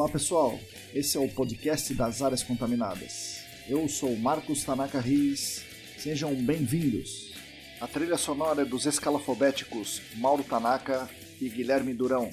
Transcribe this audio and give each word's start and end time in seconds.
Olá 0.00 0.08
pessoal, 0.08 0.58
esse 0.94 1.18
é 1.18 1.20
o 1.20 1.28
podcast 1.28 1.92
das 1.92 2.22
áreas 2.22 2.42
contaminadas. 2.42 3.42
Eu 3.68 3.86
sou 3.86 4.16
Marcos 4.16 4.64
Tanaka 4.64 4.98
Riz, 4.98 5.62
sejam 5.98 6.34
bem-vindos. 6.36 7.34
A 7.78 7.86
trilha 7.86 8.16
sonora 8.16 8.62
é 8.62 8.64
dos 8.64 8.86
escalafobéticos 8.86 10.00
Mauro 10.16 10.42
Tanaka 10.42 11.06
e 11.38 11.50
Guilherme 11.50 11.92
Durão, 11.92 12.30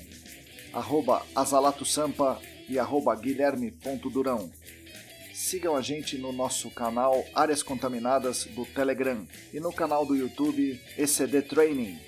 arroba 0.72 1.26
Azalato 1.36 1.84
Sampa 1.84 2.40
e 2.70 2.80
arroba 2.80 3.14
guilherme.durão. 3.14 4.50
Sigam 5.34 5.76
a 5.76 5.82
gente 5.82 6.18
no 6.18 6.32
nosso 6.32 6.72
canal 6.72 7.22
Áreas 7.36 7.62
Contaminadas 7.64 8.46
do 8.46 8.66
Telegram 8.66 9.28
e 9.54 9.60
no 9.60 9.74
canal 9.74 10.06
do 10.06 10.16
YouTube 10.16 10.80
ECD 10.98 11.42
Training. 11.42 12.00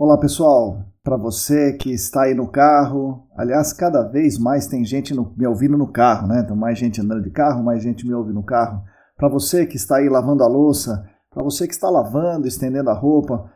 Olá 0.00 0.16
pessoal, 0.16 0.84
para 1.02 1.16
você 1.16 1.72
que 1.72 1.90
está 1.90 2.22
aí 2.22 2.32
no 2.32 2.46
carro, 2.46 3.26
aliás, 3.36 3.72
cada 3.72 4.04
vez 4.04 4.38
mais 4.38 4.68
tem 4.68 4.84
gente 4.84 5.12
no, 5.12 5.34
me 5.36 5.44
ouvindo 5.44 5.76
no 5.76 5.90
carro, 5.90 6.28
né? 6.28 6.44
Tem 6.44 6.56
mais 6.56 6.78
gente 6.78 7.00
andando 7.00 7.20
de 7.20 7.32
carro, 7.32 7.64
mais 7.64 7.82
gente 7.82 8.06
me 8.06 8.14
ouve 8.14 8.32
no 8.32 8.44
carro. 8.44 8.80
Para 9.16 9.28
você 9.28 9.66
que 9.66 9.74
está 9.74 9.96
aí 9.96 10.08
lavando 10.08 10.44
a 10.44 10.46
louça, 10.46 11.04
para 11.28 11.42
você 11.42 11.66
que 11.66 11.74
está 11.74 11.90
lavando, 11.90 12.46
estendendo 12.46 12.90
a 12.90 12.94
roupa, 12.94 13.50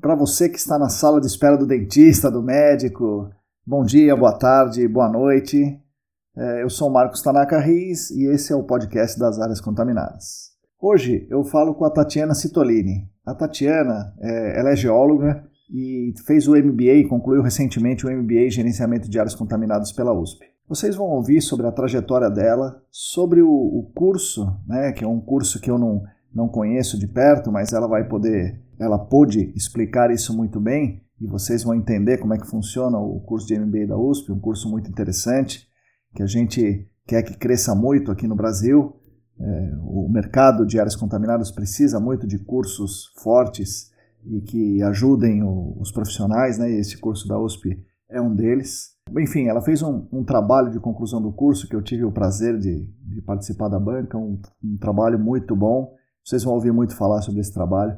para 0.00 0.16
você 0.16 0.48
que 0.48 0.58
está 0.58 0.76
na 0.80 0.88
sala 0.88 1.20
de 1.20 1.28
espera 1.28 1.56
do 1.56 1.64
dentista, 1.64 2.28
do 2.28 2.42
médico, 2.42 3.30
bom 3.64 3.84
dia, 3.84 4.16
boa 4.16 4.36
tarde, 4.36 4.88
boa 4.88 5.08
noite. 5.08 5.80
É, 6.36 6.64
eu 6.64 6.70
sou 6.70 6.90
Marcos 6.90 7.22
Tanaka 7.22 7.60
Riz 7.60 8.10
e 8.10 8.26
esse 8.26 8.52
é 8.52 8.56
o 8.56 8.64
podcast 8.64 9.16
das 9.16 9.38
áreas 9.38 9.60
contaminadas. 9.60 10.50
Hoje 10.82 11.24
eu 11.30 11.44
falo 11.44 11.72
com 11.72 11.84
a 11.84 11.90
Tatiana 11.90 12.34
Citolini. 12.34 13.08
A 13.24 13.32
Tatiana, 13.32 14.12
é, 14.18 14.58
ela 14.58 14.70
é 14.70 14.76
geóloga 14.76 15.53
e 15.74 16.14
fez 16.24 16.46
o 16.46 16.52
MBA, 16.52 17.08
concluiu 17.08 17.42
recentemente 17.42 18.06
o 18.06 18.10
MBA 18.10 18.46
em 18.46 18.50
Gerenciamento 18.50 19.10
de 19.10 19.18
Áreas 19.18 19.34
Contaminadas 19.34 19.90
pela 19.90 20.12
USP. 20.12 20.46
Vocês 20.68 20.94
vão 20.94 21.08
ouvir 21.08 21.42
sobre 21.42 21.66
a 21.66 21.72
trajetória 21.72 22.30
dela, 22.30 22.80
sobre 22.92 23.42
o, 23.42 23.50
o 23.50 23.90
curso, 23.92 24.46
né, 24.68 24.92
que 24.92 25.02
é 25.02 25.08
um 25.08 25.20
curso 25.20 25.60
que 25.60 25.68
eu 25.68 25.76
não, 25.76 26.04
não 26.32 26.46
conheço 26.46 26.96
de 26.96 27.08
perto, 27.08 27.50
mas 27.50 27.72
ela 27.72 27.88
vai 27.88 28.06
poder, 28.06 28.62
ela 28.78 28.96
pôde 28.96 29.52
explicar 29.56 30.12
isso 30.12 30.34
muito 30.34 30.60
bem 30.60 31.02
e 31.20 31.26
vocês 31.26 31.64
vão 31.64 31.74
entender 31.74 32.18
como 32.18 32.34
é 32.34 32.38
que 32.38 32.46
funciona 32.46 32.96
o 32.96 33.18
curso 33.20 33.48
de 33.48 33.58
MBA 33.58 33.88
da 33.88 33.98
USP, 33.98 34.30
um 34.30 34.38
curso 34.38 34.70
muito 34.70 34.88
interessante, 34.88 35.66
que 36.14 36.22
a 36.22 36.26
gente 36.26 36.88
quer 37.04 37.24
que 37.24 37.36
cresça 37.36 37.74
muito 37.74 38.12
aqui 38.12 38.28
no 38.28 38.36
Brasil. 38.36 38.94
É, 39.40 39.72
o 39.82 40.08
mercado 40.08 40.64
de 40.64 40.78
áreas 40.78 40.94
contaminadas 40.94 41.50
precisa 41.50 41.98
muito 41.98 42.28
de 42.28 42.38
cursos 42.38 43.12
fortes 43.20 43.92
e 44.26 44.40
que 44.40 44.82
ajudem 44.82 45.42
o, 45.42 45.76
os 45.80 45.92
profissionais, 45.92 46.58
né? 46.58 46.70
Esse 46.70 46.98
curso 46.98 47.28
da 47.28 47.38
USP 47.38 47.78
é 48.08 48.20
um 48.20 48.34
deles. 48.34 48.94
Enfim, 49.18 49.48
ela 49.48 49.60
fez 49.60 49.82
um, 49.82 50.06
um, 50.12 50.24
trabalho 50.24 50.70
de 50.70 50.80
conclusão 50.80 51.20
do 51.20 51.32
curso 51.32 51.68
que 51.68 51.76
eu 51.76 51.82
tive 51.82 52.04
o 52.04 52.12
prazer 52.12 52.58
de, 52.58 52.86
de 53.02 53.20
participar 53.22 53.68
da 53.68 53.78
banca, 53.78 54.16
um, 54.16 54.40
um, 54.62 54.76
trabalho 54.78 55.18
muito 55.18 55.54
bom. 55.54 55.94
Vocês 56.24 56.42
vão 56.42 56.54
ouvir 56.54 56.72
muito 56.72 56.96
falar 56.96 57.20
sobre 57.20 57.40
esse 57.40 57.52
trabalho, 57.52 57.96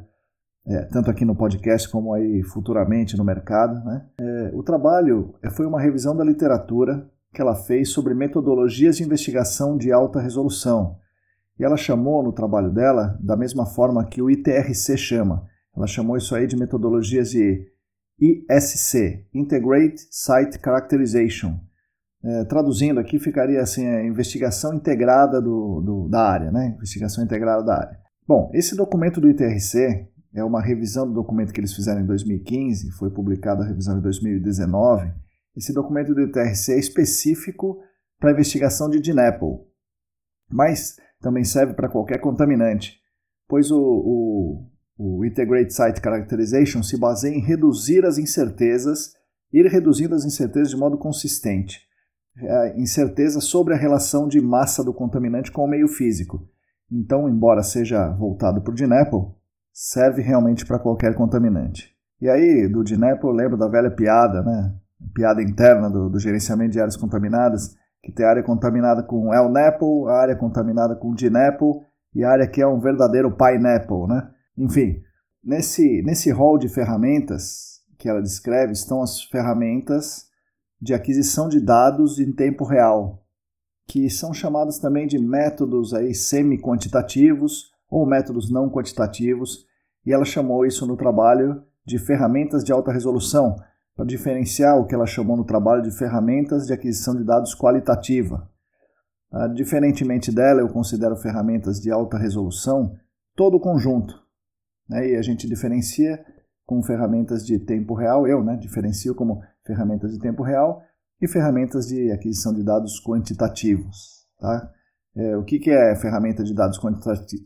é, 0.66 0.82
tanto 0.86 1.10
aqui 1.10 1.24
no 1.24 1.36
podcast 1.36 1.88
como 1.88 2.12
aí 2.12 2.42
futuramente 2.42 3.16
no 3.16 3.24
mercado. 3.24 3.84
Né? 3.84 4.04
É, 4.18 4.50
o 4.52 4.62
trabalho 4.62 5.34
foi 5.52 5.64
uma 5.64 5.80
revisão 5.80 6.16
da 6.16 6.24
literatura 6.24 7.08
que 7.32 7.40
ela 7.40 7.54
fez 7.54 7.90
sobre 7.90 8.14
metodologias 8.14 8.96
de 8.96 9.04
investigação 9.04 9.76
de 9.76 9.92
alta 9.92 10.20
resolução. 10.20 10.96
E 11.58 11.64
ela 11.64 11.76
chamou 11.76 12.22
no 12.22 12.32
trabalho 12.32 12.70
dela 12.70 13.16
da 13.20 13.36
mesma 13.36 13.64
forma 13.64 14.04
que 14.04 14.20
o 14.20 14.30
ITRC 14.30 14.96
chama, 14.96 15.46
ela 15.76 15.86
chamou 15.86 16.16
isso 16.16 16.34
aí 16.34 16.46
de 16.46 16.56
metodologias 16.56 17.30
de 17.30 17.66
ISC, 18.18 19.26
Integrate 19.34 20.00
Site 20.10 20.58
Characterization. 20.62 21.60
É, 22.24 22.44
traduzindo 22.44 22.98
aqui, 22.98 23.18
ficaria 23.18 23.60
assim, 23.60 23.86
a 23.86 24.04
investigação 24.04 24.74
integrada 24.74 25.40
do, 25.40 25.80
do, 25.80 26.08
da 26.08 26.22
área, 26.22 26.50
né? 26.50 26.74
Investigação 26.76 27.22
integrada 27.22 27.62
da 27.62 27.74
área. 27.74 27.98
Bom, 28.26 28.50
esse 28.54 28.74
documento 28.74 29.20
do 29.20 29.28
ITRC 29.28 30.08
é 30.34 30.42
uma 30.42 30.60
revisão 30.60 31.06
do 31.06 31.12
documento 31.12 31.52
que 31.52 31.60
eles 31.60 31.74
fizeram 31.74 32.00
em 32.00 32.06
2015, 32.06 32.90
foi 32.92 33.10
publicada 33.10 33.62
a 33.62 33.66
revisão 33.66 33.98
em 33.98 34.00
2019. 34.00 35.12
Esse 35.56 35.72
documento 35.72 36.14
do 36.14 36.22
ITRC 36.22 36.72
é 36.72 36.78
específico 36.78 37.78
para 38.18 38.30
a 38.30 38.32
investigação 38.32 38.90
de 38.90 39.00
DNAPL, 39.00 39.66
mas 40.50 40.96
também 41.20 41.44
serve 41.44 41.74
para 41.74 41.88
qualquer 41.88 42.18
contaminante, 42.20 42.98
pois 43.48 43.70
o, 43.70 43.78
o, 43.78 44.70
o 44.98 45.24
Integrate 45.24 45.72
Site 45.72 46.00
Characterization 46.02 46.82
se 46.82 46.98
baseia 46.98 47.34
em 47.34 47.40
reduzir 47.40 48.04
as 48.04 48.18
incertezas, 48.18 49.12
ir 49.52 49.66
reduzindo 49.66 50.14
as 50.14 50.24
incertezas 50.24 50.70
de 50.70 50.76
modo 50.76 50.96
consistente. 50.96 51.80
A 52.38 52.68
incerteza 52.76 53.40
sobre 53.40 53.74
a 53.74 53.76
relação 53.76 54.28
de 54.28 54.40
massa 54.40 54.82
do 54.82 54.92
contaminante 54.92 55.52
com 55.52 55.64
o 55.64 55.68
meio 55.68 55.88
físico. 55.88 56.46
Então, 56.90 57.28
embora 57.28 57.62
seja 57.62 58.08
voltado 58.10 58.60
para 58.60 58.72
o 58.72 58.74
DNAPL, 58.74 59.34
serve 59.72 60.22
realmente 60.22 60.64
para 60.64 60.78
qualquer 60.78 61.14
contaminante. 61.14 61.94
E 62.20 62.28
aí, 62.28 62.68
do 62.68 62.82
DNAPL, 62.82 63.28
eu 63.28 63.32
lembro 63.32 63.56
da 63.56 63.68
velha 63.68 63.90
piada, 63.90 64.42
né? 64.42 64.74
Piada 65.14 65.42
interna 65.42 65.90
do, 65.90 66.08
do 66.08 66.18
gerenciamento 66.18 66.72
de 66.72 66.80
áreas 66.80 66.96
contaminadas, 66.96 67.74
que 68.02 68.12
tem 68.12 68.24
a 68.24 68.30
área 68.30 68.42
contaminada 68.42 69.02
com 69.02 69.30
LNAPL, 69.30 70.08
a 70.08 70.20
área 70.20 70.36
contaminada 70.36 70.94
com 70.94 71.14
DNAPL 71.14 71.82
e 72.14 72.24
a 72.24 72.30
área 72.30 72.46
que 72.46 72.62
é 72.62 72.66
um 72.66 72.80
verdadeiro 72.80 73.30
pineapple, 73.36 74.06
né? 74.08 74.30
Enfim, 74.56 75.02
nesse, 75.42 76.02
nesse 76.02 76.30
hall 76.30 76.58
de 76.58 76.68
ferramentas 76.68 77.80
que 77.98 78.08
ela 78.08 78.22
descreve 78.22 78.72
estão 78.72 79.02
as 79.02 79.22
ferramentas 79.22 80.26
de 80.80 80.94
aquisição 80.94 81.48
de 81.48 81.60
dados 81.60 82.18
em 82.18 82.32
tempo 82.32 82.64
real, 82.64 83.24
que 83.86 84.10
são 84.10 84.32
chamadas 84.34 84.78
também 84.78 85.06
de 85.06 85.18
métodos 85.18 85.94
aí 85.94 86.14
semi-quantitativos 86.14 87.70
ou 87.88 88.06
métodos 88.06 88.50
não 88.50 88.68
quantitativos, 88.68 89.64
e 90.04 90.12
ela 90.12 90.24
chamou 90.24 90.66
isso 90.66 90.86
no 90.86 90.96
trabalho 90.96 91.62
de 91.84 91.98
ferramentas 91.98 92.64
de 92.64 92.72
alta 92.72 92.92
resolução, 92.92 93.56
para 93.94 94.04
diferenciar 94.04 94.78
o 94.78 94.86
que 94.86 94.94
ela 94.94 95.06
chamou 95.06 95.36
no 95.36 95.44
trabalho 95.44 95.82
de 95.82 95.90
ferramentas 95.90 96.66
de 96.66 96.72
aquisição 96.72 97.16
de 97.16 97.24
dados 97.24 97.54
qualitativa. 97.54 98.50
Ah, 99.32 99.48
diferentemente 99.48 100.30
dela, 100.30 100.60
eu 100.60 100.68
considero 100.68 101.16
ferramentas 101.16 101.80
de 101.80 101.90
alta 101.90 102.18
resolução 102.18 102.94
todo 103.34 103.56
o 103.56 103.60
conjunto, 103.60 104.25
né? 104.88 105.10
E 105.10 105.16
a 105.16 105.22
gente 105.22 105.48
diferencia 105.48 106.24
com 106.66 106.82
ferramentas 106.82 107.46
de 107.46 107.58
tempo 107.58 107.94
real, 107.94 108.26
eu 108.26 108.42
né, 108.42 108.56
diferencio 108.56 109.14
como 109.14 109.40
ferramentas 109.64 110.12
de 110.12 110.18
tempo 110.18 110.42
real 110.42 110.82
e 111.20 111.28
ferramentas 111.28 111.86
de 111.86 112.10
aquisição 112.10 112.52
de 112.52 112.62
dados 112.62 113.00
quantitativos. 113.00 114.26
Tá? 114.38 114.70
É, 115.16 115.36
o 115.36 115.44
que, 115.44 115.58
que 115.58 115.70
é 115.70 115.94
ferramenta 115.96 116.42
de 116.42 116.52
dados 116.52 116.78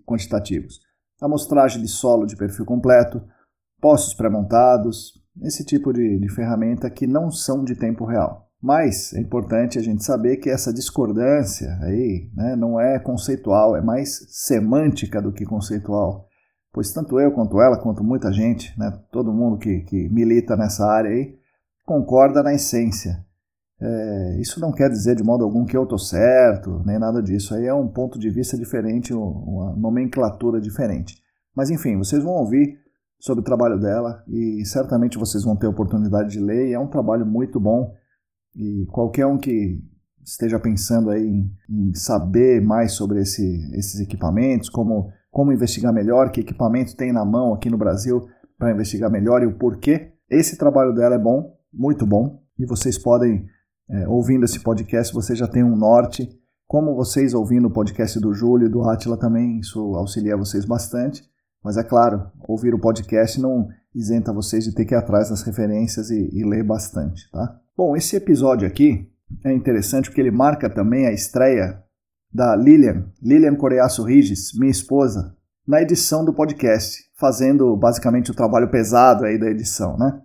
quantitativos? 0.06 0.81
Amostragem 1.21 1.83
de 1.83 1.89
solo 1.89 2.27
de 2.27 2.34
perfil 2.34 2.65
completo, 2.65 3.23
postos 3.81 4.15
pré-montados, 4.15 5.12
esse 5.43 5.65
tipo 5.65 5.93
de, 5.93 6.19
de 6.19 6.28
ferramenta 6.34 6.91
que 6.91 7.07
não 7.07 7.31
são 7.31 7.62
de 7.62 7.77
tempo 7.77 8.07
real. 8.07 8.48
Mas 8.60 9.13
é 9.15 9.21
importante 9.21 9.78
a 9.78 9.83
gente 9.83 10.04
saber 10.04 10.39
que 10.39 10.51
essa 10.51 10.72
discordância 10.72 11.78
aí 11.83 12.31
né, 12.34 12.57
não 12.57 12.81
é 12.81 12.98
conceitual, 12.98 13.77
é 13.77 13.83
mais 13.83 14.27
semântica 14.28 15.21
do 15.21 15.33
que 15.33 15.45
conceitual 15.45 16.29
pois 16.72 16.93
tanto 16.93 17.19
eu 17.21 17.33
quanto 17.33 17.61
ela, 17.61 17.78
quanto 17.78 18.05
muita 18.05 18.33
gente, 18.33 18.78
né, 18.78 18.99
todo 19.11 19.33
mundo 19.33 19.59
que, 19.59 19.81
que 19.81 20.09
milita 20.09 20.57
nessa 20.57 20.87
área 20.87 21.11
aí, 21.11 21.37
concorda 21.84 22.43
na 22.43 22.55
essência. 22.55 23.25
É, 23.81 24.41
isso 24.41 24.61
não 24.61 24.72
quer 24.72 24.91
dizer 24.91 25.17
de 25.17 25.25
modo 25.25 25.43
algum 25.43 25.65
que 25.65 25.77
eu 25.77 25.84
estou 25.84 25.99
certo, 25.99 26.83
nem 26.84 26.99
nada 26.99 27.22
disso. 27.22 27.55
Aí 27.55 27.67
é 27.67 27.75
um 27.75 27.89
ponto 27.89 28.19
de 28.19 28.28
vista 28.28 28.57
diferente, 28.57 29.15
uma 29.15 29.75
nomenclatura 29.75 30.61
diferente. 30.61 31.17
Mas 31.57 31.71
enfim, 31.71 31.97
vocês 31.97 32.22
vão 32.22 32.34
ouvir 32.34 32.78
sobre 33.19 33.41
o 33.41 33.45
trabalho 33.45 33.78
dela 33.78 34.23
e 34.28 34.65
certamente 34.65 35.19
vocês 35.19 35.45
vão 35.45 35.57
ter 35.57 35.66
oportunidade 35.66 36.31
de 36.31 36.41
ler. 36.41 36.69
E 36.69 36.75
é 36.75 36.78
um 36.78 36.89
trabalho 36.89 37.25
muito 37.25 37.59
bom 37.59 37.95
e 38.55 38.87
qualquer 38.91 39.27
um 39.27 39.39
que 39.39 39.83
esteja 40.23 40.59
pensando 40.61 41.11
aí 41.11 41.27
em, 41.27 41.51
em 41.69 41.95
saber 41.95 42.61
mais 42.61 42.93
sobre 42.93 43.21
esse, 43.21 43.43
esses 43.75 44.01
equipamentos, 44.01 44.69
como 44.69 45.11
como 45.30 45.53
investigar 45.53 45.92
melhor, 45.92 46.30
que 46.30 46.41
equipamento 46.41 46.97
tem 46.97 47.12
na 47.12 47.24
mão 47.24 47.54
aqui 47.54 47.71
no 47.71 47.78
Brasil 47.78 48.27
para 48.59 48.72
investigar 48.72 49.10
melhor 49.10 49.42
e 49.42 49.47
o 49.47 49.56
porquê. 49.56 50.12
Esse 50.28 50.59
trabalho 50.59 50.94
dela 50.94 51.15
é 51.15 51.18
bom, 51.18 51.56
muito 51.72 52.06
bom, 52.06 52.42
e 52.59 52.66
vocês 52.66 52.98
podem, 52.98 53.47
é, 53.88 54.09
ouvindo 54.09 54.44
esse 54.44 54.60
podcast, 54.60 55.15
você 55.15 55.34
já 55.34 55.47
tem 55.47 55.65
um 55.65 55.77
norte. 55.77 56.28
Como 56.66 56.94
vocês 56.94 57.34
ouvindo 57.34 57.68
o 57.68 57.72
podcast 57.72 58.21
do 58.21 58.32
Júlio 58.32 58.66
e 58.66 58.71
do 58.71 58.82
Atila 58.82 59.16
também, 59.16 59.59
isso 59.59 59.80
auxilia 59.97 60.36
vocês 60.36 60.65
bastante. 60.65 61.22
Mas 61.65 61.77
é 61.77 61.82
claro, 61.82 62.30
ouvir 62.48 62.74
o 62.74 62.78
podcast 62.78 63.41
não 63.41 63.68
isenta 63.94 64.32
vocês 64.32 64.65
de 64.65 64.74
ter 64.74 64.84
que 64.84 64.94
ir 64.94 64.97
atrás 64.97 65.30
das 65.30 65.42
referências 65.42 66.10
e, 66.10 66.30
e 66.32 66.44
ler 66.44 66.65
bastante, 66.65 67.30
tá? 67.30 67.59
Bom, 67.77 67.97
esse 67.97 68.16
episódio 68.16 68.66
aqui 68.66 69.09
é 69.44 69.53
interessante 69.53 70.09
porque 70.09 70.21
ele 70.21 70.30
marca 70.30 70.71
também 70.71 71.06
a 71.06 71.12
estreia 71.12 71.82
da 72.32 72.54
Lilian, 72.54 73.06
Lilian 73.22 73.56
Coreaço 73.56 74.04
Rigis, 74.04 74.53
minha 74.54 74.71
esposa, 74.71 75.34
na 75.66 75.82
edição 75.82 76.24
do 76.24 76.32
podcast, 76.32 76.98
fazendo 77.18 77.77
basicamente 77.77 78.30
o 78.30 78.34
trabalho 78.34 78.71
pesado 78.71 79.24
aí 79.24 79.38
da 79.38 79.50
edição, 79.50 79.97
né? 79.97 80.21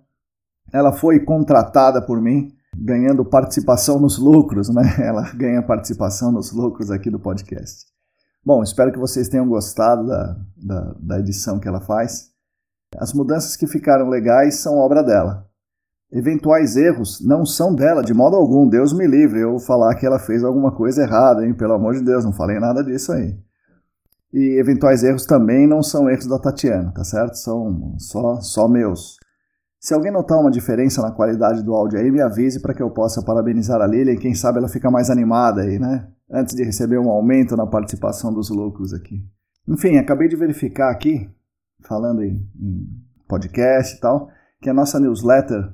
Ela 0.72 0.92
foi 0.92 1.20
contratada 1.20 2.02
por 2.02 2.22
mim, 2.22 2.52
ganhando 2.76 3.26
participação 3.26 4.00
nos 4.00 4.18
lucros, 4.18 4.70
né? 4.70 4.84
Ela 5.00 5.32
ganha 5.34 5.62
participação 5.62 6.32
nos 6.32 6.52
lucros 6.52 6.92
aqui 6.92 7.10
do 7.10 7.20
podcast. 7.20 7.86
Bom, 8.44 8.62
espero 8.62 8.92
que 8.92 9.00
vocês 9.00 9.28
tenham 9.28 9.48
gostado 9.48 10.06
da, 10.06 10.38
da, 10.56 10.96
da 11.00 11.20
edição 11.20 11.60
que 11.60 11.68
ela 11.68 11.82
faz. 11.82 12.30
As 12.96 13.12
mudanças 13.12 13.56
que 13.56 13.66
ficaram 13.66 14.08
legais 14.08 14.56
são 14.56 14.78
obra 14.78 15.02
dela. 15.02 15.50
Eventuais 16.12 16.78
erros 16.78 17.20
não 17.26 17.46
são 17.46 17.74
dela 17.74 18.02
de 18.02 18.14
modo 18.14 18.36
algum. 18.36 18.68
Deus 18.68 18.94
me 18.94 19.08
livre 19.08 19.42
eu 19.42 19.60
falar 19.60 19.96
que 19.96 20.06
ela 20.06 20.20
fez 20.20 20.44
alguma 20.44 20.72
coisa 20.72 21.04
errada, 21.04 21.46
hein? 21.46 21.54
Pelo 21.54 21.74
amor 21.74 21.96
de 21.96 22.04
Deus, 22.04 22.24
não 22.24 22.32
falei 22.32 22.60
nada 22.60 22.84
disso 22.84 23.12
aí. 23.12 23.38
E 24.32 24.60
eventuais 24.60 25.04
erros 25.04 25.26
também 25.26 25.68
não 25.68 25.82
são 25.82 26.10
erros 26.10 26.28
da 26.28 26.38
Tatiana, 26.38 26.92
tá 26.94 27.04
certo? 27.04 27.36
São 27.36 27.96
só, 27.98 28.40
só 28.42 28.68
meus. 28.68 29.18
Se 29.80 29.94
alguém 29.94 30.12
notar 30.12 30.40
uma 30.40 30.52
diferença 30.52 31.02
na 31.02 31.12
qualidade 31.12 31.64
do 31.64 31.74
áudio 31.74 32.00
aí, 32.00 32.10
me 32.10 32.22
avise 32.22 32.60
para 32.60 32.74
que 32.74 32.82
eu 32.82 32.90
possa 32.90 33.24
parabenizar 33.24 33.82
a 33.82 33.88
Lilia 33.88 34.14
e 34.14 34.18
quem 34.18 34.34
sabe 34.34 34.58
ela 34.58 34.68
fica 34.68 34.90
mais 34.90 35.10
animada 35.10 35.62
aí, 35.62 35.80
né? 35.80 36.08
Antes 36.30 36.56
de 36.56 36.64
receber 36.64 36.98
um 36.98 37.10
aumento 37.10 37.56
na 37.56 37.68
participação 37.68 38.34
dos 38.34 38.50
lucros 38.50 38.94
aqui. 38.94 39.24
Enfim, 39.68 39.98
acabei 39.98 40.28
de 40.28 40.36
verificar 40.36 40.92
aqui, 40.92 41.30
falando 41.84 42.24
em, 42.24 42.50
em 42.60 42.88
podcast 43.28 43.96
e 43.96 44.00
tal, 44.00 44.30
que 44.62 44.70
a 44.70 44.74
nossa 44.74 45.00
newsletter 45.00 45.74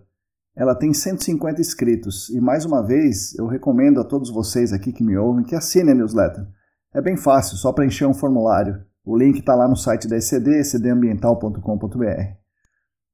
ela 0.55 0.75
tem 0.75 0.93
150 0.93 1.61
inscritos. 1.61 2.29
E 2.29 2.39
mais 2.39 2.65
uma 2.65 2.85
vez, 2.85 3.33
eu 3.37 3.47
recomendo 3.47 3.99
a 3.99 4.03
todos 4.03 4.29
vocês 4.29 4.73
aqui 4.73 4.91
que 4.91 5.03
me 5.03 5.17
ouvem 5.17 5.45
que 5.45 5.55
assinem 5.55 5.93
a 5.93 5.95
newsletter. 5.95 6.45
É 6.93 7.01
bem 7.01 7.15
fácil, 7.15 7.57
só 7.57 7.71
preencher 7.71 8.05
um 8.05 8.13
formulário. 8.13 8.83
O 9.05 9.17
link 9.17 9.39
está 9.39 9.55
lá 9.55 9.67
no 9.67 9.75
site 9.75 10.07
da 10.07 10.17
ECD, 10.17 10.59
ecdambiental.com.br. 10.59 12.41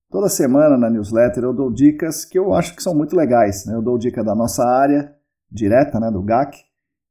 Toda 0.10 0.30
semana 0.30 0.78
na 0.78 0.90
newsletter 0.90 1.44
eu 1.44 1.54
dou 1.54 1.72
dicas 1.72 2.26
que 2.26 2.40
eu 2.40 2.54
acho 2.54 2.76
que 2.76 2.82
são 2.82 2.96
muito 2.96 3.16
legais. 3.16 3.66
Né? 3.66 3.76
Eu 3.76 3.82
dou 3.82 3.98
dica 3.98 4.24
da 4.24 4.34
nossa 4.34 4.64
área 4.64 5.16
direta, 5.52 6.00
né, 6.00 6.12
do 6.12 6.22
GAC, 6.22 6.58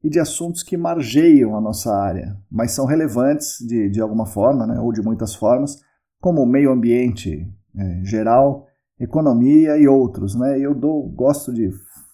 e 0.02 0.10
de 0.10 0.20
assuntos 0.20 0.62
que 0.62 0.76
margeiam 0.76 1.56
a 1.56 1.60
nossa 1.60 1.92
área, 1.94 2.36
mas 2.50 2.72
são 2.72 2.86
relevantes 2.86 3.56
de, 3.60 3.88
de 3.88 4.00
alguma 4.00 4.26
forma, 4.26 4.66
né, 4.66 4.78
ou 4.78 4.92
de 4.92 5.02
muitas 5.02 5.34
formas, 5.34 5.80
como 6.20 6.42
o 6.42 6.46
meio 6.46 6.70
ambiente 6.70 7.50
é, 7.76 8.04
geral, 8.04 8.65
economia 8.98 9.76
e 9.76 9.86
outros. 9.86 10.34
Né? 10.34 10.58
Eu 10.58 10.74
dou, 10.74 11.08
gosto 11.08 11.52
de 11.52 11.70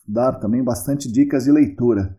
dar 0.07 0.33
também 0.33 0.63
bastante 0.63 1.11
dicas 1.11 1.45
de 1.45 1.53
leitura. 1.53 2.17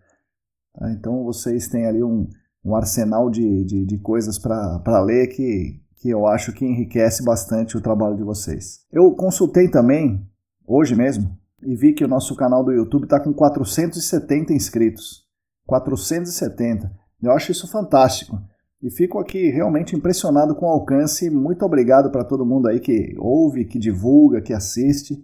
Tá? 0.74 0.92
Então 0.92 1.24
vocês 1.24 1.68
têm 1.68 1.86
ali 1.86 2.04
um, 2.04 2.28
um 2.64 2.76
arsenal 2.76 3.30
de, 3.30 3.64
de, 3.64 3.86
de 3.86 3.98
coisas 4.00 4.40
para 4.40 5.02
ler 5.02 5.28
que, 5.28 5.82
que 5.98 6.10
eu 6.10 6.26
acho 6.26 6.54
que 6.54 6.66
enriquece 6.66 7.24
bastante 7.24 7.78
o 7.78 7.82
trabalho 7.82 8.16
de 8.16 8.24
vocês. 8.24 8.86
Eu 8.92 9.12
consultei 9.16 9.70
também, 9.70 10.28
hoje 10.66 10.96
mesmo, 10.96 11.38
e 11.62 11.76
vi 11.76 11.94
que 11.94 12.04
o 12.04 12.10
nosso 12.10 12.36
canal 12.36 12.64
do 12.64 12.72
YouTube 12.72 13.04
está 13.04 13.20
com 13.20 13.34
470 13.34 14.54
inscritos. 14.54 15.24
470. 15.66 16.92
Eu 17.22 17.32
acho 17.32 17.52
isso 17.52 17.72
fantástico. 17.72 18.38
E 18.84 18.92
fico 18.92 19.18
aqui 19.18 19.50
realmente 19.50 19.96
impressionado 19.96 20.54
com 20.54 20.66
o 20.66 20.70
alcance. 20.70 21.30
Muito 21.30 21.64
obrigado 21.64 22.12
para 22.12 22.26
todo 22.26 22.46
mundo 22.46 22.68
aí 22.68 22.82
que 22.82 23.16
ouve, 23.18 23.64
que 23.64 23.80
divulga, 23.80 24.42
que 24.42 24.52
assiste. 24.52 25.24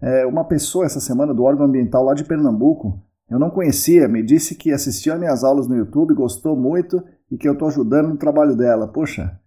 É, 0.00 0.24
uma 0.24 0.44
pessoa 0.44 0.86
essa 0.86 0.98
semana 0.98 1.34
do 1.34 1.44
órgão 1.44 1.66
ambiental 1.66 2.02
lá 2.02 2.14
de 2.14 2.24
Pernambuco, 2.24 2.98
eu 3.30 3.38
não 3.38 3.50
conhecia, 3.50 4.08
me 4.08 4.22
disse 4.22 4.54
que 4.54 4.72
assistiu 4.72 5.18
minhas 5.18 5.44
aulas 5.44 5.68
no 5.68 5.76
YouTube, 5.76 6.14
gostou 6.14 6.56
muito 6.56 7.02
e 7.30 7.36
que 7.36 7.46
eu 7.46 7.52
estou 7.52 7.68
ajudando 7.68 8.08
no 8.08 8.16
trabalho 8.16 8.56
dela. 8.56 8.88
Poxa, 8.88 9.38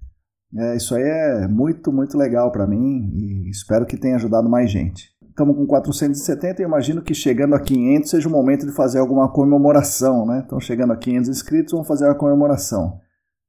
é, 0.56 0.76
isso 0.76 0.94
aí 0.94 1.02
é 1.02 1.48
muito, 1.48 1.92
muito 1.92 2.16
legal 2.20 2.52
para 2.52 2.68
mim 2.68 3.12
e 3.16 3.50
espero 3.50 3.86
que 3.86 3.98
tenha 3.98 4.18
ajudado 4.18 4.48
mais 4.48 4.70
gente. 4.70 5.10
Estamos 5.28 5.56
com 5.56 5.66
470 5.66 6.62
e 6.62 6.66
imagino 6.66 7.02
que 7.02 7.16
chegando 7.16 7.56
a 7.56 7.60
500 7.60 8.10
seja 8.12 8.30
o 8.30 8.32
momento 8.32 8.68
de 8.68 8.74
fazer 8.74 9.00
alguma 9.00 9.28
comemoração, 9.32 10.26
né? 10.26 10.44
Então, 10.46 10.60
chegando 10.60 10.94
a 10.94 10.98
500 10.98 11.30
inscritos, 11.30 11.72
vamos 11.72 11.88
fazer 11.88 12.06
uma 12.06 12.16
comemoração. 12.16 13.00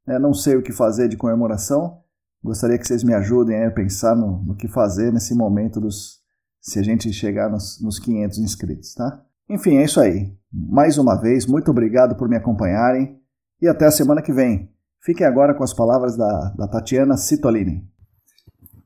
É, 0.07 0.19
não 0.19 0.33
sei 0.35 0.57
o 0.57 0.63
que 0.63 0.73
fazer 0.73 1.09
de 1.09 1.17
comemoração. 1.17 2.01
Gostaria 2.43 2.79
que 2.79 2.87
vocês 2.87 3.05
me 3.05 3.15
ajudem 3.15 3.65
a 3.65 3.71
pensar 3.71 4.17
no, 4.17 4.43
no, 4.43 4.57
que 4.57 4.67
fazer 4.67 5.13
nesse 5.13 5.35
momento 5.35 5.81
dos 5.81 6.21
se 6.61 6.79
a 6.79 6.83
gente 6.83 7.13
chegar 7.13 7.51
nos, 7.51 7.81
nos 7.83 7.99
500 7.99 8.39
inscritos, 8.39 8.95
tá? 8.95 9.23
Enfim, 9.49 9.77
é 9.77 9.85
isso 9.85 10.01
aí. 10.01 10.35
Mais 10.53 10.99
uma 10.99 11.17
vez, 11.21 11.47
muito 11.47 11.71
obrigado 11.71 12.17
por 12.17 12.29
me 12.29 12.37
acompanharem 12.37 13.19
e 13.61 13.69
até 13.69 13.87
a 13.87 13.91
semana 13.91 14.23
que 14.23 14.33
vem. 14.33 14.71
Fiquem 15.03 15.27
agora 15.27 15.55
com 15.55 15.65
as 15.65 15.73
palavras 15.73 16.17
da, 16.17 16.55
da 16.57 16.69
Tatiana 16.69 17.17
Citolini. 17.17 17.89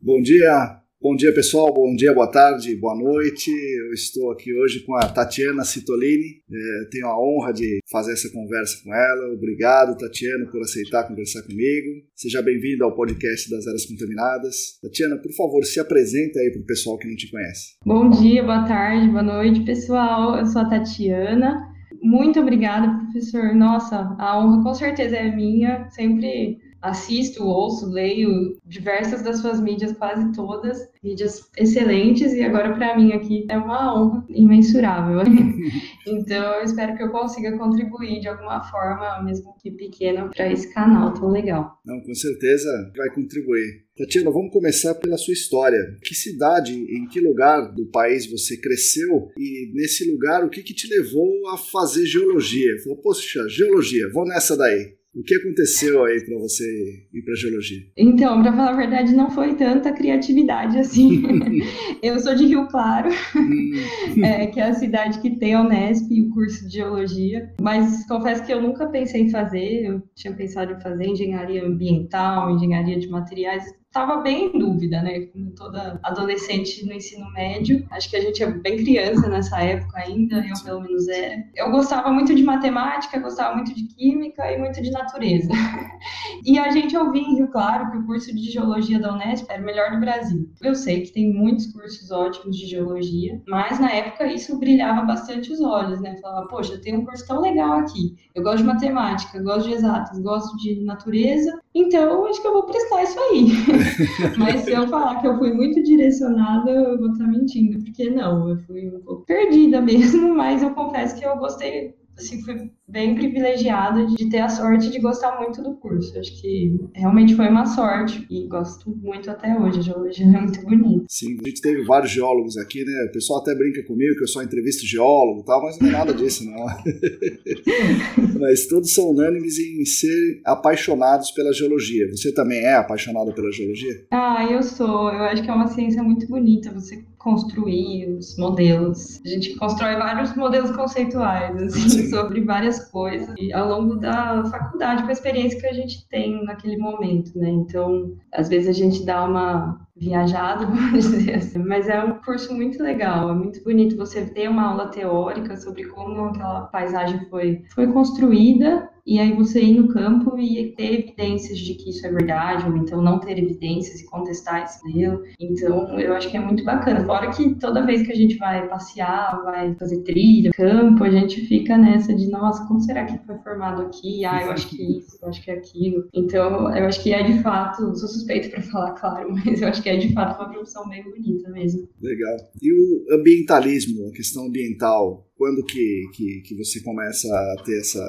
Bom 0.01 0.21
dia, 0.23 0.81
Bom 1.05 1.15
dia, 1.15 1.35
pessoal. 1.35 1.71
Bom 1.71 1.95
dia, 1.95 2.15
boa 2.15 2.31
tarde, 2.31 2.75
boa 2.77 2.97
noite. 2.97 3.51
Eu 3.51 3.93
estou 3.93 4.33
aqui 4.33 4.51
hoje 4.55 4.87
com 4.87 4.97
a 4.97 5.07
Tatiana 5.07 5.63
Citolini. 5.63 6.41
É, 6.51 6.89
tenho 6.91 7.07
a 7.07 7.21
honra 7.21 7.53
de 7.53 7.79
fazer 7.93 8.15
essa 8.15 8.33
conversa 8.33 8.83
com 8.83 8.95
ela. 8.95 9.35
Obrigado, 9.35 9.99
Tatiana, 9.99 10.47
por 10.51 10.63
aceitar 10.63 11.07
conversar 11.07 11.43
comigo. 11.43 11.91
Seja 12.17 12.41
bem-vinda 12.41 12.87
ao 12.87 12.95
podcast 12.95 13.51
das 13.51 13.67
Áreas 13.67 13.85
Contaminadas. 13.85 14.81
Tatiana, 14.81 15.19
por 15.19 15.31
favor, 15.35 15.63
se 15.67 15.79
apresenta 15.79 16.39
aí 16.39 16.51
para 16.51 16.63
o 16.63 16.67
pessoal 16.67 16.97
que 16.97 17.07
não 17.07 17.17
te 17.17 17.31
conhece. 17.31 17.77
Bom 17.85 18.09
dia, 18.09 18.43
boa 18.43 18.65
tarde, 18.65 19.07
boa 19.11 19.23
noite, 19.23 19.63
pessoal. 19.63 20.39
Eu 20.39 20.47
sou 20.47 20.63
a 20.63 20.71
Tatiana. 20.71 21.71
Muito 22.03 22.41
obrigada, 22.41 22.89
professor. 23.05 23.55
Nossa, 23.55 24.17
a 24.19 24.43
honra 24.43 24.63
com 24.63 24.73
certeza 24.73 25.17
é 25.17 25.37
minha. 25.37 25.87
Sempre 25.91 26.64
assisto, 26.85 27.43
ouço, 27.43 27.91
leio 27.91 28.59
diversas 28.67 29.23
das 29.23 29.39
suas 29.39 29.59
mídias, 29.61 29.93
quase 29.93 30.31
todas, 30.33 30.79
mídias 31.03 31.51
excelentes, 31.57 32.35
e 32.35 32.43
agora 32.43 32.75
para 32.75 32.97
mim 32.99 33.13
aqui 33.13 33.47
é 33.49 33.57
uma 33.57 33.99
honra 33.99 34.25
imensurável. 34.29 35.21
então 36.07 36.55
eu 36.57 36.63
espero 36.63 36.95
que 36.95 37.03
eu 37.03 37.11
consiga 37.11 37.57
contribuir 37.57 38.21
de 38.21 38.29
alguma 38.29 38.63
forma, 38.65 39.23
mesmo 39.23 39.55
que 39.63 39.71
pequena, 39.71 40.29
para 40.29 40.53
esse 40.53 40.73
canal 40.75 41.15
tão 41.15 41.31
legal. 41.31 41.79
Não, 41.87 41.99
com 42.03 42.15
certeza 42.15 42.69
vai 42.95 43.09
contribuir. 43.15 43.85
Tatiana, 43.97 44.31
vamos 44.31 44.53
começar 44.53 44.95
pela 44.97 45.17
sua 45.17 45.33
história. 45.33 45.79
Que 46.03 46.15
cidade, 46.15 46.75
em 46.75 47.07
que 47.07 47.21
lugar 47.21 47.73
do 47.73 47.87
país 47.87 48.31
você 48.31 48.61
cresceu 48.61 49.29
e 49.39 49.73
nesse 49.73 50.11
lugar 50.11 50.45
o 50.45 50.51
que, 50.51 50.63
que 50.63 50.75
te 50.75 50.87
levou 50.89 51.49
a 51.49 51.57
fazer 51.57 52.05
geologia? 52.05 52.77
Falou, 52.83 53.01
poxa, 53.01 53.49
geologia, 53.49 54.11
vou 54.13 54.27
nessa 54.27 54.57
daí. 54.57 54.97
O 55.15 55.23
que 55.23 55.37
aconteceu 55.37 56.05
aí 56.05 56.21
para 56.25 56.37
você 56.39 56.65
ir 57.13 57.23
para 57.23 57.35
geologia? 57.37 57.87
Então, 57.97 58.43
para 58.43 58.53
falar 58.53 58.71
a 58.71 58.77
verdade, 58.77 59.15
não 59.15 59.31
foi 59.31 59.55
tanta 59.55 59.93
criatividade 59.93 60.77
assim. 60.77 61.23
eu 62.03 62.19
sou 62.19 62.35
de 62.35 62.47
Rio 62.47 62.67
Claro, 62.67 63.11
hum. 63.37 63.73
é, 64.25 64.47
que 64.49 64.59
é 64.59 64.65
a 64.65 64.75
cidade 64.75 65.21
que 65.21 65.39
tem 65.39 65.55
a 65.55 65.63
Unesp 65.63 66.11
e 66.11 66.23
o 66.23 66.31
curso 66.31 66.67
de 66.67 66.75
geologia. 66.75 67.53
Mas 67.61 68.05
confesso 68.07 68.45
que 68.45 68.53
eu 68.53 68.61
nunca 68.61 68.89
pensei 68.89 69.23
em 69.23 69.31
fazer. 69.31 69.87
Eu 69.87 70.03
tinha 70.17 70.35
pensado 70.35 70.73
em 70.73 70.81
fazer 70.81 71.07
engenharia 71.07 71.65
ambiental, 71.65 72.51
engenharia 72.51 72.99
de 72.99 73.09
materiais 73.09 73.65
estava 73.95 74.17
bem 74.17 74.47
em 74.47 74.59
dúvida, 74.59 75.01
né? 75.01 75.21
Como 75.27 75.53
toda 75.53 76.01
adolescente 76.03 76.85
no 76.85 76.93
ensino 76.93 77.31
médio, 77.31 77.87
acho 77.93 78.11
que 78.11 78.17
a 78.17 78.21
gente 78.21 78.43
é 78.43 78.51
bem 78.51 78.77
criança 78.79 79.29
nessa 79.29 79.61
época 79.61 80.01
ainda, 80.01 80.45
eu 80.45 80.65
pelo 80.65 80.81
menos 80.81 81.07
é. 81.07 81.45
Eu 81.55 81.71
gostava 81.71 82.11
muito 82.11 82.35
de 82.35 82.43
matemática, 82.43 83.21
gostava 83.21 83.55
muito 83.55 83.73
de 83.73 83.85
química 83.95 84.51
e 84.51 84.59
muito 84.59 84.83
de 84.83 84.91
natureza. 84.91 85.49
e 86.45 86.59
a 86.59 86.73
gente 86.73 86.97
ouvia 86.97 87.23
em 87.23 87.37
Rio 87.37 87.49
Claro 87.53 87.93
que 87.93 87.99
o 87.99 88.05
curso 88.05 88.35
de 88.35 88.51
geologia 88.51 88.99
da 88.99 89.15
Unesp 89.15 89.49
era 89.49 89.63
o 89.63 89.65
melhor 89.65 89.93
do 89.93 90.01
Brasil. 90.01 90.51
Eu 90.61 90.75
sei 90.75 91.03
que 91.03 91.13
tem 91.13 91.33
muitos 91.33 91.67
cursos 91.73 92.11
ótimos 92.11 92.57
de 92.57 92.67
geologia, 92.67 93.41
mas 93.47 93.79
na 93.79 93.93
época 93.93 94.27
isso 94.27 94.59
brilhava 94.59 95.03
bastante 95.03 95.53
os 95.53 95.61
olhos, 95.61 96.01
né? 96.01 96.17
Falava, 96.21 96.49
poxa, 96.49 96.81
tem 96.81 96.97
um 96.97 97.05
curso 97.05 97.25
tão 97.29 97.41
legal 97.41 97.79
aqui. 97.79 98.17
Eu 98.35 98.43
gosto 98.43 98.59
de 98.59 98.65
matemática, 98.65 99.41
gosto 99.41 99.69
de 99.69 99.75
exatas, 99.75 100.19
gosto 100.19 100.57
de 100.57 100.83
natureza, 100.83 101.63
então 101.75 102.25
acho 102.27 102.41
que 102.41 102.47
eu 102.47 102.53
vou 102.53 102.67
prestar 102.67 103.03
isso 103.03 103.19
aí. 103.19 103.49
Mas 104.39 104.61
se 104.61 104.73
eu 104.73 104.87
falar 104.89 105.21
que 105.21 105.27
eu 105.27 105.37
fui 105.39 105.53
muito 105.53 105.83
direcionada, 105.83 106.71
eu 106.71 106.99
vou 106.99 107.11
estar 107.11 107.27
mentindo, 107.27 107.83
porque 107.83 108.09
não, 108.09 108.49
eu 108.49 108.57
fui 108.59 108.89
um 108.89 109.01
pouco 109.01 109.25
perdida 109.25 109.81
mesmo, 109.83 110.35
mas 110.35 110.63
eu 110.63 110.71
confesso 110.71 111.17
que 111.17 111.27
eu 111.27 111.37
gostei 111.37 111.95
assim, 112.17 112.43
fui 112.43 112.71
bem 112.87 113.15
privilegiada 113.15 114.07
de 114.07 114.29
ter 114.29 114.39
a 114.39 114.49
sorte 114.49 114.91
de 114.91 115.01
gostar 115.01 115.39
muito 115.41 115.63
do 115.63 115.75
curso. 115.75 116.19
Acho 116.19 116.41
que 116.41 116.79
realmente 116.95 117.35
foi 117.35 117.49
uma 117.49 117.67
sorte 117.67 118.27
e 118.31 118.47
gosto 118.47 118.91
muito 118.97 119.31
até 119.31 119.59
hoje. 119.59 119.81
A 119.81 119.83
geologia 119.83 120.27
é 120.27 120.41
muito 120.41 120.63
bonita. 120.63 121.05
Sim, 121.09 121.37
a 121.45 121.49
gente 121.49 121.61
teve 121.61 121.85
vários 121.85 122.11
geólogos 122.11 122.57
aqui, 122.57 122.85
né? 122.85 123.07
O 123.09 123.13
pessoal 123.13 123.41
até 123.41 123.55
brinca 123.55 123.83
comigo 123.85 124.17
que 124.17 124.23
eu 124.23 124.29
só 124.29 124.43
entrevisto 124.43 124.87
geólogo 124.87 125.41
e 125.41 125.45
tal, 125.45 125.63
mas 125.63 125.79
não 125.79 125.89
é 125.89 125.93
nada 125.93 126.15
disso, 126.15 126.45
não. 126.45 126.67
mas 128.41 128.67
todos 128.67 128.93
são 128.93 129.11
unânimes 129.11 129.59
em 129.59 129.85
ser 129.85 130.41
apaixonados 130.45 131.31
pela 131.31 131.53
geologia. 131.53 132.09
Você 132.11 132.33
também 132.33 132.61
é 132.61 132.75
apaixonado 132.75 133.33
pela 133.35 133.51
geologia? 133.51 134.07
Ah, 134.11 134.47
eu 134.51 134.63
sou. 134.63 135.11
Eu 135.11 135.25
acho 135.25 135.43
que 135.43 135.51
é 135.51 135.55
uma 135.55 135.67
ciência 135.67 136.03
muito 136.03 136.27
bonita. 136.27 136.73
Você 136.73 137.05
construir 137.25 138.07
os 138.11 138.37
modelos. 138.37 139.21
A 139.25 139.29
gente 139.29 139.57
constrói 139.57 139.97
vários 139.97 140.37
modelos 140.37 140.71
conceituais, 140.71 141.57
assim, 141.61 142.11
sobre 142.11 142.43
várias 142.43 142.91
coisas, 142.91 143.35
e 143.39 143.51
ao 143.53 143.67
longo 143.67 143.97
da 143.97 144.45
faculdade, 144.45 145.03
com 145.03 145.09
a 145.09 145.13
experiência 145.13 145.59
que 145.59 145.67
a 145.67 145.73
gente 145.73 146.07
tem 146.09 146.45
naquele 146.45 146.77
momento, 146.77 147.37
né? 147.37 147.49
Então, 147.49 148.15
às 148.31 148.49
vezes 148.51 148.69
a 148.69 148.73
gente 148.73 149.05
dá 149.07 149.25
uma 149.25 149.81
viajada, 149.97 150.67
vamos 150.69 151.11
dizer 151.11 151.37
assim. 151.37 151.59
Mas 151.61 151.89
é 151.89 152.05
um 152.05 152.19
curso 152.21 152.53
muito 152.55 152.83
legal, 152.83 153.31
é 153.31 153.35
muito 153.35 153.65
bonito 153.65 153.97
você 153.97 154.27
ter 154.27 154.49
uma 154.49 154.71
aula 154.71 154.89
teórica 154.89 155.57
sobre 155.57 155.85
como 155.85 156.27
aquela 156.27 156.63
paisagem 156.67 157.27
foi, 157.31 157.63
foi 157.75 157.91
construída 157.91 158.91
e 159.07 159.19
aí 159.19 159.33
você 159.35 159.61
ir 159.61 159.75
no 159.75 159.89
campo 159.89 160.39
e 160.39 160.73
ter 160.77 161.01
evidências 161.01 161.59
de 161.59 161.75
que 161.75 161.91
isso 161.91 162.07
é 162.07 162.11
verdade, 162.11 162.67
ou 162.67 162.77
então 162.77 163.03
não 163.03 163.21
ter 163.21 163.39
evidências 163.39 164.01
e 164.01 164.07
contestar 164.07 164.65
esse 164.65 164.83
modelo. 164.85 165.23
Então, 165.39 165.99
eu 165.99 166.15
acho 166.15 166.31
que 166.31 166.37
é 166.37 166.41
muito 166.41 166.65
bacana. 166.65 167.05
Fora 167.05 167.31
que 167.31 167.55
toda 167.57 167.85
vez 167.85 168.03
que 168.03 168.13
a 168.13 168.15
gente 168.15 168.37
vai 168.37 168.67
passear, 168.69 169.43
vai 169.45 169.75
fazer 169.75 170.03
trilha, 170.03 170.51
campo, 170.53 171.05
a 171.05 171.11
gente 171.11 171.43
fica 171.47 171.77
nessa 171.77 172.15
de, 172.15 172.29
nossa, 172.31 172.67
como 172.67 172.81
será 172.81 173.05
que 173.05 173.19
foi 173.27 173.37
formado 173.39 173.83
aqui? 173.83 174.25
Ah, 174.25 174.43
eu 174.43 174.53
acho 174.53 174.69
que 174.69 174.99
isso, 174.99 175.19
eu 175.21 175.29
acho 175.29 175.43
que 175.43 175.51
é 175.51 175.55
aquilo. 175.55 176.09
Então, 176.15 176.75
eu 176.75 176.87
acho 176.87 177.03
que 177.03 177.13
é 177.13 177.23
de 177.23 177.43
fato, 177.43 177.95
sou 177.97 178.09
suspeito 178.09 178.51
para 178.51 178.63
falar, 178.73 178.93
claro, 178.93 179.33
mas 179.33 179.61
eu 179.61 179.69
acho 179.69 179.83
que 179.83 179.89
é 179.89 179.97
de 179.97 180.13
fato 180.13 180.41
uma 180.41 180.51
profissão 180.51 180.89
bem 180.89 181.03
bonita 181.03 181.51
mesmo. 181.51 181.89
Legal. 182.01 182.37
E 182.63 182.73
o 182.73 183.15
ambientalismo, 183.15 184.09
a 184.09 184.13
questão 184.13 184.47
ambiental, 184.47 185.27
quando 185.37 185.63
que, 185.65 186.05
que, 186.15 186.43
que 186.47 186.57
você 186.57 186.83
começa 186.83 187.29
a 187.29 187.63
ter 187.65 187.79
essa 187.79 188.01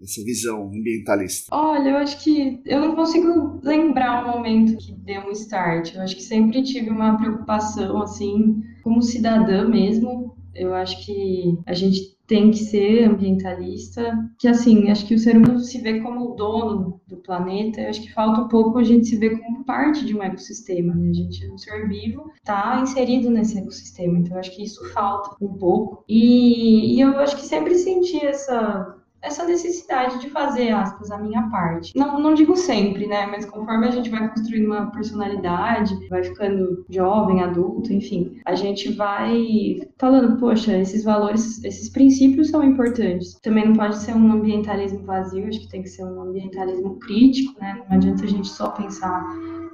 essa 0.00 0.22
visão 0.24 0.68
ambientalista? 0.68 1.54
Olha, 1.54 1.90
eu 1.90 1.96
acho 1.96 2.22
que 2.22 2.60
eu 2.64 2.80
não 2.80 2.94
consigo 2.94 3.60
lembrar 3.62 4.24
um 4.24 4.32
momento 4.36 4.76
que 4.76 4.92
deu 4.92 5.22
um 5.22 5.32
start. 5.32 5.94
Eu 5.94 6.02
acho 6.02 6.16
que 6.16 6.22
sempre 6.22 6.62
tive 6.62 6.90
uma 6.90 7.16
preocupação, 7.16 8.00
assim, 8.02 8.62
como 8.82 9.02
cidadã 9.02 9.68
mesmo. 9.68 10.36
Eu 10.54 10.74
acho 10.74 11.04
que 11.04 11.58
a 11.66 11.74
gente 11.74 12.18
tem 12.28 12.50
que 12.50 12.58
ser 12.58 13.04
ambientalista, 13.04 14.14
que 14.38 14.46
assim, 14.46 14.90
acho 14.90 15.06
que 15.06 15.14
o 15.14 15.18
ser 15.18 15.34
humano 15.34 15.58
se 15.60 15.80
vê 15.80 15.98
como 16.00 16.34
dono 16.34 17.00
do 17.08 17.16
planeta, 17.16 17.80
eu 17.80 17.88
acho 17.88 18.02
que 18.02 18.12
falta 18.12 18.42
um 18.42 18.48
pouco 18.48 18.78
a 18.78 18.84
gente 18.84 19.06
se 19.06 19.16
ver 19.16 19.40
como 19.40 19.64
parte 19.64 20.04
de 20.04 20.14
um 20.14 20.22
ecossistema, 20.22 20.94
né? 20.94 21.08
A 21.08 21.12
gente 21.14 21.46
é 21.46 21.50
um 21.50 21.56
ser 21.56 21.88
vivo, 21.88 22.30
está 22.36 22.80
inserido 22.82 23.30
nesse 23.30 23.58
ecossistema, 23.58 24.18
então 24.18 24.36
acho 24.36 24.54
que 24.54 24.62
isso 24.62 24.84
falta 24.90 25.42
um 25.42 25.54
pouco. 25.54 26.04
E, 26.06 26.96
e 26.96 27.00
eu 27.00 27.18
acho 27.18 27.34
que 27.34 27.46
sempre 27.46 27.74
senti 27.76 28.22
essa 28.22 28.97
essa 29.20 29.44
necessidade 29.44 30.20
de 30.20 30.30
fazer, 30.30 30.70
aspas, 30.70 31.10
a 31.10 31.18
minha 31.18 31.42
parte. 31.50 31.96
Não, 31.96 32.18
não 32.20 32.34
digo 32.34 32.56
sempre, 32.56 33.06
né? 33.06 33.26
Mas 33.26 33.44
conforme 33.44 33.86
a 33.88 33.90
gente 33.90 34.10
vai 34.10 34.28
construindo 34.28 34.66
uma 34.66 34.90
personalidade, 34.90 35.94
vai 36.08 36.22
ficando 36.22 36.84
jovem, 36.88 37.42
adulto, 37.42 37.92
enfim, 37.92 38.40
a 38.44 38.54
gente 38.54 38.92
vai 38.92 39.80
falando, 39.98 40.38
poxa, 40.38 40.76
esses 40.78 41.04
valores, 41.04 41.62
esses 41.64 41.88
princípios 41.88 42.50
são 42.50 42.62
importantes. 42.62 43.34
Também 43.40 43.66
não 43.66 43.74
pode 43.74 43.96
ser 43.96 44.14
um 44.14 44.32
ambientalismo 44.32 45.04
vazio, 45.04 45.48
acho 45.48 45.60
que 45.60 45.68
tem 45.68 45.82
que 45.82 45.88
ser 45.88 46.04
um 46.04 46.20
ambientalismo 46.22 46.98
crítico, 46.98 47.58
né? 47.60 47.82
Não 47.88 47.96
adianta 47.96 48.24
a 48.24 48.28
gente 48.28 48.48
só 48.48 48.70
pensar 48.70 49.24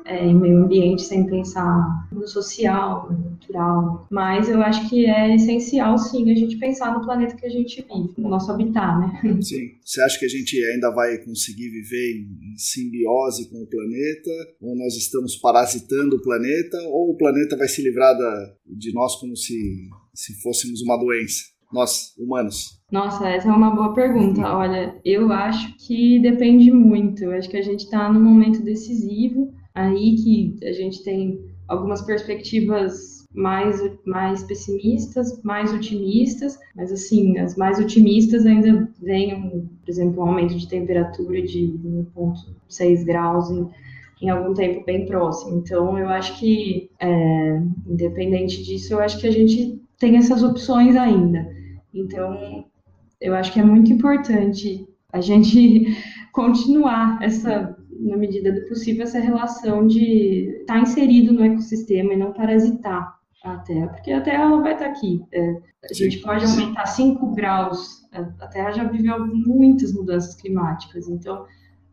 é, 0.04 0.25
em 0.25 0.34
meio 0.34 0.64
ambiente 0.64 1.02
sem 1.02 1.26
pensar 1.26 2.08
no 2.12 2.26
social, 2.28 3.11
no 3.11 3.30
cultural. 3.30 4.06
Mas 4.11 4.49
eu 4.49 4.61
acho 4.62 4.88
que 4.88 5.06
é 5.06 5.34
essencial, 5.34 5.96
sim, 5.99 6.30
a 6.30 6.34
gente 6.34 6.58
pensar 6.58 6.92
no 6.92 7.04
planeta 7.04 7.37
que 7.37 7.46
a 7.46 7.50
gente 7.50 7.82
vive, 7.82 8.14
no 8.18 8.28
nosso 8.28 8.50
habitat, 8.50 8.99
né? 8.99 9.20
Sim. 9.42 9.70
Você 9.84 10.00
acha 10.00 10.18
que 10.18 10.26
a 10.26 10.28
gente 10.28 10.56
ainda 10.73 10.90
vai 10.90 11.18
conseguir 11.18 11.68
viver 11.68 12.16
em 12.16 12.56
simbiose 12.56 13.49
com 13.50 13.62
o 13.62 13.66
planeta? 13.66 14.30
Ou 14.61 14.76
nós 14.76 14.94
estamos 14.96 15.37
parasitando 15.37 16.16
o 16.16 16.23
planeta? 16.23 16.76
Ou 16.88 17.11
o 17.11 17.16
planeta 17.16 17.56
vai 17.56 17.68
se 17.68 17.82
livrar 17.82 18.16
da, 18.16 18.54
de 18.66 18.92
nós 18.92 19.16
como 19.16 19.37
se, 19.37 19.88
se 20.14 20.34
fôssemos 20.42 20.82
uma 20.82 20.96
doença? 20.96 21.54
Nós, 21.73 22.14
humanos. 22.18 22.80
Nossa, 22.90 23.28
essa 23.28 23.49
é 23.49 23.52
uma 23.52 23.75
boa 23.75 23.92
pergunta. 23.94 24.42
Olha, 24.42 24.94
eu 25.04 25.32
acho 25.32 25.76
que 25.78 26.20
depende 26.20 26.70
muito. 26.70 27.25
Eu 27.25 27.32
acho 27.32 27.50
que 27.50 27.56
a 27.56 27.62
gente 27.62 27.84
está 27.84 28.12
num 28.12 28.23
momento 28.23 28.62
decisivo 28.62 29.52
aí 29.75 30.16
que 30.16 30.57
a 30.66 30.73
gente 30.73 31.02
tem 31.02 31.40
algumas 31.66 32.02
perspectivas 32.02 33.26
mais, 33.35 33.81
mais 34.07 34.45
pessimistas, 34.45 35.43
mais 35.43 35.73
otimistas, 35.73 36.59
mas 36.76 36.93
assim, 36.93 37.37
as 37.38 37.57
mais 37.57 37.81
otimistas 37.81 38.47
ainda 38.47 38.88
veem, 39.02 39.69
por 39.85 39.90
exemplo, 39.90 40.23
um 40.23 40.28
aumento 40.28 40.57
de 40.57 40.69
temperatura 40.69 41.43
de 41.43 41.75
1,6 42.16 43.04
graus 43.04 43.50
em, 43.50 43.69
em 44.23 44.31
algum 44.31 44.54
tempo 44.54 44.85
bem 44.85 45.04
próximo. 45.07 45.59
Então, 45.59 45.99
eu 45.99 46.09
acho 46.09 46.38
que, 46.38 46.88
é, 47.00 47.61
independente 47.88 48.62
disso, 48.62 48.95
eu 48.95 49.00
acho 49.00 49.19
que 49.19 49.26
a 49.26 49.33
gente 49.33 49.83
tem 49.99 50.16
essas 50.16 50.45
opções 50.45 50.95
ainda. 50.95 51.52
Então, 51.93 52.64
eu 53.21 53.35
acho 53.35 53.52
que 53.52 53.59
é 53.59 53.64
muito 53.64 53.93
importante 53.93 54.87
a 55.12 55.21
gente 55.21 55.87
continuar 56.33 57.19
essa 57.21 57.74
na 58.01 58.17
medida 58.17 58.53
do 58.53 58.67
possível, 58.67 59.05
essa 59.05 59.19
relação 59.19 59.87
de 59.87 60.61
estar 60.61 60.75
tá 60.75 60.81
inserido 60.81 61.33
no 61.33 61.45
ecossistema 61.45 62.13
e 62.13 62.17
não 62.17 62.33
parasitar 62.33 63.19
a 63.43 63.59
Terra, 63.59 63.89
porque 63.89 64.11
a 64.11 64.21
Terra 64.21 64.45
ela 64.45 64.63
vai 64.63 64.73
estar 64.73 64.87
tá 64.87 64.91
aqui. 64.91 65.23
É, 65.33 65.57
a 65.91 65.93
gente 65.93 66.19
pode 66.21 66.45
aumentar 66.45 66.87
5 66.87 67.35
graus, 67.35 68.03
a 68.13 68.47
Terra 68.49 68.73
já 68.73 68.85
viveu 68.85 69.27
muitas 69.27 69.93
mudanças 69.93 70.35
climáticas, 70.35 71.09
então 71.09 71.45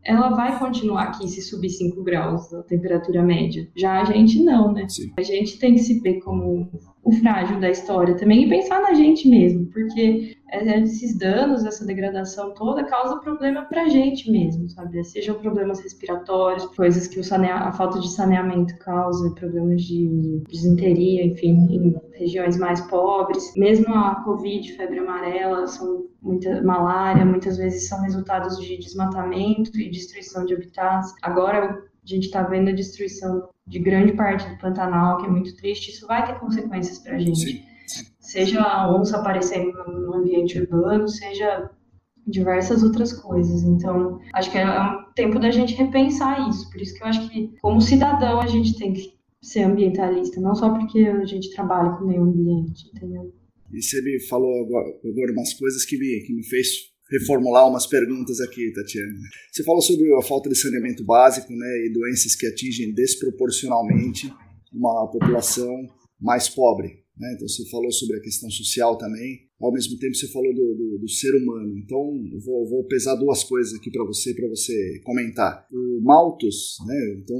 ela 0.04 0.30
vai 0.30 0.58
continuar 0.58 1.04
aqui 1.04 1.28
se 1.28 1.42
subir 1.42 1.70
5 1.70 2.02
graus 2.02 2.52
a 2.52 2.62
temperatura 2.62 3.22
média. 3.22 3.68
Já 3.76 4.00
a 4.00 4.04
gente 4.04 4.42
não, 4.42 4.72
né? 4.72 4.88
Sim. 4.88 5.12
A 5.16 5.22
gente 5.22 5.58
tem 5.58 5.74
que 5.74 5.80
se 5.80 6.00
ver 6.00 6.20
como 6.20 6.68
o 7.04 7.12
frágil 7.12 7.58
da 7.60 7.70
história 7.70 8.16
também 8.16 8.44
e 8.44 8.48
pensar 8.48 8.80
na 8.80 8.94
gente 8.94 9.28
mesmo, 9.28 9.66
porque 9.66 10.36
esses 10.52 11.16
danos, 11.16 11.64
essa 11.64 11.84
degradação 11.84 12.52
toda 12.54 12.84
causa 12.84 13.18
problema 13.18 13.62
para 13.62 13.82
a 13.82 13.88
gente 13.88 14.30
mesmo, 14.30 14.68
sabe? 14.68 15.02
Sejam 15.02 15.36
problemas 15.36 15.80
respiratórios, 15.80 16.66
coisas 16.76 17.08
que 17.08 17.20
a 17.20 17.72
falta 17.72 17.98
de 17.98 18.08
saneamento 18.12 18.76
causa, 18.78 19.34
problemas 19.34 19.82
de 19.82 20.42
desinteria, 20.48 21.24
enfim, 21.24 21.66
em 21.70 22.00
regiões 22.12 22.58
mais 22.58 22.80
pobres. 22.82 23.52
Mesmo 23.56 23.92
a 23.94 24.16
Covid, 24.24 24.72
febre 24.74 24.98
amarela, 24.98 25.66
são 25.66 26.06
muita 26.20 26.62
malária, 26.62 27.24
muitas 27.24 27.56
vezes 27.56 27.88
são 27.88 28.00
resultados 28.02 28.58
de 28.58 28.76
desmatamento 28.76 29.76
e 29.78 29.90
destruição 29.90 30.44
de 30.44 30.54
habitats. 30.54 31.14
Agora 31.22 31.82
a 32.04 32.06
gente 32.06 32.24
está 32.24 32.42
vendo 32.42 32.68
a 32.68 32.72
destruição 32.72 33.48
de 33.66 33.78
grande 33.78 34.12
parte 34.12 34.48
do 34.48 34.58
Pantanal, 34.58 35.18
que 35.18 35.26
é 35.26 35.30
muito 35.30 35.56
triste. 35.56 35.90
Isso 35.90 36.06
vai 36.06 36.26
ter 36.26 36.38
consequências 36.38 36.98
para 36.98 37.16
a 37.16 37.18
gente. 37.18 37.64
Sim, 37.86 38.04
Seja 38.18 38.62
a 38.62 38.94
onça 38.94 39.18
aparecendo 39.18 39.72
no 39.88 40.14
ambiente 40.14 40.58
urbano, 40.58 41.08
seja 41.08 41.70
diversas 42.26 42.82
outras 42.82 43.12
coisas. 43.12 43.62
Então, 43.62 44.20
acho 44.32 44.50
que 44.50 44.58
é 44.58 44.66
um 44.66 45.12
tempo 45.14 45.38
da 45.38 45.50
gente 45.50 45.74
repensar 45.74 46.48
isso. 46.48 46.70
Por 46.70 46.80
isso 46.80 46.94
que 46.94 47.02
eu 47.02 47.06
acho 47.06 47.28
que, 47.28 47.52
como 47.60 47.80
cidadão, 47.80 48.40
a 48.40 48.46
gente 48.46 48.78
tem 48.78 48.92
que 48.92 49.14
ser 49.42 49.64
ambientalista, 49.64 50.40
não 50.40 50.54
só 50.54 50.70
porque 50.70 51.00
a 51.00 51.24
gente 51.24 51.52
trabalha 51.52 51.90
com 51.90 52.04
o 52.04 52.08
meio 52.08 52.22
ambiente, 52.22 52.88
entendeu? 52.94 53.34
E 53.72 53.82
você 53.82 54.00
me 54.02 54.20
falou 54.28 54.64
agora, 54.64 54.88
agora 55.04 55.32
umas 55.32 55.52
coisas 55.54 55.84
que 55.84 55.98
me, 55.98 56.24
que 56.26 56.32
me 56.32 56.44
fez 56.44 56.91
reformular 57.12 57.68
umas 57.68 57.86
perguntas 57.86 58.40
aqui, 58.40 58.72
Tatiana. 58.72 59.12
Você 59.50 59.62
falou 59.62 59.82
sobre 59.82 60.12
a 60.14 60.22
falta 60.22 60.48
de 60.48 60.56
saneamento 60.56 61.04
básico 61.04 61.52
né, 61.52 61.86
e 61.86 61.92
doenças 61.92 62.34
que 62.34 62.46
atingem 62.46 62.92
desproporcionalmente 62.94 64.32
uma 64.72 65.06
população 65.10 65.86
mais 66.18 66.48
pobre. 66.48 67.02
Né? 67.18 67.34
Então 67.34 67.46
você 67.46 67.68
falou 67.68 67.92
sobre 67.92 68.16
a 68.16 68.20
questão 68.20 68.50
social 68.50 68.96
também. 68.96 69.40
Ao 69.60 69.70
mesmo 69.70 69.98
tempo 69.98 70.14
você 70.14 70.26
falou 70.28 70.52
do, 70.54 70.74
do, 70.74 70.98
do 70.98 71.08
ser 71.08 71.34
humano. 71.36 71.76
Então 71.78 72.00
vou, 72.44 72.68
vou, 72.68 72.84
pesar 72.84 73.14
duas 73.16 73.44
coisas 73.44 73.74
aqui 73.74 73.90
para 73.90 74.04
você 74.04 74.34
para 74.34 74.48
você 74.48 75.00
comentar. 75.04 75.66
O 75.70 76.00
Malthus, 76.02 76.76
né? 76.86 77.16
Então 77.18 77.36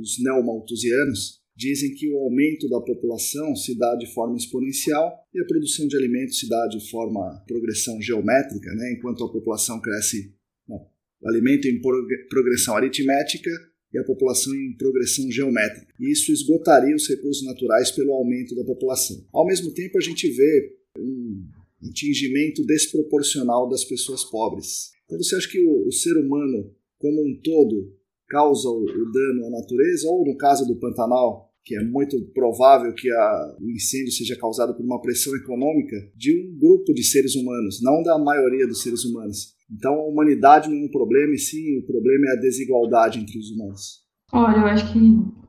os 0.00 0.22
neomalthusianos 0.22 1.45
dizem 1.56 1.94
que 1.94 2.12
o 2.12 2.18
aumento 2.18 2.68
da 2.68 2.80
população 2.80 3.56
se 3.56 3.76
dá 3.76 3.94
de 3.96 4.12
forma 4.12 4.36
exponencial 4.36 5.24
e 5.34 5.40
a 5.40 5.46
produção 5.46 5.88
de 5.88 5.96
alimentos 5.96 6.38
se 6.38 6.48
dá 6.48 6.66
de 6.68 6.90
forma 6.90 7.42
progressão 7.46 8.00
geométrica, 8.00 8.72
né? 8.74 8.92
enquanto 8.92 9.24
a 9.24 9.32
população 9.32 9.80
cresce, 9.80 10.34
o 10.68 11.28
alimento 11.28 11.66
em 11.66 11.80
progressão 12.28 12.76
aritmética 12.76 13.50
e 13.92 13.98
a 13.98 14.04
população 14.04 14.54
em 14.54 14.76
progressão 14.76 15.30
geométrica. 15.30 15.94
E 15.98 16.12
isso 16.12 16.30
esgotaria 16.30 16.94
os 16.94 17.08
recursos 17.08 17.44
naturais 17.44 17.90
pelo 17.90 18.12
aumento 18.12 18.54
da 18.54 18.64
população. 18.64 19.24
Ao 19.32 19.46
mesmo 19.46 19.72
tempo, 19.72 19.96
a 19.96 20.00
gente 20.02 20.28
vê 20.28 20.76
um 20.98 21.42
atingimento 21.88 22.64
desproporcional 22.66 23.68
das 23.68 23.84
pessoas 23.84 24.24
pobres. 24.24 24.90
Então, 25.06 25.18
você 25.18 25.36
acha 25.36 25.48
que 25.48 25.64
o, 25.64 25.86
o 25.86 25.92
ser 25.92 26.16
humano, 26.18 26.74
como 26.98 27.22
um 27.22 27.40
todo, 27.42 27.94
causa 28.28 28.68
o, 28.68 28.82
o 28.82 29.12
dano 29.12 29.46
à 29.46 29.50
natureza, 29.50 30.08
ou 30.08 30.26
no 30.26 30.36
caso 30.36 30.66
do 30.66 30.76
Pantanal, 30.76 31.45
que 31.66 31.76
é 31.76 31.82
muito 31.82 32.16
provável 32.32 32.94
que 32.94 33.10
a, 33.10 33.56
o 33.60 33.68
incêndio 33.72 34.12
seja 34.12 34.38
causado 34.38 34.72
por 34.72 34.84
uma 34.84 35.02
pressão 35.02 35.34
econômica 35.34 35.96
de 36.14 36.32
um 36.32 36.56
grupo 36.56 36.94
de 36.94 37.02
seres 37.02 37.34
humanos, 37.34 37.82
não 37.82 38.04
da 38.04 38.16
maioria 38.16 38.68
dos 38.68 38.82
seres 38.82 39.04
humanos. 39.04 39.56
Então 39.68 39.94
a 39.94 40.06
humanidade 40.06 40.70
não 40.70 40.76
é 40.76 40.84
um 40.84 40.90
problema, 40.90 41.34
e 41.34 41.38
sim 41.38 41.78
o 41.78 41.82
problema 41.84 42.28
é 42.28 42.32
a 42.34 42.40
desigualdade 42.40 43.18
entre 43.18 43.36
os 43.36 43.50
humanos. 43.50 44.05
Olha, 44.32 44.58
eu 44.58 44.66
acho 44.66 44.92
que 44.92 44.98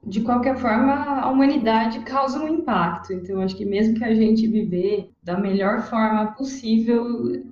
de 0.08 0.22
qualquer 0.22 0.58
forma, 0.58 0.94
a 0.94 1.30
humanidade 1.30 2.00
causa 2.06 2.40
um 2.40 2.48
impacto. 2.48 3.12
Então, 3.12 3.42
acho 3.42 3.58
que 3.58 3.66
mesmo 3.66 3.96
que 3.96 4.04
a 4.06 4.16
gente 4.16 4.48
viver 4.48 5.12
da 5.22 5.38
melhor 5.38 5.82
forma 5.82 6.28
possível, 6.28 7.04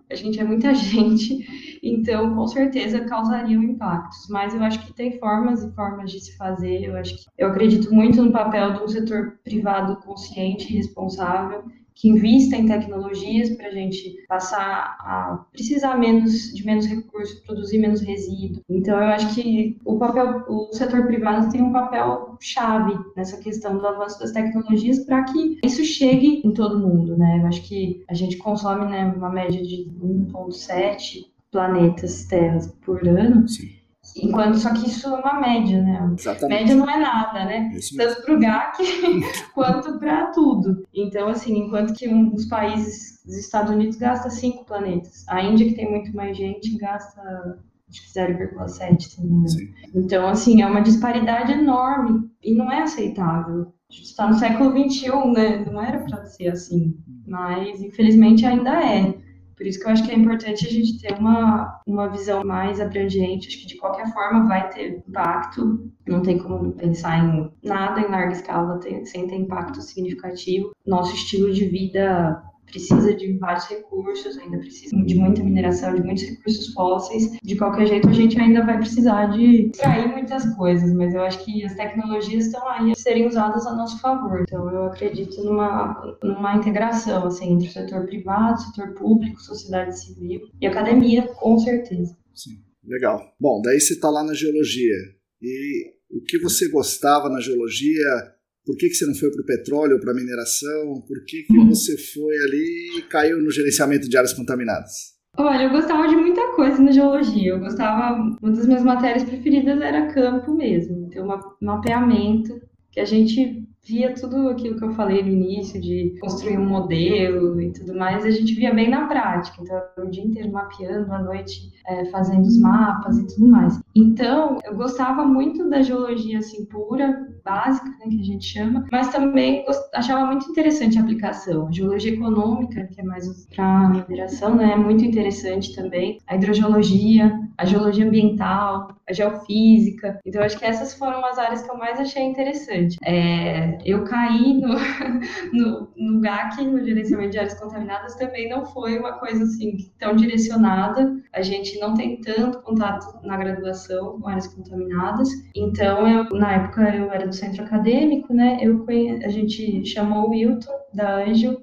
a 0.09 0.15
gente 0.15 0.39
é 0.39 0.43
muita 0.43 0.73
gente, 0.75 1.79
então 1.83 2.33
com 2.33 2.47
certeza 2.47 3.03
causariam 3.05 3.61
impactos. 3.61 4.27
Mas 4.29 4.53
eu 4.53 4.63
acho 4.63 4.85
que 4.85 4.93
tem 4.93 5.19
formas 5.19 5.63
e 5.63 5.75
formas 5.75 6.11
de 6.11 6.21
se 6.21 6.37
fazer. 6.37 6.85
Eu 6.85 6.95
acho 6.95 7.17
que 7.17 7.25
eu 7.37 7.49
acredito 7.49 7.93
muito 7.93 8.23
no 8.23 8.31
papel 8.31 8.73
de 8.73 8.83
um 8.83 8.87
setor 8.87 9.37
privado 9.43 9.97
consciente 9.97 10.71
e 10.71 10.77
responsável 10.77 11.65
que 11.95 12.09
invista 12.09 12.57
em 12.57 12.65
tecnologias 12.65 13.49
para 13.51 13.67
a 13.67 13.71
gente 13.71 14.25
passar 14.27 14.97
a 14.99 15.45
precisar 15.51 15.97
menos 15.97 16.53
de 16.53 16.65
menos 16.65 16.85
recursos, 16.85 17.39
produzir 17.39 17.79
menos 17.79 18.01
resíduo. 18.01 18.61
Então 18.69 18.95
eu 18.97 19.07
acho 19.07 19.33
que 19.33 19.77
o 19.85 19.97
papel, 19.97 20.43
o 20.49 20.73
setor 20.73 21.07
privado 21.07 21.49
tem 21.49 21.61
um 21.61 21.71
papel 21.71 22.37
chave 22.41 22.99
nessa 23.15 23.37
questão 23.37 23.77
do 23.77 23.87
avanço 23.87 24.19
das 24.19 24.31
tecnologias 24.31 24.99
para 25.05 25.23
que 25.23 25.57
isso 25.63 25.85
chegue 25.85 26.41
em 26.45 26.51
todo 26.51 26.79
mundo, 26.79 27.17
né? 27.17 27.39
Eu 27.41 27.47
acho 27.47 27.63
que 27.63 28.03
a 28.09 28.13
gente 28.13 28.37
consome 28.37 28.85
né, 28.85 29.13
uma 29.15 29.29
média 29.29 29.63
de 29.63 29.89
1,7 30.03 31.25
planetas 31.49 32.25
terras 32.25 32.67
por 32.85 33.07
ano. 33.07 33.47
Sim. 33.47 33.69
Enquanto, 34.15 34.57
só 34.57 34.73
que 34.73 34.87
isso 34.87 35.07
é 35.07 35.19
uma 35.19 35.39
média, 35.39 35.81
né? 35.81 36.13
Exatamente. 36.17 36.59
Média 36.59 36.75
não 36.75 36.89
é 36.89 36.99
nada, 36.99 37.45
né? 37.45 37.71
Tanto 37.97 38.21
para 38.21 38.35
o 38.35 38.39
GAC 38.39 38.83
quanto 39.53 39.99
para 39.99 40.27
tudo. 40.27 40.85
Então, 40.93 41.27
assim, 41.27 41.57
enquanto 41.57 41.93
que 41.93 42.07
um 42.07 42.29
dos 42.29 42.45
países 42.45 43.21
dos 43.25 43.37
Estados 43.37 43.71
Unidos 43.71 43.97
gasta 43.97 44.29
cinco 44.29 44.65
planetas, 44.65 45.25
a 45.27 45.41
Índia, 45.41 45.67
que 45.67 45.75
tem 45.75 45.89
muito 45.89 46.15
mais 46.15 46.37
gente, 46.37 46.77
gasta 46.77 47.59
acho 47.89 48.01
que 48.01 48.19
0,7 48.19 49.15
também. 49.15 49.73
Então, 49.93 50.27
assim, 50.27 50.61
é 50.61 50.67
uma 50.67 50.81
disparidade 50.81 51.51
enorme 51.51 52.29
e 52.43 52.53
não 52.53 52.71
é 52.71 52.81
aceitável. 52.81 53.73
A 53.89 53.93
gente 53.93 54.05
está 54.05 54.27
no 54.27 54.33
século 54.33 54.71
XXI, 54.71 55.31
né? 55.31 55.65
Não 55.65 55.81
era 55.81 55.99
para 55.99 56.25
ser 56.25 56.49
assim, 56.49 56.97
mas 57.27 57.81
infelizmente 57.81 58.45
ainda 58.45 58.83
é. 58.83 59.15
Por 59.55 59.65
isso 59.65 59.79
que 59.79 59.85
eu 59.85 59.91
acho 59.91 60.03
que 60.03 60.11
é 60.11 60.15
importante 60.15 60.67
a 60.67 60.69
gente 60.69 60.99
ter 60.99 61.13
uma, 61.17 61.79
uma 61.85 62.07
visão 62.09 62.43
mais 62.43 62.79
abrangente. 62.81 63.47
Acho 63.47 63.59
que 63.59 63.67
de 63.67 63.77
qualquer 63.77 64.11
forma 64.13 64.47
vai 64.47 64.69
ter 64.69 65.03
impacto. 65.07 65.89
Não 66.07 66.21
tem 66.21 66.37
como 66.37 66.73
pensar 66.73 67.17
em 67.19 67.51
nada 67.63 68.01
em 68.01 68.09
larga 68.09 68.33
escala 68.33 68.79
sem 69.05 69.27
ter 69.27 69.35
impacto 69.35 69.81
significativo. 69.81 70.71
Nosso 70.85 71.15
estilo 71.15 71.51
de 71.51 71.65
vida 71.65 72.43
precisa 72.65 73.13
de 73.13 73.37
vários 73.37 73.65
recursos, 73.67 74.37
ainda 74.37 74.57
precisa 74.57 74.95
de 74.95 75.15
muita 75.15 75.43
mineração, 75.43 75.95
de 75.95 76.03
muitos 76.03 76.23
recursos 76.23 76.73
fósseis. 76.73 77.37
De 77.41 77.55
qualquer 77.55 77.87
jeito, 77.87 78.09
a 78.09 78.13
gente 78.13 78.39
ainda 78.39 78.65
vai 78.65 78.77
precisar 78.77 79.27
de 79.27 79.69
extrair 79.69 80.07
muitas 80.09 80.45
coisas, 80.55 80.93
mas 80.93 81.13
eu 81.13 81.21
acho 81.21 81.43
que 81.43 81.63
as 81.63 81.75
tecnologias 81.75 82.45
estão 82.45 82.67
aí 82.67 82.91
a 82.91 82.95
serem 82.95 83.27
usadas 83.27 83.65
a 83.65 83.75
nosso 83.75 83.99
favor. 83.99 84.41
Então, 84.41 84.69
eu 84.71 84.85
acredito 84.85 85.43
numa, 85.43 86.17
numa 86.23 86.55
integração 86.55 87.25
assim, 87.27 87.53
entre 87.53 87.67
o 87.67 87.71
setor 87.71 88.05
privado, 88.05 88.61
setor 88.61 88.93
público, 88.93 89.41
sociedade 89.41 89.97
civil 89.99 90.41
e 90.59 90.67
academia, 90.67 91.27
com 91.27 91.57
certeza. 91.57 92.17
Sim, 92.33 92.57
legal. 92.83 93.21
Bom, 93.39 93.61
daí 93.63 93.79
você 93.79 93.93
está 93.93 94.09
lá 94.09 94.23
na 94.23 94.33
geologia. 94.33 94.95
E 95.41 95.93
o 96.09 96.21
que 96.21 96.39
você 96.39 96.69
gostava 96.69 97.29
na 97.29 97.39
geologia 97.39 98.34
por 98.65 98.75
que, 98.77 98.89
que 98.89 98.95
você 98.95 99.05
não 99.05 99.13
foi 99.13 99.31
para 99.31 99.41
o 99.41 99.45
petróleo, 99.45 99.99
para 99.99 100.11
a 100.11 100.15
mineração? 100.15 101.01
Por 101.07 101.23
que, 101.25 101.43
que 101.43 101.57
uhum. 101.57 101.69
você 101.69 101.95
foi 101.97 102.35
ali 102.37 102.99
e 102.99 103.01
caiu 103.03 103.41
no 103.41 103.51
gerenciamento 103.51 104.09
de 104.09 104.17
áreas 104.17 104.33
contaminadas? 104.33 105.15
Olha, 105.37 105.63
eu 105.63 105.69
gostava 105.69 106.07
de 106.07 106.15
muita 106.15 106.55
coisa 106.55 106.81
na 106.81 106.91
geologia. 106.91 107.51
Eu 107.51 107.59
gostava, 107.59 108.15
uma 108.41 108.51
das 108.51 108.65
minhas 108.65 108.83
matérias 108.83 109.23
preferidas 109.23 109.79
era 109.81 110.13
campo 110.13 110.55
mesmo, 110.55 111.09
ter 111.09 111.21
um 111.21 111.27
mapeamento, 111.61 112.59
que 112.91 112.99
a 112.99 113.05
gente 113.05 113.67
via 113.85 114.13
tudo 114.13 114.49
aquilo 114.49 114.77
que 114.77 114.83
eu 114.83 114.91
falei 114.93 115.21
no 115.21 115.29
início, 115.29 115.79
de 115.79 116.17
construir 116.19 116.57
um 116.57 116.67
modelo 116.67 117.61
e 117.61 117.71
tudo 117.71 117.95
mais, 117.95 118.25
a 118.25 118.31
gente 118.31 118.55
via 118.55 118.73
bem 118.73 118.89
na 118.89 119.07
prática. 119.07 119.57
Então, 119.61 120.05
o 120.05 120.09
dia 120.09 120.23
inteiro 120.23 120.51
mapeando, 120.51 121.13
à 121.13 121.21
noite 121.21 121.71
é, 121.87 122.05
fazendo 122.05 122.41
os 122.41 122.59
mapas 122.59 123.17
e 123.17 123.27
tudo 123.27 123.47
mais. 123.47 123.79
Então, 123.93 124.57
eu 124.65 124.75
gostava 124.75 125.23
muito 125.23 125.69
da 125.69 125.81
geologia 125.81 126.39
assim 126.39 126.65
pura, 126.65 127.27
básica, 127.43 127.87
né, 127.87 128.07
que 128.09 128.19
a 128.19 128.23
gente 128.23 128.45
chama, 128.45 128.85
mas 128.91 129.09
também 129.09 129.63
achava 129.93 130.25
muito 130.25 130.49
interessante 130.49 130.97
a 130.97 131.01
aplicação. 131.01 131.67
A 131.67 131.71
geologia 131.71 132.13
econômica, 132.13 132.87
que 132.87 132.99
é 132.99 133.03
mais 133.03 133.45
para 133.55 133.89
mineração, 133.89 134.55
né, 134.55 134.71
é 134.71 134.75
muito 134.75 135.05
interessante 135.05 135.75
também. 135.75 136.17
A 136.27 136.35
hidrogeologia, 136.35 137.39
a 137.57 137.65
geologia 137.65 138.05
ambiental, 138.05 138.87
a 139.07 139.13
geofísica. 139.13 140.19
Então, 140.25 140.41
acho 140.41 140.57
que 140.57 140.65
essas 140.65 140.93
foram 140.93 141.23
as 141.25 141.37
áreas 141.37 141.61
que 141.61 141.71
eu 141.71 141.77
mais 141.77 141.99
achei 141.99 142.23
interessante. 142.23 142.97
É, 143.03 143.77
eu 143.85 144.03
caí 144.03 144.53
no, 144.55 144.75
no, 145.53 145.89
no 145.95 146.21
GAC, 146.21 146.63
no 146.65 146.83
gerenciamento 146.83 147.31
de 147.31 147.39
áreas 147.39 147.59
contaminadas, 147.59 148.15
também 148.15 148.49
não 148.49 148.65
foi 148.65 148.97
uma 148.97 149.13
coisa 149.13 149.43
assim 149.43 149.77
tão 149.99 150.15
direcionada. 150.15 151.15
A 151.33 151.41
gente 151.41 151.79
não 151.79 151.93
tem 151.93 152.19
tanto 152.21 152.61
contato 152.61 153.19
na 153.25 153.37
graduação 153.37 154.19
com 154.19 154.27
áreas 154.27 154.47
contaminadas. 154.47 155.29
Então, 155.55 156.07
eu, 156.07 156.23
na 156.31 156.53
época, 156.53 156.81
eu 156.95 157.11
era 157.11 157.27
do 157.27 157.33
centro 157.33 157.63
acadêmico, 157.63 158.33
né? 158.33 158.57
Eu 158.61 158.85
conhe... 158.85 159.23
A 159.23 159.29
gente 159.29 159.85
chamou 159.85 160.27
o 160.27 160.29
Wilton, 160.31 160.73
da 160.93 161.23
Anjo, 161.23 161.57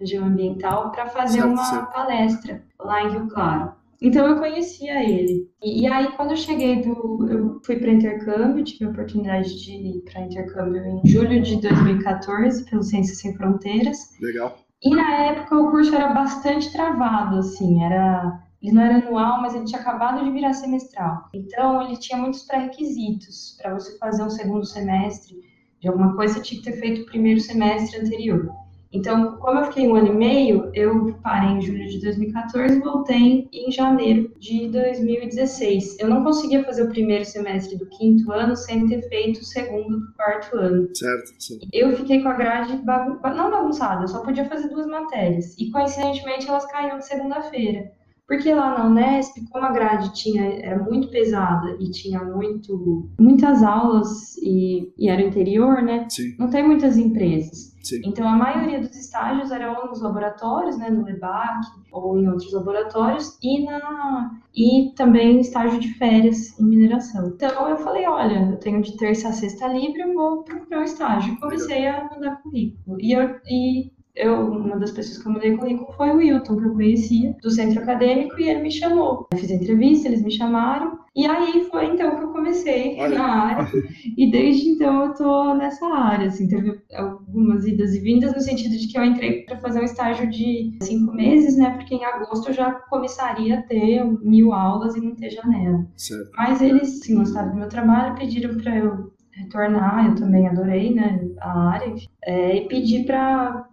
Geoambiental, 0.00 0.90
para 0.92 1.06
fazer 1.06 1.40
certo, 1.40 1.52
uma 1.52 1.64
certo. 1.64 1.92
palestra 1.92 2.62
lá 2.78 3.02
em 3.02 3.10
Rio 3.10 3.28
Claro. 3.28 3.77
Então 4.00 4.26
eu 4.26 4.36
conhecia 4.36 5.02
ele. 5.02 5.50
E, 5.62 5.82
e, 5.82 5.86
aí 5.86 6.12
quando 6.12 6.30
eu 6.30 6.36
cheguei 6.36 6.82
do, 6.82 7.26
eu 7.28 7.60
fui 7.64 7.76
para 7.76 7.90
intercâmbio, 7.90 8.64
tive 8.64 8.84
a 8.84 8.90
oportunidade 8.90 9.60
de 9.60 9.72
ir 9.72 10.02
para 10.04 10.22
intercâmbio 10.22 10.82
em 10.84 11.00
julho 11.04 11.42
de 11.42 11.60
2014 11.60 12.64
pelo 12.70 12.82
Ciências 12.82 13.18
Sem 13.18 13.36
Fronteiras. 13.36 13.98
Legal. 14.20 14.58
E 14.82 14.94
na 14.94 15.24
época 15.24 15.58
o 15.58 15.70
curso 15.70 15.94
era 15.94 16.14
bastante 16.14 16.72
travado, 16.72 17.38
assim, 17.38 17.82
era 17.82 18.40
ele 18.60 18.72
não 18.72 18.82
era 18.82 18.96
anual, 18.96 19.40
mas 19.40 19.54
ele 19.54 19.64
tinha 19.64 19.80
acabado 19.80 20.24
de 20.24 20.30
virar 20.32 20.52
semestral. 20.52 21.28
Então 21.32 21.82
ele 21.82 21.96
tinha 21.96 22.18
muitos 22.18 22.42
pré-requisitos 22.42 23.56
para 23.60 23.74
você 23.74 23.96
fazer 23.98 24.22
um 24.22 24.30
segundo 24.30 24.64
semestre 24.64 25.36
de 25.80 25.88
alguma 25.88 26.14
coisa, 26.16 26.34
você 26.34 26.42
tinha 26.42 26.60
que 26.60 26.70
ter 26.70 26.76
feito 26.78 27.02
o 27.02 27.06
primeiro 27.06 27.40
semestre 27.40 28.00
anterior. 28.00 28.48
Então, 28.92 29.36
como 29.36 29.60
eu 29.60 29.66
fiquei 29.66 29.86
um 29.86 29.94
ano 29.94 30.08
e 30.08 30.16
meio, 30.16 30.70
eu 30.74 31.14
parei 31.22 31.50
em 31.50 31.60
julho 31.60 31.86
de 31.88 32.00
2014 32.00 32.76
e 32.76 32.80
voltei 32.80 33.48
em 33.52 33.70
janeiro 33.70 34.32
de 34.38 34.68
2016. 34.68 35.98
Eu 35.98 36.08
não 36.08 36.24
conseguia 36.24 36.64
fazer 36.64 36.84
o 36.84 36.88
primeiro 36.88 37.24
semestre 37.24 37.76
do 37.76 37.86
quinto 37.86 38.32
ano 38.32 38.56
sem 38.56 38.86
ter 38.86 39.06
feito 39.08 39.40
o 39.40 39.44
segundo 39.44 40.00
do 40.00 40.12
quarto 40.14 40.56
ano. 40.56 40.88
Certo, 40.94 41.34
certo. 41.38 41.68
Eu 41.72 41.96
fiquei 41.96 42.22
com 42.22 42.28
a 42.28 42.34
grade 42.34 42.76
bagun... 42.78 43.18
não 43.34 43.50
bagunçada, 43.50 44.04
eu 44.04 44.08
só 44.08 44.20
podia 44.20 44.46
fazer 44.46 44.68
duas 44.68 44.86
matérias. 44.86 45.54
E 45.58 45.70
coincidentemente 45.70 46.48
elas 46.48 46.64
caíam 46.66 46.98
de 46.98 47.06
segunda-feira. 47.06 47.97
Porque 48.28 48.52
lá 48.52 48.76
na 48.76 48.86
Unesp, 48.86 49.38
como 49.50 49.64
a 49.64 49.72
grade 49.72 50.12
tinha, 50.12 50.44
era 50.60 50.78
muito 50.82 51.08
pesada 51.08 51.74
e 51.80 51.90
tinha 51.90 52.22
muito, 52.22 53.08
muitas 53.18 53.62
aulas 53.62 54.36
e, 54.36 54.92
e 54.98 55.08
era 55.08 55.22
interior, 55.22 55.80
né? 55.80 56.06
Sim. 56.10 56.36
Não 56.38 56.50
tem 56.50 56.62
muitas 56.62 56.98
empresas. 56.98 57.74
Sim. 57.82 58.02
Então, 58.04 58.28
a 58.28 58.36
maioria 58.36 58.80
dos 58.80 58.94
estágios 58.94 59.50
eram 59.50 59.86
nos 59.86 60.02
laboratórios, 60.02 60.76
né, 60.76 60.90
no 60.90 61.04
LEBAC 61.04 61.64
ou 61.90 62.18
em 62.18 62.28
outros 62.28 62.52
laboratórios, 62.52 63.38
e, 63.42 63.64
na, 63.64 64.30
e 64.54 64.92
também 64.94 65.40
estágio 65.40 65.80
de 65.80 65.94
férias 65.94 66.58
em 66.60 66.64
mineração. 66.64 67.28
Então, 67.28 67.66
eu 67.66 67.78
falei, 67.78 68.06
olha, 68.06 68.50
eu 68.50 68.58
tenho 68.58 68.82
de 68.82 68.94
terça 68.98 69.28
a 69.28 69.32
sexta 69.32 69.68
livre, 69.68 70.02
eu 70.02 70.12
vou 70.12 70.42
procurar 70.42 70.80
um 70.80 70.84
estágio. 70.84 71.40
Comecei 71.40 71.86
a 71.86 72.10
mandar 72.12 72.42
currículo. 72.42 73.00
E, 73.00 73.12
eu, 73.12 73.40
e 73.46 73.90
eu, 74.18 74.50
uma 74.50 74.76
das 74.76 74.90
pessoas 74.90 75.18
que 75.18 75.28
eu 75.28 75.32
mandei 75.32 75.56
currículo 75.56 75.92
foi 75.92 76.10
o 76.10 76.16
Wilton, 76.16 76.56
que 76.56 76.64
eu 76.64 76.74
conhecia, 76.74 77.36
do 77.40 77.50
centro 77.50 77.80
acadêmico, 77.80 78.38
e 78.38 78.48
ele 78.48 78.62
me 78.62 78.70
chamou. 78.70 79.28
Eu 79.32 79.38
fiz 79.38 79.50
a 79.50 79.54
entrevista, 79.54 80.08
eles 80.08 80.22
me 80.22 80.30
chamaram, 80.30 80.98
e 81.14 81.24
aí 81.26 81.66
foi 81.70 81.86
então 81.86 82.16
que 82.16 82.24
eu 82.24 82.32
comecei 82.32 82.96
Olha. 83.00 83.18
na 83.18 83.24
área. 83.24 83.68
E 84.16 84.30
desde 84.30 84.70
então 84.70 85.06
eu 85.06 85.14
tô 85.14 85.54
nessa 85.54 85.86
área, 85.86 86.26
assim, 86.26 86.48
teve 86.48 86.80
algumas 86.94 87.66
idas 87.66 87.94
e 87.94 88.00
vindas 88.00 88.34
no 88.34 88.40
sentido 88.40 88.76
de 88.76 88.88
que 88.88 88.98
eu 88.98 89.04
entrei 89.04 89.44
para 89.44 89.58
fazer 89.58 89.80
um 89.80 89.84
estágio 89.84 90.28
de 90.28 90.76
cinco 90.82 91.14
meses, 91.14 91.56
né? 91.56 91.70
Porque 91.70 91.94
em 91.94 92.04
agosto 92.04 92.48
eu 92.48 92.54
já 92.54 92.72
começaria 92.72 93.58
a 93.58 93.62
ter 93.62 94.04
mil 94.22 94.52
aulas 94.52 94.96
e 94.96 95.00
não 95.00 95.14
ter 95.14 95.30
janela. 95.30 95.86
Certo. 95.96 96.30
Mas 96.36 96.60
eles, 96.60 97.00
sim, 97.00 97.16
gostaram 97.16 97.50
do 97.50 97.56
meu 97.56 97.68
trabalho, 97.68 98.16
pediram 98.16 98.56
para 98.56 98.76
eu 98.76 99.12
retornar, 99.30 100.06
eu 100.06 100.14
também 100.16 100.48
adorei, 100.48 100.92
né, 100.92 101.20
a 101.40 101.70
área, 101.70 101.94
é, 102.24 102.56
e 102.56 102.68
pedi 102.68 103.04
para 103.04 103.68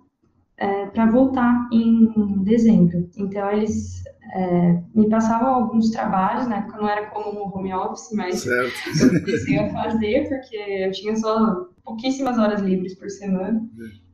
é, 0.58 0.86
para 0.88 1.06
voltar 1.08 1.68
em 1.72 2.44
dezembro. 2.44 3.10
Então, 3.18 3.52
eles 3.52 4.04
é, 4.34 4.82
me 4.94 5.10
passavam 5.10 5.54
alguns 5.54 5.92
trabalhos, 5.92 6.48
né, 6.48 6.68
não 6.78 6.90
era 6.90 7.08
como 7.08 7.40
um 7.40 7.56
home 7.56 7.74
office, 7.74 8.10
mas 8.14 8.42
certo. 8.42 8.74
eu 9.02 9.22
comecei 9.22 9.60
a 9.60 9.70
fazer, 9.70 10.30
porque 10.30 10.56
eu 10.56 10.92
tinha 10.92 11.16
só 11.16 11.68
pouquíssimas 11.84 12.38
horas 12.38 12.62
livres 12.62 12.96
por 12.96 13.10
semana. 13.10 13.62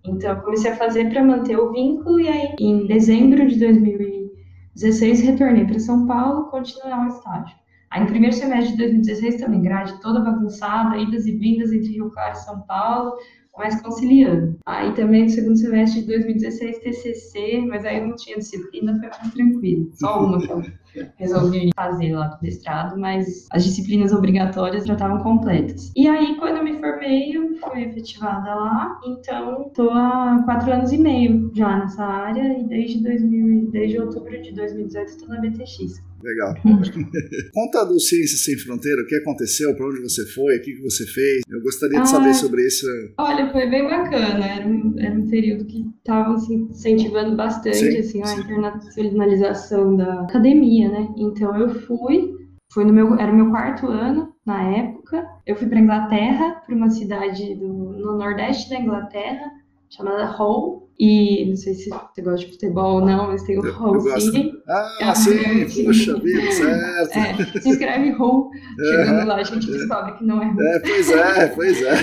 Então, 0.06 0.32
eu 0.32 0.42
comecei 0.42 0.72
a 0.72 0.76
fazer 0.76 1.10
para 1.10 1.24
manter 1.24 1.58
o 1.58 1.72
vínculo, 1.72 2.20
e 2.20 2.28
aí, 2.28 2.56
em 2.60 2.88
dezembro 2.88 3.48
de 3.48 3.60
2016, 3.60 5.22
retornei 5.22 5.66
para 5.66 5.80
São 5.80 6.08
Paulo 6.08 6.50
continuar 6.50 7.06
o 7.06 7.10
estágio. 7.10 7.56
Aí, 7.92 8.02
no 8.02 8.08
primeiro 8.08 8.36
semestre 8.36 8.72
de 8.72 8.78
2016, 8.78 9.42
também, 9.42 9.62
grade 9.62 10.00
toda 10.02 10.22
bagunçada, 10.22 10.98
idas 10.98 11.26
e 11.26 11.34
vindas 11.34 11.72
entre 11.74 11.92
Rio 11.92 12.10
Claro 12.10 12.34
e 12.34 12.40
São 12.40 12.62
Paulo, 12.62 13.14
mas 13.58 13.82
conciliando. 13.82 14.58
Aí 14.66 14.94
também 14.94 15.24
no 15.24 15.30
segundo 15.30 15.58
semestre 15.58 16.02
de 16.02 16.08
2016, 16.08 16.80
TCC, 16.80 17.66
mas 17.68 17.86
aí 17.86 18.00
eu 18.00 18.08
não 18.08 18.16
tinha 18.16 18.38
disciplina, 18.38 18.98
foi 19.00 19.10
mais 19.10 19.34
tranquilo. 19.34 19.90
Só 19.94 20.26
uma 20.26 20.40
que 20.40 20.52
eu 20.52 20.62
resolvi 21.18 21.70
fazer 21.76 22.14
lá 22.14 22.28
do 22.28 22.42
mestrado, 22.42 23.00
mas 23.00 23.48
as 23.52 23.64
disciplinas 23.64 24.12
obrigatórias 24.12 24.86
já 24.86 24.94
estavam 24.94 25.20
completas. 25.20 25.92
E 25.96 26.08
aí, 26.08 26.36
quando 26.38 26.58
eu 26.58 26.64
me 26.64 26.80
formei, 26.80 27.36
eu 27.36 27.56
fui 27.58 27.84
efetivada 27.84 28.56
lá, 28.56 29.00
então 29.06 29.68
estou 29.68 29.92
há 29.92 30.42
quatro 30.46 30.72
anos 30.72 30.92
e 30.92 30.98
meio 30.98 31.52
já 31.56 31.78
nessa 31.78 32.04
área 32.04 32.58
e 32.60 32.64
desde, 32.64 33.04
2000, 33.04 33.72
desde 33.72 34.00
outubro 34.00 34.42
de 34.42 34.54
2018 34.54 35.08
estou 35.08 35.30
na 35.30 35.42
BTX. 35.42 36.11
Legal. 36.24 36.56
Conta 37.54 37.86
do 37.86 38.00
Ciências 38.00 38.44
Sem 38.44 38.58
Fronteira, 38.58 39.02
o 39.02 39.06
que 39.06 39.16
aconteceu, 39.16 39.76
para 39.76 39.88
onde 39.88 40.02
você 40.02 40.26
foi, 40.28 40.58
o 40.58 40.62
que 40.62 40.82
você 40.82 41.06
fez. 41.06 41.42
Eu 41.50 41.62
gostaria 41.62 42.02
de 42.02 42.10
saber 42.10 42.30
ah, 42.30 42.34
sobre 42.34 42.66
isso. 42.66 42.86
Olha, 43.18 43.52
foi 43.52 43.70
bem 43.70 43.84
bacana. 43.84 44.46
Era 44.46 44.68
um, 44.68 44.96
era 44.98 45.14
um 45.14 45.28
período 45.28 45.66
que 45.66 45.86
estava 45.98 46.34
assim, 46.34 46.68
incentivando 46.70 47.36
bastante 47.36 47.78
sim, 47.78 47.98
assim, 47.98 48.24
sim. 48.26 48.40
a 48.40 48.44
internacionalização 48.44 49.96
da 49.96 50.22
academia, 50.22 50.90
né? 50.90 51.08
Então 51.18 51.56
eu 51.58 51.70
fui, 51.70 52.34
foi 52.72 52.86
no 52.86 52.94
meu, 52.94 53.20
era 53.20 53.32
o 53.32 53.36
meu 53.36 53.50
quarto 53.50 53.88
ano 53.88 54.34
na 54.46 54.64
época. 54.64 55.26
Eu 55.46 55.56
fui 55.56 55.68
para 55.68 55.80
Inglaterra, 55.80 56.62
para 56.66 56.76
uma 56.76 56.90
cidade 56.90 57.56
do, 57.56 57.68
no 57.68 58.18
nordeste 58.18 58.70
da 58.70 58.80
Inglaterra, 58.80 59.52
chamada 59.90 60.36
Hull. 60.38 60.90
E 61.04 61.46
não 61.48 61.56
sei 61.56 61.74
se 61.74 61.90
você 61.90 62.22
gosta 62.22 62.46
de 62.46 62.52
futebol 62.52 63.00
ou 63.00 63.02
não, 63.04 63.30
mas 63.30 63.42
tem 63.42 63.58
o 63.58 64.20
City. 64.20 64.54
Ah, 64.68 64.98
é 65.02 65.16
sim, 65.16 65.84
puxa 65.84 66.20
vida, 66.20 66.52
certo. 66.52 67.42
É, 67.42 67.60
se 67.60 67.70
escreve 67.70 68.12
Hull, 68.12 68.52
chegando 68.78 69.28
lá 69.28 69.38
a 69.38 69.44
gente 69.44 69.66
descobre 69.66 70.12
que 70.20 70.24
não 70.24 70.44
é 70.44 70.46
Hull. 70.46 70.62
É, 70.62 70.80
pois 70.80 71.10
é, 71.10 71.48
pois 71.48 71.82
é. 71.82 71.94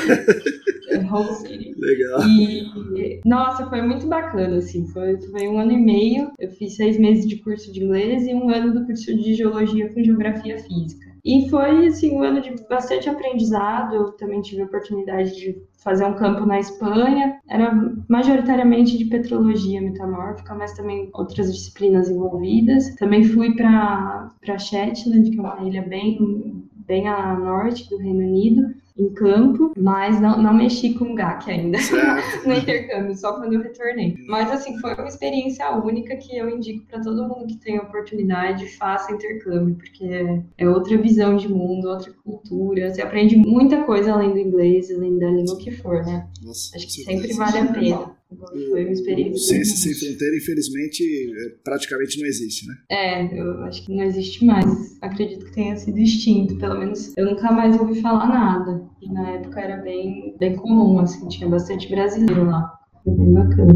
é 0.96 1.34
City. 1.36 1.76
Legal. 1.78 2.22
E, 2.26 3.20
nossa, 3.24 3.68
foi 3.68 3.82
muito 3.82 4.08
bacana, 4.08 4.56
assim, 4.56 4.84
foi, 4.88 5.16
foi 5.30 5.46
um 5.46 5.60
ano 5.60 5.70
e 5.70 5.78
meio, 5.78 6.32
eu 6.36 6.50
fiz 6.50 6.74
seis 6.74 6.98
meses 6.98 7.24
de 7.24 7.36
curso 7.36 7.72
de 7.72 7.84
inglês 7.84 8.26
e 8.26 8.34
um 8.34 8.50
ano 8.50 8.74
do 8.74 8.84
curso 8.84 9.14
de 9.14 9.34
Geologia 9.34 9.94
com 9.94 10.02
Geografia 10.02 10.58
Física. 10.58 11.07
E 11.24 11.48
foi 11.48 11.86
assim 11.86 12.16
um 12.16 12.22
ano 12.22 12.40
de 12.40 12.54
bastante 12.68 13.08
aprendizado. 13.08 13.94
Eu 13.94 14.12
também 14.12 14.40
tive 14.40 14.62
a 14.62 14.66
oportunidade 14.66 15.34
de 15.36 15.62
fazer 15.82 16.04
um 16.04 16.14
campo 16.14 16.46
na 16.46 16.58
Espanha. 16.58 17.40
Era 17.48 17.72
majoritariamente 18.08 18.98
de 18.98 19.06
petrologia 19.06 19.80
metamórfica, 19.80 20.54
mas 20.54 20.72
também 20.72 21.10
outras 21.12 21.52
disciplinas 21.54 22.08
envolvidas. 22.08 22.94
Também 22.96 23.24
fui 23.24 23.54
para 23.54 24.30
Shetland, 24.58 25.30
que 25.30 25.38
é 25.38 25.40
uma 25.40 25.62
ilha 25.62 25.82
bem 25.82 26.64
bem 26.86 27.06
a 27.06 27.34
norte 27.34 27.86
do 27.90 27.98
Reino 27.98 28.20
Unido 28.20 28.74
em 28.98 29.08
campo, 29.10 29.72
mas 29.76 30.20
não, 30.20 30.42
não 30.42 30.52
mexi 30.52 30.94
com 30.94 31.14
GAC 31.14 31.50
ainda 31.50 31.78
no 32.44 32.54
intercâmbio, 32.54 33.16
só 33.16 33.34
quando 33.34 33.52
eu 33.52 33.62
retornei. 33.62 34.16
Mas 34.26 34.50
assim, 34.50 34.76
foi 34.78 34.94
uma 34.94 35.06
experiência 35.06 35.70
única 35.76 36.16
que 36.16 36.36
eu 36.36 36.50
indico 36.50 36.84
para 36.86 37.00
todo 37.00 37.28
mundo 37.28 37.46
que 37.46 37.56
tem 37.56 37.78
oportunidade, 37.78 38.66
faça 38.76 39.12
intercâmbio, 39.12 39.76
porque 39.76 40.42
é 40.56 40.68
outra 40.68 40.96
visão 40.98 41.36
de 41.36 41.48
mundo, 41.48 41.88
outra 41.88 42.12
cultura, 42.24 42.92
você 42.92 43.00
aprende 43.00 43.36
muita 43.36 43.84
coisa 43.84 44.12
além 44.12 44.32
do 44.32 44.38
inglês, 44.38 44.90
além 44.90 45.18
da 45.18 45.30
língua 45.30 45.56
que 45.58 45.70
for, 45.70 46.04
né? 46.04 46.26
Nossa, 46.42 46.76
Acho 46.76 46.86
que 46.86 47.04
sempre 47.04 47.32
vale 47.34 47.58
a 47.58 47.72
pena. 47.72 48.17
Foi 48.36 48.84
uma 48.84 48.92
experiência. 48.92 49.38
Ciência 49.38 49.76
Sem 49.76 49.94
Fronteira, 49.94 50.36
infelizmente, 50.36 51.02
é, 51.02 51.54
praticamente 51.64 52.20
não 52.20 52.26
existe, 52.26 52.66
né? 52.66 52.74
É, 52.90 53.40
eu 53.40 53.62
acho 53.62 53.84
que 53.84 53.94
não 53.94 54.04
existe 54.04 54.44
mais. 54.44 54.98
Acredito 55.00 55.46
que 55.46 55.52
tenha 55.52 55.76
sido 55.76 55.98
extinto. 55.98 56.58
Pelo 56.58 56.78
menos 56.78 57.16
eu 57.16 57.24
nunca 57.24 57.50
mais 57.50 57.78
ouvi 57.80 58.00
falar 58.02 58.28
nada. 58.28 58.86
E 59.00 59.10
na 59.10 59.30
época 59.30 59.60
era 59.60 59.82
bem, 59.82 60.36
bem 60.38 60.56
comum, 60.56 60.98
assim, 60.98 61.26
tinha 61.28 61.48
bastante 61.48 61.88
brasileiro 61.88 62.44
lá. 62.44 62.70
Foi 63.02 63.14
bem 63.14 63.32
bacana. 63.32 63.72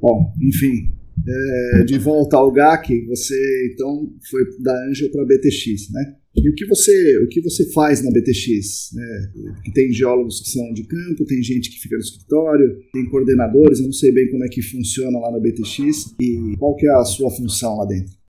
Bom, 0.00 0.32
enfim, 0.40 0.94
é, 1.28 1.84
de 1.84 1.98
volta 1.98 2.38
ao 2.38 2.50
GAC, 2.50 3.04
você 3.06 3.34
então 3.74 4.10
foi 4.30 4.40
da 4.62 4.72
Angel 4.88 5.10
para 5.10 5.26
BTX, 5.26 5.92
né? 5.92 6.16
E 6.36 6.48
o 6.48 6.54
que 6.54 6.64
você, 6.66 7.18
o 7.24 7.28
que 7.28 7.40
você 7.42 7.70
faz 7.72 8.04
na 8.04 8.10
BTX? 8.10 8.90
Né? 8.94 9.32
Tem 9.74 9.92
geólogos 9.92 10.40
que 10.40 10.50
são 10.50 10.72
de 10.72 10.84
campo, 10.84 11.24
tem 11.26 11.42
gente 11.42 11.70
que 11.70 11.80
fica 11.80 11.96
no 11.96 12.02
escritório, 12.02 12.78
tem 12.92 13.10
coordenadores, 13.10 13.80
eu 13.80 13.86
não 13.86 13.92
sei 13.92 14.12
bem 14.12 14.30
como 14.30 14.44
é 14.44 14.48
que 14.48 14.62
funciona 14.62 15.18
lá 15.18 15.32
na 15.32 15.40
BTX 15.40 16.14
e 16.20 16.56
qual 16.58 16.76
que 16.76 16.86
é 16.86 16.92
a 16.92 17.04
sua 17.04 17.30
função 17.30 17.76
lá 17.78 17.86
dentro. 17.86 18.20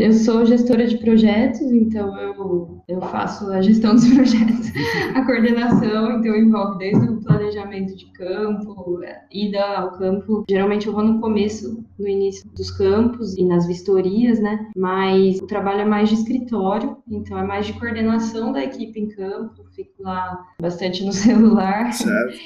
Eu 0.00 0.12
sou 0.12 0.46
gestora 0.46 0.86
de 0.86 0.96
projetos, 0.96 1.60
então 1.60 2.18
eu, 2.18 2.82
eu 2.88 3.00
faço 3.00 3.46
a 3.52 3.60
gestão 3.60 3.94
dos 3.94 4.08
projetos, 4.12 4.72
a 5.14 5.24
coordenação, 5.26 6.18
então 6.18 6.34
envolve 6.34 6.78
desde 6.78 7.06
o 7.06 7.20
planejamento 7.20 7.45
de 7.64 8.06
campo, 8.12 9.00
ida 9.32 9.78
ao 9.78 9.92
campo. 9.92 10.44
Geralmente 10.48 10.86
eu 10.86 10.92
vou 10.92 11.02
no 11.02 11.20
começo, 11.20 11.84
no 11.98 12.06
início 12.06 12.48
dos 12.50 12.70
campos 12.70 13.36
e 13.36 13.44
nas 13.44 13.66
vistorias, 13.66 14.38
né? 14.40 14.70
Mas 14.76 15.38
o 15.40 15.46
trabalho 15.46 15.80
é 15.80 15.84
mais 15.84 16.08
de 16.08 16.16
escritório, 16.16 16.96
então 17.10 17.38
é 17.38 17.42
mais 17.42 17.66
de 17.66 17.72
coordenação 17.72 18.52
da 18.52 18.62
equipe 18.62 19.00
em 19.00 19.08
campo, 19.08 19.64
fico 19.74 20.02
lá 20.02 20.44
bastante 20.60 21.04
no 21.04 21.12
celular. 21.12 21.92
Certo. 21.92 22.38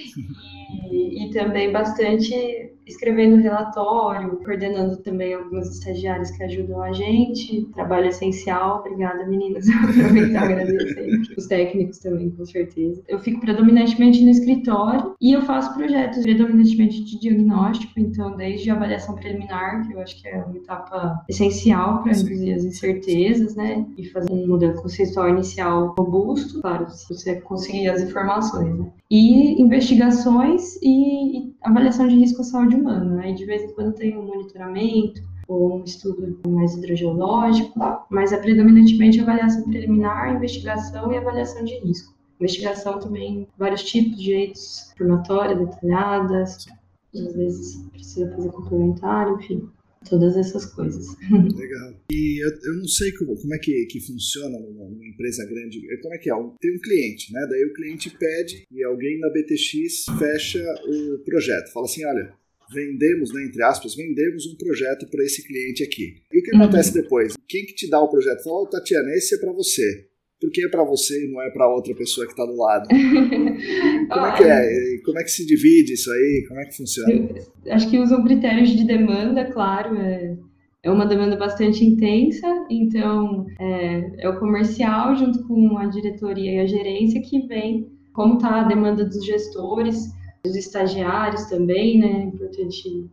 E, 0.90 1.26
e 1.26 1.30
também 1.30 1.72
bastante 1.72 2.70
escrevendo 2.90 3.36
relatório, 3.36 4.36
coordenando 4.44 4.96
também 4.98 5.34
alguns 5.34 5.68
estagiários 5.70 6.30
que 6.30 6.42
ajudam 6.42 6.82
a 6.82 6.92
gente. 6.92 7.66
Trabalho 7.74 8.06
essencial. 8.06 8.80
Obrigada, 8.80 9.26
meninas. 9.26 9.66
Aproveitar 9.70 10.50
e 10.50 10.52
agradecer. 10.52 11.22
Os 11.36 11.46
técnicos 11.46 11.98
também, 11.98 12.30
com 12.30 12.44
certeza. 12.44 13.02
Eu 13.08 13.18
fico 13.18 13.40
predominantemente 13.40 14.22
no 14.22 14.30
escritório 14.30 14.99
e 15.20 15.32
eu 15.32 15.42
faço 15.42 15.74
projetos 15.74 16.22
predominantemente 16.22 17.04
de 17.04 17.18
diagnóstico, 17.18 17.92
então, 17.96 18.36
desde 18.36 18.70
a 18.70 18.74
avaliação 18.74 19.14
preliminar, 19.14 19.86
que 19.86 19.92
eu 19.92 20.00
acho 20.00 20.20
que 20.20 20.28
é 20.28 20.42
uma 20.42 20.56
etapa 20.56 21.24
essencial 21.28 22.02
para 22.02 22.12
reduzir 22.12 22.52
as 22.52 22.64
incertezas, 22.64 23.54
né? 23.54 23.86
E 23.96 24.06
fazer 24.06 24.32
um 24.32 24.46
modelo 24.46 24.80
conceitual 24.80 25.28
inicial 25.28 25.94
robusto, 25.98 26.60
claro, 26.60 26.90
se 26.90 27.12
você 27.12 27.40
conseguir 27.40 27.88
as 27.88 28.02
informações, 28.02 28.78
né? 28.78 28.86
E 29.10 29.60
investigações 29.60 30.76
e, 30.82 31.38
e 31.38 31.54
avaliação 31.62 32.06
de 32.06 32.16
risco 32.16 32.40
à 32.42 32.44
saúde 32.44 32.76
humana. 32.76 33.16
Né? 33.16 33.30
E 33.30 33.34
de 33.34 33.44
vez 33.44 33.62
em 33.62 33.74
quando 33.74 33.94
tem 33.94 34.16
um 34.16 34.26
monitoramento 34.26 35.22
ou 35.48 35.80
um 35.80 35.84
estudo 35.84 36.38
mais 36.48 36.76
hidrogeológico, 36.76 37.74
mas 38.08 38.32
é 38.32 38.36
predominantemente 38.36 39.20
avaliação 39.20 39.64
preliminar, 39.64 40.36
investigação 40.36 41.12
e 41.12 41.16
avaliação 41.16 41.64
de 41.64 41.76
risco. 41.80 42.14
Investigação 42.40 42.98
também, 42.98 43.46
vários 43.58 43.84
tipos 43.84 44.16
de 44.16 44.24
jeitos, 44.24 44.92
formatória, 44.96 45.54
detalhadas, 45.54 46.66
às 47.14 47.34
vezes 47.34 47.86
precisa 47.92 48.30
fazer 48.30 48.50
complementar, 48.50 49.30
enfim 49.34 49.68
todas 50.08 50.36
essas 50.36 50.64
coisas. 50.66 51.06
Legal. 51.30 51.94
E 52.10 52.42
eu, 52.42 52.50
eu 52.64 52.76
não 52.78 52.88
sei 52.88 53.12
como, 53.12 53.36
como 53.36 53.54
é 53.54 53.58
que, 53.58 53.86
que 53.86 54.00
funciona 54.00 54.58
numa, 54.58 54.88
numa, 54.88 55.06
empresa 55.06 55.44
grande. 55.44 55.80
Como 56.00 56.14
é 56.14 56.18
que 56.18 56.30
é? 56.30 56.34
Tem 56.60 56.74
um 56.74 56.80
cliente, 56.80 57.32
né? 57.32 57.46
Daí 57.48 57.64
o 57.64 57.74
cliente 57.74 58.10
pede 58.18 58.64
e 58.70 58.84
alguém 58.84 59.18
na 59.18 59.28
BTX 59.28 60.06
fecha 60.18 60.64
o 60.86 61.18
projeto. 61.24 61.72
Fala 61.72 61.86
assim, 61.86 62.04
olha, 62.04 62.32
vendemos, 62.72 63.32
né, 63.34 63.44
entre 63.44 63.62
aspas, 63.62 63.94
vendemos 63.94 64.46
um 64.46 64.56
projeto 64.56 65.08
para 65.10 65.24
esse 65.24 65.46
cliente 65.46 65.82
aqui. 65.82 66.22
E 66.32 66.38
o 66.38 66.42
que 66.42 66.54
uhum. 66.54 66.62
acontece 66.62 66.94
depois? 66.94 67.34
Quem 67.48 67.66
que 67.66 67.74
te 67.74 67.90
dá 67.90 68.00
o 68.00 68.08
projeto? 68.08 68.42
Fala, 68.42 68.62
oh, 68.62 68.66
Tatiana, 68.66 69.10
esse 69.14 69.34
é 69.34 69.38
para 69.38 69.52
você. 69.52 70.06
Por 70.40 70.50
que 70.50 70.64
é 70.64 70.68
para 70.68 70.84
você 70.84 71.26
e 71.26 71.30
não 71.30 71.42
é 71.42 71.50
para 71.50 71.68
outra 71.68 71.94
pessoa 71.94 72.26
que 72.26 72.32
está 72.32 72.46
do 72.46 72.56
lado? 72.56 72.88
como 74.08 74.26
é 74.26 74.36
que 74.36 74.42
é? 74.44 75.02
Como 75.04 75.18
é 75.18 75.22
que 75.22 75.30
se 75.30 75.46
divide 75.46 75.92
isso 75.92 76.10
aí? 76.10 76.44
Como 76.48 76.60
é 76.60 76.64
que 76.64 76.76
funciona? 76.76 77.28
Eu 77.64 77.74
acho 77.74 77.90
que 77.90 77.98
usam 77.98 78.24
critérios 78.24 78.70
de 78.70 78.84
demanda, 78.84 79.44
claro. 79.52 79.96
É, 79.96 80.36
é 80.82 80.90
uma 80.90 81.04
demanda 81.04 81.36
bastante 81.36 81.84
intensa, 81.84 82.46
então 82.70 83.46
é, 83.58 84.24
é 84.24 84.28
o 84.30 84.38
comercial 84.38 85.14
junto 85.14 85.46
com 85.46 85.76
a 85.76 85.86
diretoria 85.86 86.52
e 86.52 86.58
a 86.60 86.66
gerência 86.66 87.20
que 87.20 87.46
vem 87.46 87.86
como 88.12 88.34
está 88.34 88.62
a 88.62 88.64
demanda 88.64 89.04
dos 89.04 89.24
gestores, 89.24 90.12
dos 90.44 90.56
estagiários 90.56 91.44
também, 91.44 91.98
né? 91.98 92.22
É 92.22 92.24
importante 92.24 93.06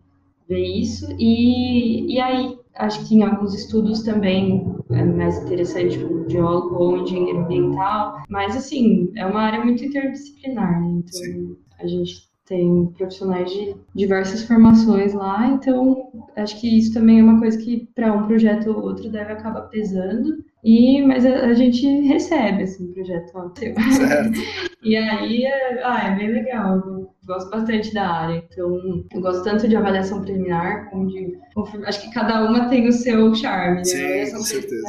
ver 0.48 0.64
isso. 0.64 1.08
E, 1.20 2.14
e 2.14 2.20
aí, 2.20 2.58
acho 2.78 3.08
que 3.08 3.16
em 3.16 3.24
alguns 3.24 3.54
estudos 3.54 4.04
também 4.04 4.66
é 4.92 5.04
mais 5.04 5.38
interessante 5.44 5.98
o 5.98 6.30
geólogo 6.30 6.76
ou 6.76 6.98
engenheiro 6.98 7.40
ambiental, 7.40 8.22
mas 8.30 8.56
assim, 8.56 9.12
é 9.16 9.26
uma 9.26 9.42
área 9.42 9.64
muito 9.64 9.84
interdisciplinar, 9.84 10.82
né? 10.82 10.88
Então, 10.88 11.20
Sim. 11.20 11.58
a 11.80 11.88
gente 11.88 12.28
tem 12.46 12.86
profissionais 12.98 13.52
de 13.52 13.76
diversas 13.94 14.44
formações 14.44 15.14
lá, 15.14 15.48
então 15.48 16.10
acho 16.36 16.60
que 16.62 16.78
isso 16.78 16.94
também 16.94 17.20
é 17.20 17.24
uma 17.24 17.40
coisa 17.40 17.58
que 17.58 17.90
para 17.94 18.14
um 18.14 18.26
projeto 18.26 18.72
ou 18.72 18.84
outro 18.84 19.10
deve 19.10 19.34
acabar 19.34 19.64
pesando. 19.64 20.46
E, 20.64 21.02
mas 21.02 21.26
a, 21.26 21.48
a 21.48 21.54
gente 21.54 21.86
recebe 22.02 22.64
assim, 22.64 22.90
o 22.90 22.94
projeto 22.94 23.32
Certo. 23.92 24.40
E 24.84 24.96
aí 24.96 25.44
é, 25.44 25.84
ah, 25.84 26.12
é 26.12 26.16
bem 26.16 26.32
legal. 26.32 26.78
Eu 26.78 27.12
gosto 27.26 27.50
bastante 27.50 27.94
da 27.94 28.08
área. 28.08 28.44
Então, 28.52 29.06
eu 29.14 29.22
gosto 29.22 29.44
tanto 29.44 29.68
de 29.68 29.76
avaliação 29.76 30.22
preliminar 30.22 30.90
como 30.90 31.08
de 31.08 31.38
Acho 31.86 32.02
que 32.04 32.14
cada 32.14 32.48
uma 32.48 32.70
tem 32.70 32.88
o 32.88 32.92
seu 32.92 33.34
charme, 33.34 33.78
né? 33.78 33.84
Sim, 33.84 34.32
com 34.32 34.44
certeza. 34.44 34.88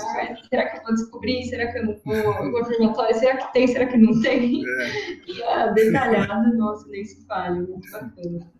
Será 0.51 0.68
que 0.68 0.79
eu 0.79 0.83
vou 0.83 0.94
descobrir? 0.94 1.42
Será 1.44 1.72
que 1.72 1.79
eu 1.79 1.87
não 1.87 1.96
vou? 2.05 2.53
Confirmatório? 2.53 3.18
Será 3.18 3.37
que 3.38 3.53
tem? 3.55 3.66
Será 3.66 3.87
que 3.87 3.96
não 3.96 4.20
tem? 4.20 4.62
É. 4.62 4.90
E 5.27 5.42
a 5.42 5.66
detalhada, 5.68 6.57
nossa, 6.57 6.87
nem 6.88 7.05
se 7.05 7.24
fale. 7.27 7.61
Muito 7.61 7.90
bacana. 7.90 8.53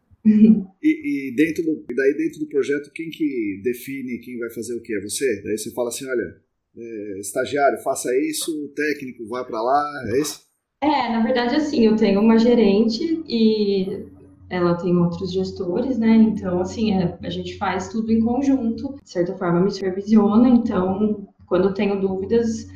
E, 0.83 1.31
e, 1.31 1.35
dentro 1.35 1.63
do, 1.65 1.85
daí 1.95 2.15
dentro 2.17 2.41
do 2.41 2.49
projeto, 2.49 2.91
quem 2.95 3.09
que 3.11 3.61
define 3.63 4.19
quem 4.19 4.39
vai 4.39 4.51
fazer 4.51 4.75
o 4.75 4.83
que? 4.83 4.95
É 4.95 5.01
você? 5.01 5.43
Daí 5.43 5.57
você 5.57 5.73
fala 5.73 5.89
assim, 5.89 6.07
olha, 6.07 6.37
é, 6.77 7.19
estagiário, 7.21 7.83
faça 7.83 8.11
isso, 8.29 8.73
técnico 8.75 9.27
vai 9.27 9.45
para 9.45 9.61
lá, 9.61 10.05
é 10.15 10.21
isso? 10.21 10.48
É, 10.81 11.09
na 11.11 11.23
verdade, 11.23 11.57
assim, 11.57 11.85
eu 11.85 11.97
tenho 11.97 12.21
uma 12.21 12.39
gerente 12.39 13.25
e 13.27 14.07
ela 14.49 14.75
tem 14.77 14.97
outros 14.97 15.33
gestores, 15.33 15.99
né? 15.99 16.15
Então, 16.15 16.61
assim, 16.61 16.93
é, 16.93 17.19
a 17.23 17.31
gente 17.31 17.59
faz 17.59 17.89
tudo 17.89 18.13
em 18.13 18.21
conjunto, 18.21 18.95
de 19.03 19.11
certa 19.11 19.35
forma 19.37 19.61
me 19.61 19.71
supervisiona, 19.71 20.49
então, 20.49 21.29
quando 21.47 21.75
tenho 21.75 22.01
dúvidas, 22.01 22.69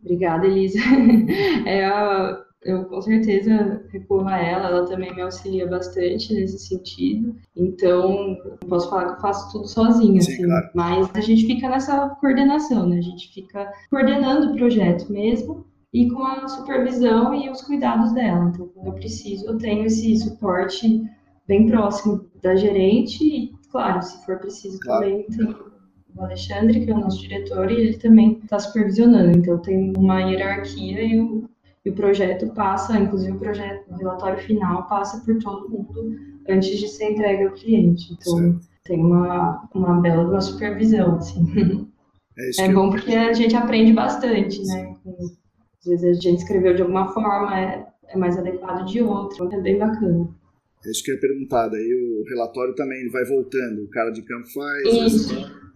obrigada, 0.00 0.46
Elisa, 0.46 0.78
é 1.66 2.46
eu 2.66 2.84
com 2.86 3.00
certeza 3.00 3.84
recorro 3.90 4.26
a 4.26 4.38
ela, 4.38 4.68
ela 4.68 4.86
também 4.86 5.14
me 5.14 5.22
auxilia 5.22 5.68
bastante 5.68 6.34
nesse 6.34 6.58
sentido. 6.58 7.36
Então, 7.54 8.36
não 8.60 8.68
posso 8.68 8.90
falar 8.90 9.06
que 9.06 9.12
eu 9.12 9.20
faço 9.20 9.52
tudo 9.52 9.68
sozinha, 9.68 10.20
Sim, 10.20 10.32
assim, 10.32 10.44
claro. 10.44 10.70
mas 10.74 11.10
a 11.14 11.20
gente 11.20 11.46
fica 11.46 11.68
nessa 11.68 12.08
coordenação, 12.20 12.88
né? 12.88 12.98
A 12.98 13.02
gente 13.02 13.32
fica 13.32 13.72
coordenando 13.88 14.50
o 14.50 14.56
projeto 14.56 15.10
mesmo 15.12 15.64
e 15.96 16.10
com 16.10 16.22
a 16.24 16.46
supervisão 16.46 17.34
e 17.34 17.48
os 17.48 17.62
cuidados 17.62 18.12
dela. 18.12 18.50
Então, 18.52 18.68
quando 18.68 18.88
eu 18.88 18.92
preciso, 18.92 19.46
eu 19.46 19.56
tenho 19.56 19.86
esse 19.86 20.14
suporte 20.18 21.02
bem 21.48 21.66
próximo 21.66 22.26
da 22.42 22.54
gerente 22.54 23.24
e, 23.24 23.52
claro, 23.70 24.02
se 24.02 24.24
for 24.26 24.38
preciso 24.38 24.78
claro. 24.80 25.04
também 25.04 25.26
tem 25.26 25.56
o 26.14 26.22
Alexandre, 26.22 26.84
que 26.84 26.90
é 26.90 26.94
o 26.94 27.00
nosso 27.00 27.20
diretor, 27.22 27.70
e 27.70 27.76
ele 27.76 27.96
também 27.96 28.40
está 28.44 28.58
supervisionando. 28.58 29.38
Então, 29.38 29.58
tem 29.58 29.92
uma 29.96 30.20
hierarquia 30.20 31.02
e 31.02 31.18
o 31.18 31.48
e 31.86 31.90
o 31.90 31.94
projeto 31.94 32.48
passa, 32.48 32.98
inclusive 32.98 33.30
o 33.30 33.38
projeto, 33.38 33.88
o 33.88 33.96
relatório 33.96 34.42
final 34.42 34.88
passa 34.88 35.24
por 35.24 35.38
todo 35.38 35.70
mundo 35.70 36.16
antes 36.48 36.80
de 36.80 36.88
ser 36.88 37.12
entregue 37.12 37.44
ao 37.44 37.52
cliente. 37.52 38.12
Então 38.12 38.38
certo. 38.38 38.68
tem 38.82 38.98
uma, 39.04 39.68
uma 39.72 40.00
bela 40.00 40.24
uma 40.24 40.40
supervisão, 40.40 41.14
assim. 41.14 41.88
É, 42.58 42.64
é 42.64 42.72
bom 42.72 42.90
porque 42.90 43.14
a 43.14 43.32
gente 43.32 43.54
aprende 43.54 43.92
bastante, 43.92 44.62
né? 44.64 44.96
Às 45.88 46.00
vezes 46.00 46.18
a 46.18 46.20
gente 46.30 46.38
escreveu 46.38 46.74
de 46.74 46.82
alguma 46.82 47.12
forma, 47.12 47.58
é, 47.58 47.86
é 48.08 48.16
mais 48.16 48.38
adequado 48.38 48.84
de 48.86 49.02
outra, 49.02 49.46
é 49.54 49.60
bem 49.60 49.78
bacana. 49.78 50.28
É 50.84 50.90
isso 50.90 51.02
que 51.02 51.10
eu 51.10 51.14
ia 51.14 51.20
perguntar, 51.20 51.68
daí 51.68 51.94
o 51.94 52.24
relatório 52.28 52.74
também 52.74 53.08
vai 53.10 53.24
voltando, 53.24 53.84
o 53.84 53.90
cara 53.90 54.10
de 54.10 54.22
campo 54.22 54.46
faz, 54.52 55.12
isso. 55.12 55.66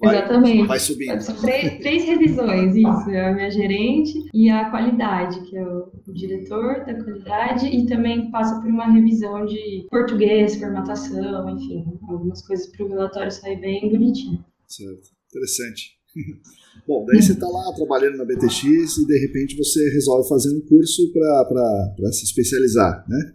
Vai, 0.00 0.16
Exatamente. 0.16 0.66
Vai 0.66 0.78
subindo. 0.78 1.20
São 1.20 1.36
três, 1.36 1.78
três, 1.80 2.04
revisões, 2.04 2.74
isso. 2.74 3.10
É 3.10 3.28
a 3.28 3.34
minha 3.34 3.50
gerente 3.50 4.14
e 4.32 4.48
a 4.48 4.70
qualidade, 4.70 5.42
que 5.42 5.56
é 5.56 5.62
o, 5.62 5.92
o, 6.06 6.12
diretor 6.12 6.84
da 6.86 6.94
qualidade, 6.94 7.66
e 7.66 7.84
também 7.86 8.30
passa 8.30 8.58
por 8.60 8.70
uma 8.70 8.90
revisão 8.90 9.44
de 9.44 9.86
português, 9.90 10.56
formatação, 10.56 11.50
enfim, 11.50 11.84
algumas 12.08 12.40
coisas 12.46 12.66
para 12.68 12.86
o 12.86 12.88
relatório 12.88 13.30
sair 13.30 13.60
bem 13.60 13.90
bonitinho. 13.90 14.42
Certo. 14.66 15.10
Interessante. 15.28 15.98
Bom, 16.86 17.04
daí 17.06 17.22
você 17.22 17.32
está 17.32 17.46
lá 17.46 17.72
trabalhando 17.74 18.16
na 18.16 18.24
BTX 18.24 18.98
e 18.98 19.06
de 19.06 19.18
repente 19.20 19.56
você 19.56 19.88
resolve 19.90 20.28
fazer 20.28 20.50
um 20.50 20.60
curso 20.60 21.12
para 21.12 22.12
se 22.12 22.24
especializar, 22.24 23.04
né? 23.08 23.34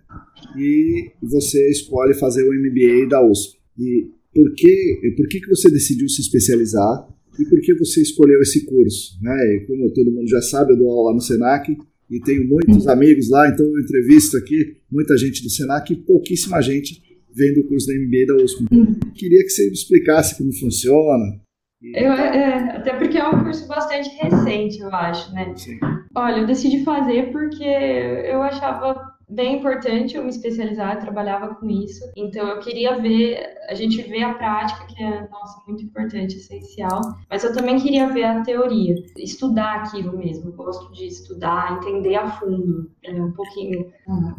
E 0.58 1.12
você 1.22 1.70
escolhe 1.70 2.13
fazer 2.16 2.44
o 2.44 2.54
MBA 2.54 3.08
da 3.08 3.26
USP. 3.26 3.58
E 3.80 4.12
por 4.34 4.54
que, 4.54 5.13
por 5.16 5.28
que, 5.30 5.40
que 5.40 5.50
você 5.50 5.72
decidiu 5.72 6.10
se 6.10 6.22
especializar 6.22 7.08
e 7.40 7.46
por 7.46 7.62
que 7.62 7.74
você 7.76 8.02
escolheu 8.02 8.42
esse 8.42 8.66
curso. 8.66 9.18
Né? 9.22 9.56
E 9.56 9.60
como 9.68 9.92
todo 9.92 10.12
mundo 10.12 10.28
já 10.28 10.42
sabe, 10.42 10.74
eu 10.74 10.78
dou 10.78 10.90
aula 10.90 11.13
no 11.13 11.22
SENAC 11.22 11.78
e 12.10 12.20
tenho 12.22 12.48
muitos 12.48 12.86
uhum. 12.86 12.92
amigos 12.92 13.30
lá, 13.30 13.50
então 13.50 13.66
eu 13.66 13.80
entrevisto 13.80 14.38
aqui 14.38 14.78
muita 14.90 15.18
gente 15.18 15.44
do 15.44 15.50
SENAC 15.50 15.94
e 15.94 15.98
pouquíssima 15.98 16.62
gente 16.62 17.02
vem 17.34 17.54
do 17.54 17.63
curso 17.66 17.86
da 17.88 17.94
MBA 17.94 18.26
da 18.28 18.44
USP. 18.44 18.66
Uhum. 18.72 18.96
Queria 19.13 19.44
que 19.44 19.50
você 19.50 19.66
me 19.68 19.74
explicasse 19.74 20.38
como 20.38 20.52
funciona. 20.54 21.40
Eu, 21.82 22.12
é, 22.13 22.78
até 22.78 22.94
porque 22.94 23.18
é 23.18 23.28
um 23.28 23.44
curso 23.44 23.68
bastante 23.68 24.10
recente, 24.18 24.80
eu 24.80 24.94
acho, 24.94 25.32
né? 25.34 25.54
Sim. 25.56 25.80
Olha, 26.16 26.40
eu 26.40 26.48
decidi 26.48 26.84
fazer 26.84 27.32
porque 27.32 27.63
eu 27.63 28.42
achava 28.42 29.16
bem 29.30 29.58
importante 29.58 30.16
eu 30.16 30.24
me 30.24 30.30
especializar, 30.30 30.96
eu 30.96 31.02
trabalhava 31.02 31.56
com 31.56 31.70
isso. 31.70 32.04
Então 32.16 32.48
eu 32.48 32.60
queria 32.60 32.98
ver, 33.00 33.46
a 33.70 33.74
gente 33.74 34.02
vê 34.04 34.24
a 34.24 34.34
prática, 34.34 34.86
que 34.86 35.04
é, 35.04 35.28
nossa, 35.30 35.62
muito 35.68 35.84
importante, 35.84 36.38
essencial, 36.38 37.02
mas 37.30 37.44
eu 37.44 37.54
também 37.54 37.80
queria 37.80 38.08
ver 38.08 38.24
a 38.24 38.42
teoria, 38.42 38.96
estudar 39.18 39.84
aquilo 39.84 40.18
mesmo. 40.18 40.50
Eu 40.50 40.54
gosto 40.54 40.92
de 40.94 41.08
estudar, 41.08 41.78
entender 41.78 42.16
a 42.16 42.30
fundo. 42.30 42.90
É 43.04 43.12
um 43.12 43.32
pouquinho 43.32 43.92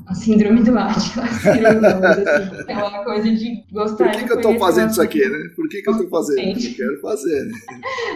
a 0.06 0.14
síndrome 0.14 0.62
do 0.62 0.78
Átila, 0.78 1.24
assim, 1.24 1.48
é 2.68 2.74
uma 2.74 3.04
coisa 3.04 3.30
de 3.30 3.64
gostar 3.70 4.04
Por 4.04 4.12
que, 4.12 4.24
que 4.24 4.32
eu 4.32 4.36
estou 4.36 4.58
fazendo 4.58 4.90
isso 4.90 5.02
aqui, 5.02 5.28
né? 5.28 5.50
Por 5.54 5.68
que, 5.68 5.82
que 5.82 5.88
eu 5.88 5.94
estou 5.94 6.08
fazendo? 6.08 6.58
Eu 6.58 6.74
quero 6.76 7.00
fazer, 7.00 7.44
né? 7.44 7.52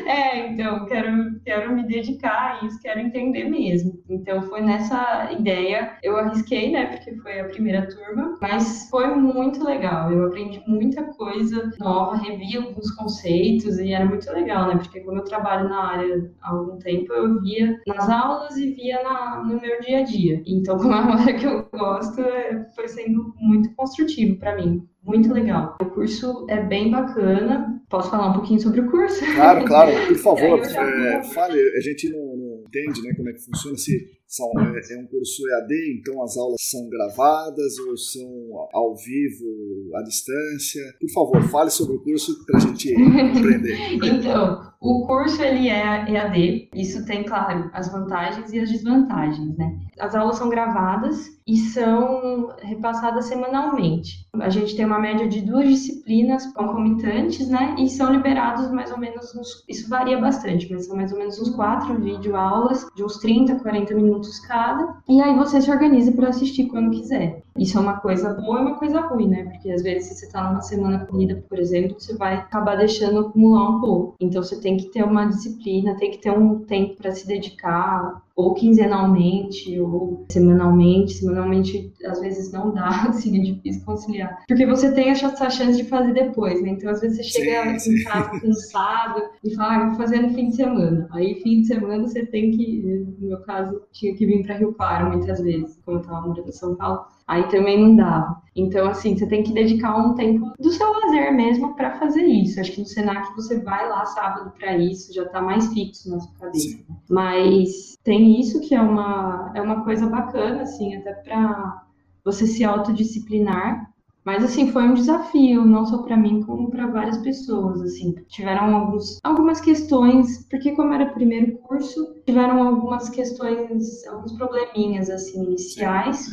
É, 0.07 0.49
então, 0.49 0.85
quero, 0.87 1.41
quero 1.45 1.75
me 1.75 1.87
dedicar 1.87 2.61
a 2.63 2.67
isso, 2.67 2.79
quero 2.81 3.01
entender 3.01 3.45
mesmo. 3.45 4.03
Então 4.09 4.43
foi 4.43 4.61
nessa 4.61 5.33
ideia, 5.33 5.97
eu 6.03 6.17
arrisquei 6.17 6.62
né? 6.71 6.87
Porque 6.87 7.15
foi 7.17 7.41
a 7.41 7.45
primeira 7.45 7.89
turma, 7.89 8.37
mas 8.41 8.89
foi 8.89 9.09
muito 9.15 9.65
legal. 9.65 10.13
Eu 10.13 10.27
aprendi 10.27 10.63
muita 10.67 11.03
coisa 11.05 11.71
nova, 11.79 12.17
revi 12.17 12.57
alguns 12.57 12.91
conceitos 12.93 13.79
e 13.79 13.93
era 13.93 14.05
muito 14.05 14.31
legal, 14.31 14.69
né? 14.69 14.77
Porque 14.77 15.01
como 15.01 15.19
eu 15.19 15.25
trabalho 15.25 15.69
na 15.69 15.93
área 15.93 16.31
há 16.41 16.51
algum 16.51 16.79
tempo, 16.79 17.13
eu 17.13 17.41
via 17.41 17.81
nas 17.87 18.09
aulas 18.09 18.57
e 18.57 18.73
via 18.75 19.03
na, 19.03 19.43
no 19.43 19.61
meu 19.61 19.81
dia 19.81 20.01
a 20.01 20.03
dia. 20.03 20.43
Então, 20.47 20.77
como 20.79 20.93
é 20.93 21.01
uma 21.01 21.21
área 21.21 21.35
que 21.35 21.47
eu 21.47 21.67
gosto, 21.73 22.21
é, 22.21 22.67
foi 22.75 22.89
sendo 22.89 23.35
muito 23.41 23.75
construtivo 23.75 24.39
para 24.39 24.57
mim. 24.57 24.87
Muito 25.05 25.33
legal. 25.33 25.77
O 25.81 25.87
curso 25.87 26.47
é 26.49 26.63
bem 26.63 26.91
bacana. 26.91 27.83
Posso 27.91 28.09
falar 28.11 28.31
um 28.31 28.35
pouquinho 28.35 28.61
sobre 28.61 28.81
o 28.81 28.91
curso? 28.91 29.21
Claro, 29.35 29.65
claro, 29.65 29.91
por 30.07 30.17
favor. 30.23 30.61
é, 30.61 31.23
fale, 31.25 31.61
a 31.77 31.81
gente 31.81 32.09
não, 32.09 32.37
não, 32.37 32.65
entende 32.67 33.03
né, 33.03 33.13
como 33.15 33.29
é 33.29 33.33
que 33.33 33.45
funciona, 33.45 33.77
se 33.77 33.93
são, 34.33 34.51
é, 34.59 34.95
é, 34.95 34.99
um 34.99 35.07
curso 35.07 35.43
EAD, 35.47 36.01
então 36.01 36.23
as 36.23 36.39
aulas 36.39 36.57
são 36.59 36.89
gravadas 36.89 37.79
ou 37.87 37.97
são 37.99 38.69
ao 38.73 38.97
vivo, 38.97 39.95
à 39.95 40.03
distância. 40.03 40.83
Por 40.99 41.11
favor, 41.11 41.43
fale 41.51 41.71
sobre 41.71 41.97
o 41.97 42.03
curso 42.03 42.43
para 42.47 42.57
a 42.57 42.61
gente 42.61 42.95
compreender. 42.95 43.77
então, 44.03 44.73
o 44.81 45.07
curso 45.07 45.43
ele 45.43 45.69
é 45.69 46.11
EAD, 46.11 46.71
isso 46.75 47.05
tem, 47.05 47.25
claro, 47.25 47.71
as 47.75 47.93
vantagens 47.93 48.53
e 48.53 48.59
as 48.59 48.71
desvantagens, 48.71 49.57
né? 49.57 49.79
As 50.01 50.15
aulas 50.15 50.37
são 50.37 50.49
gravadas 50.49 51.31
e 51.47 51.57
são 51.57 52.49
repassadas 52.63 53.27
semanalmente. 53.27 54.27
A 54.35 54.49
gente 54.49 54.75
tem 54.75 54.85
uma 54.85 54.99
média 54.99 55.29
de 55.29 55.43
duas 55.43 55.69
disciplinas 55.69 56.47
concomitantes, 56.53 57.49
né? 57.49 57.77
E 57.79 57.89
são 57.89 58.13
liberados 58.13 58.71
mais 58.73 58.91
ou 58.91 58.99
menos 58.99 59.35
uns. 59.35 59.65
Isso 59.69 59.89
varia 59.89 60.19
bastante, 60.19 60.73
mas 60.73 60.87
são 60.87 60.97
mais 60.97 61.13
ou 61.13 61.19
menos 61.19 61.39
uns 61.39 61.55
quatro 61.55 62.01
videoaulas, 62.01 62.87
de 62.95 63.05
uns 63.05 63.19
30, 63.19 63.61
40 63.61 63.95
minutos 63.95 64.22
cada. 64.47 64.97
E 65.09 65.21
aí 65.21 65.37
você 65.37 65.61
se 65.61 65.71
organiza 65.71 66.13
para 66.13 66.29
assistir 66.29 66.67
quando 66.69 66.91
quiser. 66.91 67.43
Isso 67.57 67.77
é 67.77 67.81
uma 67.81 68.01
coisa 68.01 68.33
boa 68.33 68.59
e 68.59 68.63
uma 68.63 68.79
coisa 68.79 69.01
ruim, 69.01 69.29
né? 69.29 69.45
Porque 69.45 69.71
às 69.71 69.83
vezes, 69.83 70.09
se 70.09 70.15
você 70.15 70.27
está 70.27 70.43
numa 70.49 70.63
semana 70.63 71.05
corrida, 71.07 71.45
por 71.49 71.59
exemplo, 71.59 71.99
você 71.99 72.17
vai 72.17 72.35
acabar 72.35 72.77
deixando 72.77 73.21
acumular 73.21 73.69
um 73.69 73.81
pouco. 73.81 74.17
Então 74.21 74.43
você 74.43 74.61
tem 74.61 74.77
que 74.77 74.87
ter 74.87 75.05
uma 75.05 75.27
disciplina, 75.27 75.97
tem 75.97 76.11
que 76.11 76.19
ter 76.19 76.31
um 76.31 76.61
tempo 76.61 76.97
para 76.97 77.13
se 77.13 77.27
dedicar, 77.27 78.23
ou 78.35 78.55
quinzenalmente, 78.55 79.79
ou 79.81 80.27
semanalmente. 80.31 81.15
Semanalmente, 81.15 81.93
às 82.05 82.21
vezes, 82.21 82.53
não 82.53 82.73
dá, 82.73 82.89
assim, 83.09 83.39
é 83.39 83.53
difícil 83.53 83.85
conciliar. 83.85 84.43
Porque 84.47 84.67
você 84.67 84.93
tem 84.93 85.11
essa 85.11 85.51
chance 85.51 85.77
de 85.77 85.89
fazer 85.89 86.13
depois, 86.13 86.63
né? 86.63 86.71
Então, 86.71 86.91
às 86.91 87.01
vezes, 87.01 87.19
você 87.19 87.23
chega 87.25 87.79
sim, 87.79 87.95
em 87.95 88.05
casa 88.05 88.41
cansado 88.41 89.23
e 89.45 89.55
fala, 89.55 89.77
ah, 89.77 89.89
vou 89.89 89.97
fazer 89.97 90.21
no 90.21 90.35
fim 90.35 90.49
de 90.49 90.57
semana. 90.57 91.09
Aí, 91.13 91.41
fim 91.43 91.61
de 91.61 91.67
semana, 91.67 92.07
você 92.07 92.25
tem 92.27 92.51
que, 92.51 92.83
no 93.21 93.29
meu 93.29 93.41
caso, 93.43 93.83
tinha 93.93 94.15
que 94.15 94.27
vir 94.27 94.43
para 94.43 94.57
Rio 94.57 94.73
Claro 94.73 95.17
muitas 95.17 95.41
vezes, 95.41 95.79
como 95.85 95.99
eu 95.99 96.01
estava 96.03 96.27
morando 96.27 96.49
em 96.49 96.53
São 96.53 96.75
Paulo. 96.77 97.07
Aí 97.33 97.49
também 97.49 97.81
não 97.83 97.97
dava. 97.97 98.43
Então, 98.55 98.87
assim, 98.87 99.17
você 99.17 99.27
tem 99.27 99.43
que 99.43 99.55
dedicar 99.55 99.97
um 99.97 100.15
tempo 100.15 100.53
do 100.61 100.71
seu 100.71 100.93
lazer 100.93 101.35
mesmo 101.35 101.75
para 101.75 101.99
fazer 101.99 102.25
isso. 102.25 102.61
Acho 102.61 102.73
que 102.73 102.81
no 102.81 102.87
Senac 102.87 103.35
você 103.35 103.59
vai 103.61 103.89
lá 103.89 104.05
sábado 104.05 104.53
para 104.59 104.77
isso, 104.77 105.15
já 105.15 105.23
está 105.23 105.41
mais 105.41 105.73
fixo 105.73 106.11
na 106.11 106.21
sua 106.21 106.35
cabeça. 106.39 106.79
Mas 107.09 107.97
tem 108.05 108.39
isso 108.39 108.61
que 108.61 108.75
é 108.75 108.83
uma, 108.83 109.51
é 109.55 109.63
uma 109.63 109.83
coisa 109.83 110.07
bacana, 110.07 110.61
assim, 110.61 110.95
até 110.95 111.15
para 111.15 111.83
você 112.23 112.47
se 112.47 112.63
autodisciplinar 112.65 113.91
Mas 114.25 114.45
assim, 114.45 114.71
foi 114.71 114.83
um 114.85 114.95
desafio, 114.95 115.65
não 115.65 115.87
só 115.87 116.03
para 116.03 116.17
mim, 116.17 116.43
como 116.43 116.71
para 116.71 116.87
várias 116.89 117.17
pessoas, 117.19 117.81
assim. 117.81 118.15
Tiveram 118.29 118.77
alguns, 118.77 119.19
algumas 119.25 119.59
questões, 119.61 120.47
porque 120.51 120.73
como 120.77 120.93
era 120.93 121.07
primeiro 121.07 121.57
curso, 121.61 122.15
tiveram 122.27 122.63
algumas 122.63 123.09
questões, 123.09 124.07
alguns 124.07 124.33
probleminhas 124.35 125.09
assim 125.09 125.43
iniciais. 125.45 126.29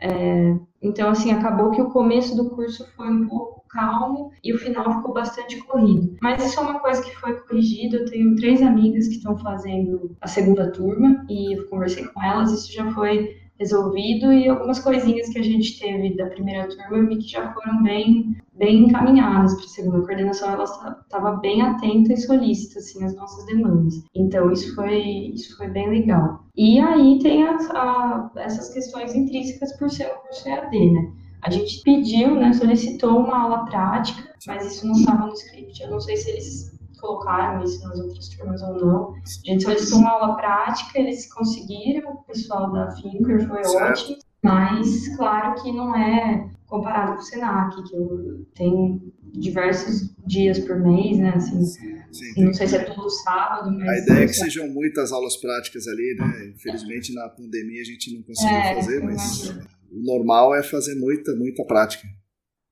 É, 0.00 0.56
então 0.80 1.10
assim, 1.10 1.32
acabou 1.32 1.70
que 1.70 1.82
o 1.82 1.90
começo 1.90 2.36
do 2.36 2.50
curso 2.50 2.86
foi 2.96 3.08
um 3.08 3.26
pouco 3.26 3.58
calmo 3.68 4.30
e 4.42 4.52
o 4.52 4.58
final 4.58 4.96
ficou 4.96 5.12
bastante 5.12 5.58
corrido. 5.64 6.16
Mas 6.22 6.44
isso 6.44 6.58
é 6.58 6.62
uma 6.62 6.80
coisa 6.80 7.02
que 7.02 7.14
foi 7.16 7.34
corrigida. 7.40 7.98
Eu 7.98 8.04
tenho 8.06 8.36
três 8.36 8.62
amigas 8.62 9.08
que 9.08 9.16
estão 9.16 9.36
fazendo 9.38 10.16
a 10.20 10.26
segunda 10.26 10.70
turma 10.70 11.24
e 11.28 11.56
eu 11.58 11.68
conversei 11.68 12.06
com 12.06 12.22
elas, 12.22 12.52
isso 12.52 12.72
já 12.72 12.90
foi 12.92 13.36
resolvido 13.58 14.32
e 14.32 14.48
algumas 14.48 14.78
coisinhas 14.78 15.28
que 15.28 15.38
a 15.38 15.42
gente 15.42 15.78
teve 15.78 16.16
da 16.16 16.26
primeira 16.26 16.68
turma 16.68 17.08
que 17.08 17.28
já 17.28 17.52
foram 17.52 17.82
bem 17.82 18.36
bem 18.54 18.86
encaminhadas 18.86 19.54
para 19.54 19.64
a 19.64 19.68
segunda. 19.68 19.98
A 19.98 20.00
coordenação 20.02 20.50
ela 20.50 20.64
estava 20.64 21.36
bem 21.36 21.62
atenta 21.62 22.12
e 22.12 22.16
solícita 22.16 22.78
assim 22.78 23.00
nossas 23.14 23.46
demandas. 23.46 24.02
Então 24.14 24.50
isso 24.50 24.74
foi 24.74 25.00
isso 25.34 25.56
foi 25.56 25.68
bem 25.68 25.88
legal. 25.88 26.44
E 26.56 26.80
aí 26.80 27.18
tem 27.20 27.46
as, 27.46 27.70
a, 27.70 28.30
essas 28.36 28.72
questões 28.72 29.14
intrínsecas 29.14 29.76
por 29.76 29.90
ser 29.90 30.06
um 30.06 30.22
curso 30.22 30.48
EAD 30.48 30.90
né? 30.90 31.12
A 31.42 31.50
gente 31.50 31.82
pediu 31.82 32.34
né 32.34 32.52
solicitou 32.52 33.18
uma 33.18 33.42
aula 33.42 33.64
prática 33.66 34.28
mas 34.46 34.66
isso 34.66 34.86
não 34.86 34.94
estava 34.94 35.26
no 35.26 35.32
script. 35.32 35.82
Eu 35.82 35.90
não 35.90 36.00
sei 36.00 36.16
se 36.16 36.30
eles 36.30 36.77
colocaram 37.00 37.62
isso 37.62 37.82
nas 37.86 37.98
outras 37.98 38.28
turmas 38.28 38.62
ou 38.62 38.74
não. 38.74 39.14
A 39.14 39.50
gente 39.50 39.64
solicitou 39.64 39.98
uma 39.98 40.10
aula 40.10 40.36
prática, 40.36 40.98
eles 40.98 41.32
conseguiram, 41.32 42.12
o 42.12 42.22
pessoal 42.24 42.72
da 42.72 42.90
Finker 42.92 43.46
foi 43.48 43.64
certo. 43.64 44.00
ótimo, 44.00 44.18
mas 44.42 45.16
claro 45.16 45.60
que 45.62 45.72
não 45.72 45.96
é 45.96 46.48
comparado 46.66 47.12
com 47.14 47.18
o 47.18 47.22
Senac, 47.22 47.82
que 47.82 47.96
eu 47.96 48.46
tenho 48.54 49.12
diversos 49.32 50.14
dias 50.26 50.58
por 50.58 50.78
mês, 50.78 51.18
né? 51.18 51.32
Assim, 51.34 51.64
Sim, 51.64 52.44
não 52.44 52.54
sei 52.54 52.66
se 52.66 52.76
é 52.76 52.84
todo 52.84 53.08
sábado, 53.10 53.70
mas. 53.70 53.88
A 53.88 53.98
ideia 53.98 54.24
é 54.24 54.26
que 54.26 54.34
sejam 54.34 54.68
muitas 54.68 55.12
aulas 55.12 55.36
práticas 55.36 55.86
ali, 55.86 56.16
né? 56.18 56.52
Infelizmente 56.54 57.14
na 57.14 57.28
pandemia 57.28 57.82
a 57.82 57.84
gente 57.84 58.14
não 58.14 58.22
conseguiu 58.22 58.56
é, 58.56 58.74
fazer, 58.74 59.04
mas 59.04 59.48
o 59.90 60.02
normal 60.02 60.54
é 60.54 60.62
fazer 60.62 60.94
muita, 60.94 61.34
muita 61.34 61.64
prática. 61.64 62.06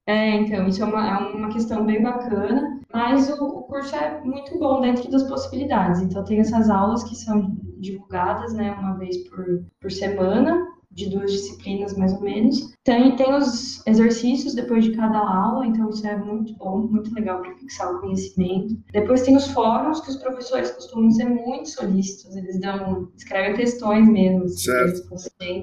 É, 0.06 0.36
então, 0.36 0.68
isso 0.68 0.82
é 0.82 0.86
uma, 0.86 1.08
é 1.08 1.18
uma 1.34 1.52
questão 1.52 1.84
bem 1.84 2.02
bacana, 2.02 2.75
mas 2.96 3.28
o, 3.28 3.44
o, 3.44 3.62
curso 3.64 3.94
é 3.94 4.22
muito 4.24 4.58
bom 4.58 4.80
dentro 4.80 5.10
das 5.10 5.24
possibilidades. 5.24 6.00
Então, 6.00 6.24
tem 6.24 6.40
essas 6.40 6.70
aulas 6.70 7.04
que 7.04 7.14
são 7.14 7.54
divulgadas, 7.78 8.54
né, 8.54 8.72
uma 8.72 8.94
vez 8.94 9.18
por, 9.28 9.62
por 9.78 9.92
semana, 9.92 10.66
de 10.90 11.10
duas 11.10 11.30
disciplinas 11.30 11.94
mais 11.94 12.14
ou 12.14 12.22
menos. 12.22 12.72
Tem, 12.84 13.14
tem 13.14 13.34
os 13.34 13.86
exercícios 13.86 14.54
depois 14.54 14.82
de 14.82 14.96
cada 14.96 15.18
aula, 15.18 15.66
então 15.66 15.90
isso 15.90 16.06
é 16.06 16.16
muito 16.16 16.54
bom, 16.54 16.88
muito 16.90 17.12
legal 17.12 17.42
para 17.42 17.54
fixar 17.56 17.94
o 17.94 18.00
conhecimento. 18.00 18.74
Depois 18.90 19.20
tem 19.20 19.36
os 19.36 19.48
fóruns, 19.48 20.00
que 20.00 20.08
os 20.08 20.16
professores 20.16 20.70
costumam 20.70 21.10
ser 21.10 21.26
muito 21.26 21.68
solícitos, 21.68 22.34
eles 22.34 22.58
dão, 22.58 23.10
escrevem 23.14 23.56
questões 23.56 24.08
mesmo, 24.08 24.44
assim, 24.44 25.62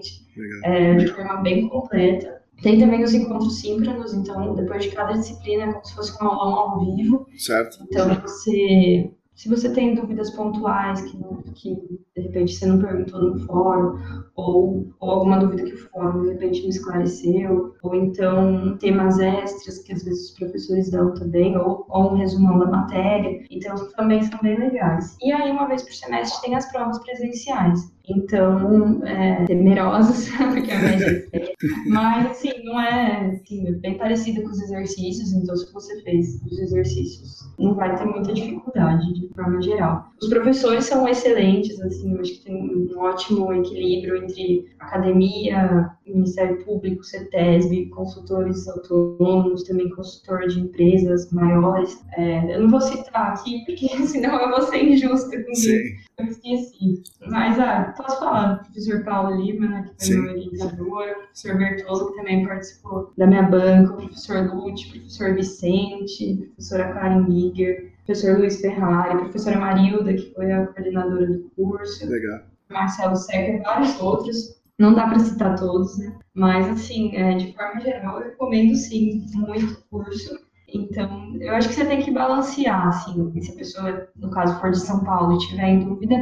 é, 0.64 0.94
de 0.94 1.08
forma 1.08 1.38
bem 1.38 1.68
completa. 1.68 2.43
Tem 2.64 2.80
também 2.80 3.04
os 3.04 3.14
encontros 3.14 3.60
síncronos, 3.60 4.14
então 4.14 4.56
depois 4.56 4.84
de 4.84 4.92
cada 4.92 5.12
disciplina 5.12 5.64
é 5.64 5.74
como 5.74 5.86
se 5.86 5.94
fosse 5.94 6.20
uma 6.20 6.34
aula 6.34 6.56
ao 6.62 6.80
vivo. 6.80 7.28
Certo. 7.38 7.78
Então 7.84 8.08
você, 8.22 9.12
se 9.36 9.50
você 9.50 9.70
tem 9.74 9.94
dúvidas 9.94 10.30
pontuais 10.30 11.02
que, 11.02 11.18
que 11.56 11.76
de 12.16 12.22
repente 12.22 12.54
você 12.54 12.66
não 12.66 12.80
perguntou 12.80 13.22
no 13.22 13.40
fórum, 13.46 14.00
ou, 14.36 14.88
ou 14.98 15.12
alguma 15.12 15.40
dúvida 15.40 15.64
que 15.64 15.74
o 15.74 15.90
fórum 15.90 16.22
de 16.22 16.30
repente 16.30 16.62
não 16.62 16.70
esclareceu, 16.70 17.76
ou 17.84 17.96
então 17.96 18.78
temas 18.78 19.20
extras 19.20 19.80
que 19.80 19.92
às 19.92 20.04
vezes 20.06 20.30
os 20.30 20.38
professores 20.38 20.90
dão 20.90 21.14
também, 21.16 21.58
ou, 21.58 21.86
ou 21.90 22.14
um 22.14 22.16
resumão 22.16 22.60
da 22.60 22.68
matéria, 22.68 23.44
então 23.52 23.76
também 23.90 24.24
são 24.24 24.40
bem 24.42 24.58
legais. 24.58 25.18
E 25.22 25.34
aí 25.34 25.52
uma 25.52 25.68
vez 25.68 25.84
por 25.84 25.94
semestre 25.94 26.42
tem 26.42 26.56
as 26.56 26.72
provas 26.72 26.98
presenciais. 27.00 27.93
Então, 28.10 29.02
é, 29.06 29.46
temerosas, 29.46 30.30
porque 30.54 30.72
a 30.72 30.80
média 30.80 31.26
é 31.32 31.54
Mas, 31.88 32.32
assim, 32.32 32.52
não 32.64 32.80
é, 32.80 33.28
assim, 33.28 33.72
bem 33.80 33.98
parecida 33.98 34.42
com 34.42 34.50
os 34.50 34.62
exercícios, 34.62 35.32
então 35.32 35.56
se 35.56 35.72
você 35.72 36.02
fez 36.02 36.42
os 36.44 36.60
exercícios, 36.60 37.50
não 37.58 37.76
vai 37.76 37.96
ter 37.96 38.06
muita 38.06 38.34
dificuldade, 38.34 39.14
de 39.14 39.30
forma 39.34 39.62
geral. 39.62 40.10
Os 40.22 40.28
professores 40.28 40.84
são 40.86 41.08
excelentes, 41.08 41.80
assim, 41.80 42.14
eu 42.14 42.20
acho 42.20 42.34
que 42.34 42.46
tem 42.46 42.56
um 42.56 43.00
ótimo 43.00 43.54
equilíbrio 43.54 44.18
entre 44.18 44.68
academia, 44.80 45.90
Ministério 46.06 46.64
Público, 46.66 47.04
CETESB, 47.04 47.88
consultores 47.88 48.68
autônomos, 48.68 49.64
também 49.64 49.90
consultor 49.90 50.48
de 50.48 50.60
empresas 50.60 51.32
maiores. 51.32 52.04
É, 52.18 52.56
eu 52.56 52.62
não 52.62 52.70
vou 52.70 52.82
citar 52.82 53.34
aqui, 53.34 53.64
porque 53.66 53.88
senão 54.06 54.40
eu 54.40 54.50
vou 54.50 54.62
ser 54.64 54.84
injusta 54.84 55.42
com 55.44 55.56
Sim. 55.56 55.80
Eu 56.18 56.26
esqueci. 56.26 57.02
Mas, 57.28 57.60
ah, 57.60 57.94
posso 57.98 58.20
falar 58.20 58.54
do 58.54 58.60
professor 58.66 59.04
Paulo 59.04 59.42
Lima, 59.42 59.68
né, 59.68 59.84
que 59.84 60.06
foi 60.06 60.16
Sim. 60.16 60.22
meu 60.22 60.32
orientador, 60.32 61.10
o 61.10 61.16
professor 61.16 61.58
Bertolo, 61.58 62.10
que 62.12 62.18
também 62.18 62.48
participou 62.48 63.14
da 63.18 63.28
minha 63.28 63.44
banca, 63.44 63.94
o 63.94 63.98
professor 63.98 64.54
Lute, 64.54 64.88
o 64.88 64.92
professor 64.92 65.34
Vicente, 65.34 66.34
a 66.34 66.46
professora 66.46 66.94
Karen 66.94 67.26
Giger, 67.26 67.92
o 68.02 68.06
professor 68.06 68.38
Luiz 68.38 68.62
Ferrari, 68.62 69.14
a 69.14 69.18
professora 69.18 69.60
Marilda, 69.60 70.14
que 70.14 70.34
foi 70.34 70.52
a 70.52 70.68
coordenadora 70.68 71.28
do 71.28 71.52
curso. 71.56 72.08
Legal. 72.08 72.42
Marcelo 72.70 73.16
Seca 73.16 73.52
e 73.52 73.60
vários 73.62 74.00
outros. 74.00 74.62
Não 74.80 74.94
dá 74.94 75.08
para 75.08 75.20
citar 75.20 75.58
todos, 75.58 75.98
né? 76.00 76.16
Mas, 76.34 76.68
assim, 76.68 77.16
é, 77.16 77.36
de 77.38 77.54
forma 77.54 77.80
geral, 77.80 78.20
eu 78.20 78.30
recomendo, 78.30 78.76
sim, 78.76 79.26
muito 79.34 79.74
o 79.74 79.84
curso. 79.90 80.36
Então, 80.74 81.36
eu 81.40 81.54
acho 81.54 81.70
que 81.70 81.76
você 81.76 81.86
tem 81.86 82.02
que 82.02 82.12
balancear, 82.12 82.88
assim, 82.88 83.42
se 83.42 83.52
a 83.52 83.56
pessoa, 83.56 84.08
no 84.16 84.32
caso, 84.32 84.60
for 84.60 84.72
de 84.72 84.80
São 84.80 85.04
Paulo 85.04 85.36
e 85.36 85.48
tiver 85.48 85.68
em 85.68 85.80
dúvida, 85.86 86.16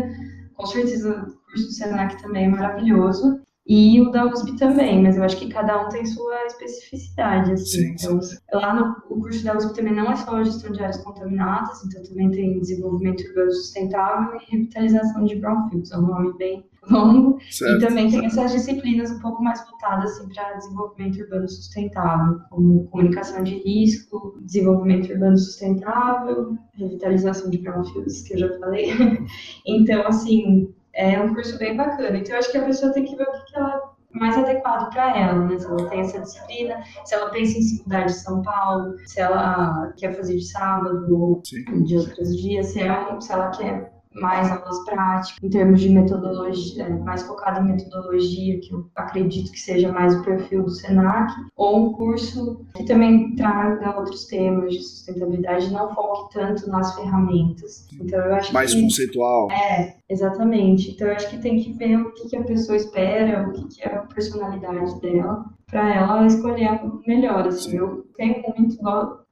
com 0.56 0.66
certeza 0.66 1.10
o 1.10 1.46
curso 1.46 1.68
do 1.68 1.72
Senac 1.72 2.22
também 2.22 2.46
é 2.46 2.50
maravilhoso. 2.50 3.42
E 3.66 4.02
o 4.02 4.10
da 4.10 4.26
USP 4.26 4.58
também, 4.58 5.02
mas 5.02 5.16
eu 5.16 5.24
acho 5.24 5.38
que 5.38 5.48
cada 5.48 5.86
um 5.86 5.90
tem 5.90 6.06
sua 6.06 6.46
especificidade, 6.48 7.54
assim. 7.54 7.96
Sim, 7.96 7.96
então, 7.98 8.20
lá 8.60 8.74
no 8.74 8.96
o 9.10 9.22
curso 9.22 9.44
da 9.44 9.56
USP 9.56 9.76
também 9.76 9.94
não 9.94 10.12
é 10.12 10.16
só 10.16 10.44
gestão 10.44 10.72
de 10.72 10.82
áreas 10.82 10.98
contaminadas, 10.98 11.86
então 11.86 12.02
também 12.04 12.32
tem 12.32 12.60
desenvolvimento 12.60 13.24
urbano 13.28 13.52
sustentável 13.52 14.36
e 14.36 14.52
revitalização 14.52 15.24
de 15.26 15.36
brownfields, 15.36 15.92
é 15.92 15.98
um 15.98 16.08
nome 16.08 16.38
bem 16.38 16.66
longo. 16.90 17.38
Certo. 17.50 17.84
E 17.84 17.88
também 17.88 18.10
tem 18.10 18.26
essas 18.26 18.52
disciplinas 18.52 19.12
um 19.12 19.20
pouco 19.20 19.44
mais 19.44 19.64
voltadas 19.68 20.12
assim, 20.12 20.28
para 20.34 20.54
desenvolvimento 20.54 21.22
urbano 21.22 21.48
sustentável, 21.48 22.40
como 22.50 22.88
comunicação 22.88 23.44
de 23.44 23.56
risco, 23.64 24.38
desenvolvimento 24.42 25.12
urbano 25.12 25.38
sustentável, 25.38 26.58
revitalização 26.74 27.50
de 27.50 27.60
brownfields, 27.60 28.22
que 28.24 28.34
eu 28.34 28.40
já 28.40 28.60
falei. 28.60 28.92
então, 29.66 30.08
assim, 30.08 30.74
é 30.94 31.20
um 31.22 31.34
curso 31.34 31.58
bem 31.58 31.76
bacana. 31.76 32.18
Então, 32.18 32.34
eu 32.34 32.40
acho 32.40 32.52
que 32.52 32.58
a 32.58 32.66
pessoa 32.66 32.94
tem 32.94 33.06
que 33.06 33.16
ver 33.16 33.24
o 33.24 33.32
que, 33.32 33.52
que 33.52 33.58
ela 33.58 33.92
mais 34.14 34.38
adequado 34.38 34.90
para 34.92 35.18
ela, 35.18 35.46
né? 35.46 35.58
Se 35.58 35.66
ela 35.66 35.90
tem 35.90 36.02
essa 36.02 36.20
disciplina, 36.20 36.84
se 37.06 37.16
ela 37.16 37.30
pensa 37.30 37.58
em 37.58 37.62
se 37.62 37.82
mudar 37.84 38.04
de 38.04 38.14
São 38.14 38.42
Paulo, 38.42 38.98
se 39.06 39.22
ela 39.22 39.94
quer 39.98 40.14
fazer 40.16 40.36
de 40.36 40.46
sábado 40.46 41.18
ou 41.18 41.42
Sim. 41.46 41.84
de 41.84 41.98
outros 41.98 42.36
dias, 42.38 42.68
se 42.68 42.82
ela, 42.82 43.20
se 43.22 43.32
ela 43.32 43.50
quer 43.52 44.01
mais 44.16 44.52
aulas 44.52 44.84
práticas, 44.86 45.38
em 45.42 45.50
termos 45.50 45.82
de 45.82 45.90
metodologia, 45.90 46.84
é, 46.84 46.90
mais 46.90 47.24
focado 47.24 47.62
em 47.62 47.72
metodologia, 47.72 48.60
que 48.60 48.74
eu 48.74 48.86
acredito 48.96 49.52
que 49.52 49.60
seja 49.60 49.92
mais 49.92 50.16
o 50.16 50.24
perfil 50.24 50.64
do 50.64 50.70
SENAC, 50.70 51.34
ou 51.56 51.88
um 51.88 51.94
curso 51.94 52.66
que 52.76 52.84
também 52.84 53.36
traga 53.36 53.98
outros 53.98 54.26
temas 54.26 54.74
de 54.74 54.82
sustentabilidade, 54.82 55.72
não 55.72 55.94
foque 55.94 56.34
tanto 56.34 56.70
nas 56.70 56.96
ferramentas. 56.96 57.88
Então, 57.94 58.20
eu 58.20 58.36
acho 58.36 58.54
mais 58.54 58.74
que, 58.74 58.82
conceitual. 58.82 59.50
É, 59.52 59.96
exatamente. 60.10 60.92
Então, 60.92 61.08
eu 61.08 61.16
acho 61.16 61.30
que 61.30 61.38
tem 61.38 61.60
que 61.60 61.74
ver 61.74 61.98
o 61.98 62.14
que, 62.14 62.30
que 62.30 62.36
a 62.36 62.44
pessoa 62.44 62.76
espera, 62.76 63.48
o 63.48 63.54
que, 63.54 63.68
que 63.76 63.84
é 63.84 63.96
a 63.96 64.00
personalidade 64.02 65.00
dela, 65.00 65.46
para 65.68 65.96
ela 65.96 66.26
escolher 66.28 66.82
o 66.84 67.02
melhor. 67.08 67.48
Assim, 67.48 67.78
eu 67.78 68.06
tenho 68.16 68.44
muito, 68.58 68.78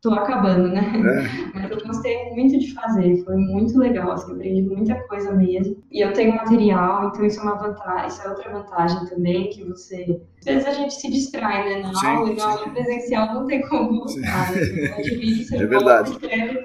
tô 0.02 0.14
acabando, 0.14 0.70
né? 0.70 0.82
É. 0.82 1.60
Mas 1.60 1.72
eu 1.72 1.86
gostei 1.86 2.30
muito 2.34 2.58
de 2.58 2.74
fazer, 2.74 3.24
foi 3.24 3.36
muito 3.36 3.78
legal, 3.78 4.12
assim, 4.12 4.32
aprendi 4.32 4.62
muita 4.62 4.96
coisa 5.08 5.34
mesmo. 5.34 5.84
E 5.92 6.02
eu 6.02 6.14
tenho 6.14 6.36
material, 6.36 7.08
então 7.08 7.26
isso 7.26 7.40
é 7.40 7.44
uma 7.44 7.56
vantagem, 7.56 8.08
isso 8.08 8.22
é 8.22 8.30
outra 8.30 8.52
vantagem 8.52 9.06
também, 9.08 9.50
que 9.50 9.64
você. 9.64 10.22
Às 10.39 10.45
vezes 10.45 10.68
a 10.68 10.72
gente 10.72 10.93
se 10.93 11.10
distrai, 11.12 11.68
né? 11.68 11.82
Na 11.82 11.93
sim, 11.93 12.08
aula, 12.08 12.34
na 12.34 12.45
aula 12.45 12.70
presencial 12.70 13.34
não 13.34 13.47
tem 13.47 13.62
como 13.68 14.00
voltar. 14.00 14.52
Né? 14.52 14.60
Você 15.43 15.56
é 15.58 15.66
verdade. 15.66 16.12
escreve 16.12 16.64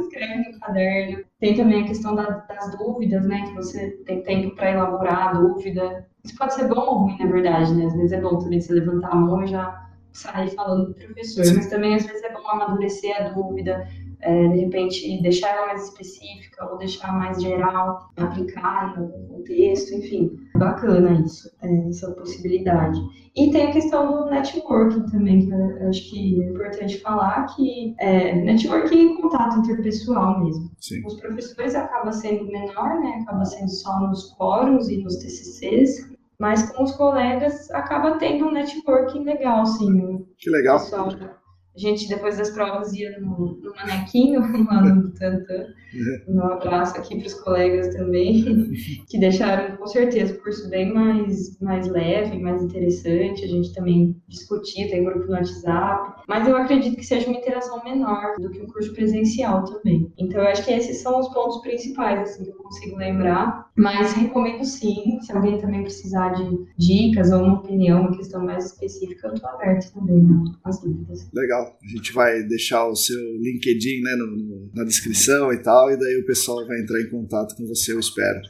escreve 0.00 0.52
no 0.52 0.60
caderno. 0.60 1.24
Tem 1.40 1.56
também 1.56 1.82
a 1.82 1.86
questão 1.86 2.14
da, 2.14 2.24
das 2.24 2.76
dúvidas, 2.78 3.24
né? 3.26 3.42
Que 3.42 3.54
você 3.54 3.90
tem 4.06 4.22
tempo 4.22 4.54
para 4.54 4.70
elaborar 4.70 5.28
a 5.28 5.32
dúvida. 5.32 6.06
Isso 6.24 6.36
pode 6.36 6.54
ser 6.54 6.68
bom 6.68 6.80
ou 6.80 6.98
ruim, 6.98 7.18
na 7.18 7.26
verdade, 7.26 7.74
né? 7.74 7.86
Às 7.86 7.94
vezes 7.94 8.12
é 8.12 8.20
bom 8.20 8.38
também 8.38 8.60
você 8.60 8.72
levantar 8.72 9.10
a 9.10 9.16
mão 9.16 9.42
e 9.42 9.48
já 9.48 9.88
sair 10.12 10.50
falando 10.50 10.88
do 10.88 10.94
professor, 10.94 11.44
Sim. 11.44 11.56
mas 11.56 11.66
também 11.68 11.94
às 11.94 12.06
vezes 12.06 12.22
é 12.22 12.32
bom 12.32 12.48
amadurecer 12.48 13.14
a 13.20 13.28
dúvida, 13.30 13.86
é, 14.20 14.48
de 14.48 14.58
repente 14.60 15.20
deixar 15.20 15.48
ela 15.48 15.66
mais 15.66 15.84
específica 15.88 16.64
ou 16.70 16.78
deixar 16.78 17.12
mais 17.12 17.42
geral, 17.42 18.10
aplicar 18.16 18.98
no 18.98 19.08
contexto, 19.28 19.94
enfim, 19.94 20.30
bacana 20.54 21.20
isso, 21.20 21.50
é, 21.62 21.88
essa 21.88 22.10
possibilidade. 22.12 23.00
E 23.34 23.50
tem 23.50 23.68
a 23.68 23.72
questão 23.72 24.12
do 24.12 24.30
networking 24.30 25.06
também, 25.10 25.46
que 25.46 25.52
eu 25.52 25.88
acho 25.88 26.10
que 26.10 26.42
é 26.42 26.50
importante 26.50 27.00
falar, 27.00 27.46
que 27.46 27.94
é 27.98 28.34
networking 28.34 29.14
e 29.14 29.22
contato 29.22 29.58
interpessoal 29.58 30.44
mesmo. 30.44 30.70
Sim. 30.78 31.02
Os 31.06 31.18
professores 31.18 31.74
acaba 31.74 32.12
sendo 32.12 32.46
menor, 32.46 33.00
né, 33.00 33.20
acaba 33.22 33.44
sendo 33.44 33.70
só 33.70 34.00
nos 34.00 34.32
fóruns 34.32 34.88
e 34.88 34.98
nos 34.98 35.16
TCCs, 35.16 36.11
mas 36.42 36.72
com 36.72 36.82
os 36.82 36.90
colegas 36.96 37.70
acaba 37.70 38.18
tendo 38.18 38.46
um 38.46 38.50
networking 38.50 39.22
legal, 39.22 39.64
sim. 39.64 40.26
Que 40.36 40.50
legal. 40.50 40.80
Pessoal, 40.80 41.08
a 41.08 41.78
gente, 41.78 42.08
depois 42.08 42.36
das 42.36 42.50
provas, 42.50 42.92
ia 42.94 43.16
no, 43.20 43.60
no 43.62 43.72
manequinho 43.76 44.40
lá 44.66 44.80
no 44.80 45.12
Tantan. 45.12 45.66
Um 46.28 46.40
abraço 46.40 46.96
aqui 46.96 47.16
para 47.18 47.26
os 47.26 47.34
colegas 47.34 47.94
também, 47.94 48.44
que 49.08 49.18
deixaram, 49.18 49.76
com 49.76 49.86
certeza, 49.86 50.34
o 50.34 50.42
curso 50.42 50.68
bem 50.68 50.92
mais, 50.92 51.58
mais 51.60 51.88
leve, 51.88 52.38
mais 52.38 52.62
interessante. 52.62 53.44
A 53.44 53.48
gente 53.48 53.72
também 53.74 54.16
discutia, 54.28 54.88
tem 54.88 55.04
grupo 55.04 55.26
no 55.26 55.32
WhatsApp. 55.32 56.22
Mas 56.28 56.48
eu 56.48 56.56
acredito 56.56 56.96
que 56.96 57.04
seja 57.04 57.26
uma 57.26 57.38
interação 57.38 57.82
menor 57.84 58.34
do 58.38 58.50
que 58.50 58.60
um 58.60 58.66
curso 58.66 58.92
presencial 58.94 59.64
também. 59.64 60.12
Então, 60.18 60.40
eu 60.40 60.48
acho 60.48 60.64
que 60.64 60.72
esses 60.72 60.98
são 60.98 61.18
os 61.18 61.28
pontos 61.28 61.60
principais, 61.60 62.20
assim, 62.20 62.44
que 62.44 62.50
eu 62.50 62.56
consigo 62.56 62.96
lembrar. 62.96 63.70
Mas 63.76 64.12
recomendo 64.12 64.64
sim, 64.64 65.18
se 65.20 65.32
alguém 65.32 65.58
também 65.58 65.82
precisar 65.82 66.30
de 66.30 66.66
dicas 66.78 67.32
ou 67.32 67.42
uma 67.42 67.54
opinião, 67.54 68.02
uma 68.02 68.16
questão 68.16 68.44
mais 68.44 68.66
específica, 68.66 69.28
eu 69.28 69.34
estou 69.34 69.48
aberta 69.48 69.90
também 69.94 70.22
né, 70.22 70.44
às 70.64 70.80
dúvidas. 70.80 71.28
Legal. 71.32 71.78
A 71.82 71.96
gente 71.96 72.12
vai 72.12 72.42
deixar 72.42 72.86
o 72.86 72.94
seu 72.94 73.18
LinkedIn 73.40 74.02
né, 74.02 74.14
no, 74.16 74.70
na 74.74 74.84
descrição 74.84 75.52
e 75.52 75.62
tal, 75.62 75.81
e 75.90 75.98
daí 75.98 76.16
o 76.16 76.26
pessoal 76.26 76.66
vai 76.66 76.80
entrar 76.80 77.00
em 77.00 77.10
contato 77.10 77.56
com 77.56 77.66
você, 77.66 77.92
eu 77.92 78.00
espero. 78.00 78.40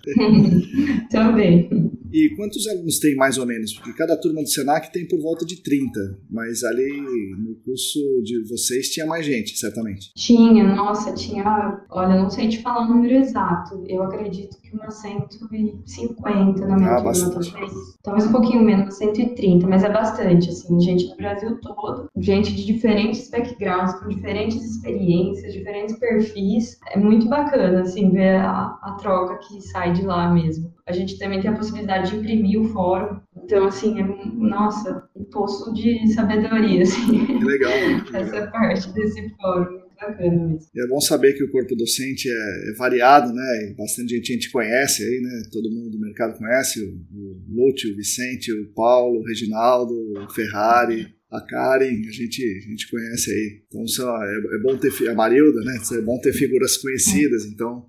Também. 1.10 1.91
E 2.12 2.34
quantos 2.36 2.66
alunos 2.66 2.98
tem 2.98 3.16
mais 3.16 3.38
ou 3.38 3.46
menos? 3.46 3.72
Porque 3.72 3.92
cada 3.94 4.16
turma 4.20 4.42
do 4.42 4.48
Senac 4.48 4.92
tem 4.92 5.08
por 5.08 5.20
volta 5.20 5.46
de 5.46 5.62
30, 5.62 6.18
mas 6.30 6.62
ali 6.62 7.00
no 7.38 7.54
curso 7.64 7.98
de 8.22 8.46
vocês 8.48 8.88
tinha 8.88 9.06
mais 9.06 9.24
gente, 9.24 9.56
certamente. 9.58 10.12
Tinha, 10.14 10.64
nossa, 10.74 11.14
tinha. 11.14 11.80
Olha, 11.90 12.20
não 12.20 12.28
sei 12.28 12.48
te 12.48 12.60
falar 12.60 12.86
o 12.86 12.94
número 12.94 13.14
exato. 13.14 13.82
Eu 13.88 14.02
acredito 14.02 14.60
que 14.60 14.76
umas 14.76 14.94
150 15.00 16.66
na 16.66 16.76
minha 16.76 16.90
ah, 16.90 17.02
turma, 17.02 17.30
talvez. 17.30 17.72
Talvez 18.02 18.26
um 18.26 18.32
pouquinho 18.32 18.62
menos, 18.62 18.94
130, 18.96 19.66
mas 19.66 19.84
é 19.84 19.90
bastante, 19.90 20.50
assim, 20.50 20.80
gente 20.80 21.08
do 21.08 21.16
Brasil 21.16 21.58
todo, 21.60 22.10
gente 22.18 22.54
de 22.54 22.66
diferentes 22.66 23.30
backgrounds, 23.30 23.94
com 23.94 24.08
diferentes 24.08 24.62
experiências, 24.62 25.52
diferentes 25.52 25.98
perfis. 25.98 26.78
É 26.90 26.98
muito 26.98 27.28
bacana, 27.28 27.80
assim, 27.80 28.10
ver 28.10 28.36
a, 28.36 28.78
a 28.82 28.96
troca 29.00 29.38
que 29.46 29.60
sai 29.60 29.92
de 29.92 30.02
lá 30.02 30.32
mesmo. 30.32 30.71
A 30.86 30.92
gente 30.92 31.18
também 31.18 31.40
tem 31.40 31.50
a 31.50 31.56
possibilidade 31.56 32.10
de 32.10 32.16
imprimir 32.16 32.60
o 32.60 32.64
fórum. 32.64 33.20
Então, 33.36 33.66
assim, 33.66 34.00
é, 34.00 34.04
nossa, 34.34 35.08
um 35.14 35.24
poço 35.24 35.72
de 35.72 36.06
sabedoria, 36.12 36.82
assim. 36.82 37.26
Que 37.26 37.44
legal. 37.44 37.72
Essa 38.14 38.46
parte 38.48 38.92
desse 38.92 39.28
fórum. 39.36 39.82
É 40.76 40.86
bom 40.88 41.00
saber 41.00 41.34
que 41.34 41.44
o 41.44 41.50
corpo 41.52 41.76
docente 41.76 42.28
é, 42.28 42.70
é 42.70 42.74
variado, 42.76 43.32
né? 43.32 43.74
Bastante 43.78 44.16
gente 44.16 44.32
a 44.32 44.34
gente 44.34 44.50
conhece 44.50 45.04
aí, 45.04 45.20
né? 45.20 45.42
Todo 45.52 45.70
mundo 45.70 45.90
do 45.90 46.00
mercado 46.00 46.36
conhece, 46.36 46.82
o, 46.82 46.88
o 47.16 47.44
Lúcio, 47.48 47.92
o 47.92 47.96
Vicente, 47.96 48.52
o 48.52 48.72
Paulo, 48.74 49.20
o 49.20 49.24
Reginaldo, 49.24 49.94
o 49.94 50.28
Ferrari, 50.32 51.06
a 51.30 51.40
Karen, 51.40 51.86
a 51.86 52.12
gente, 52.12 52.42
a 52.42 52.70
gente 52.70 52.90
conhece 52.90 53.30
aí. 53.30 53.62
Então 53.66 53.82
é, 54.22 54.56
é 54.56 54.62
bom 54.62 54.76
ter 54.76 55.08
a 55.08 55.14
Marilda, 55.14 55.60
né? 55.60 55.78
É 55.92 56.02
bom 56.02 56.18
ter 56.20 56.32
figuras 56.32 56.76
conhecidas, 56.78 57.44
então 57.46 57.86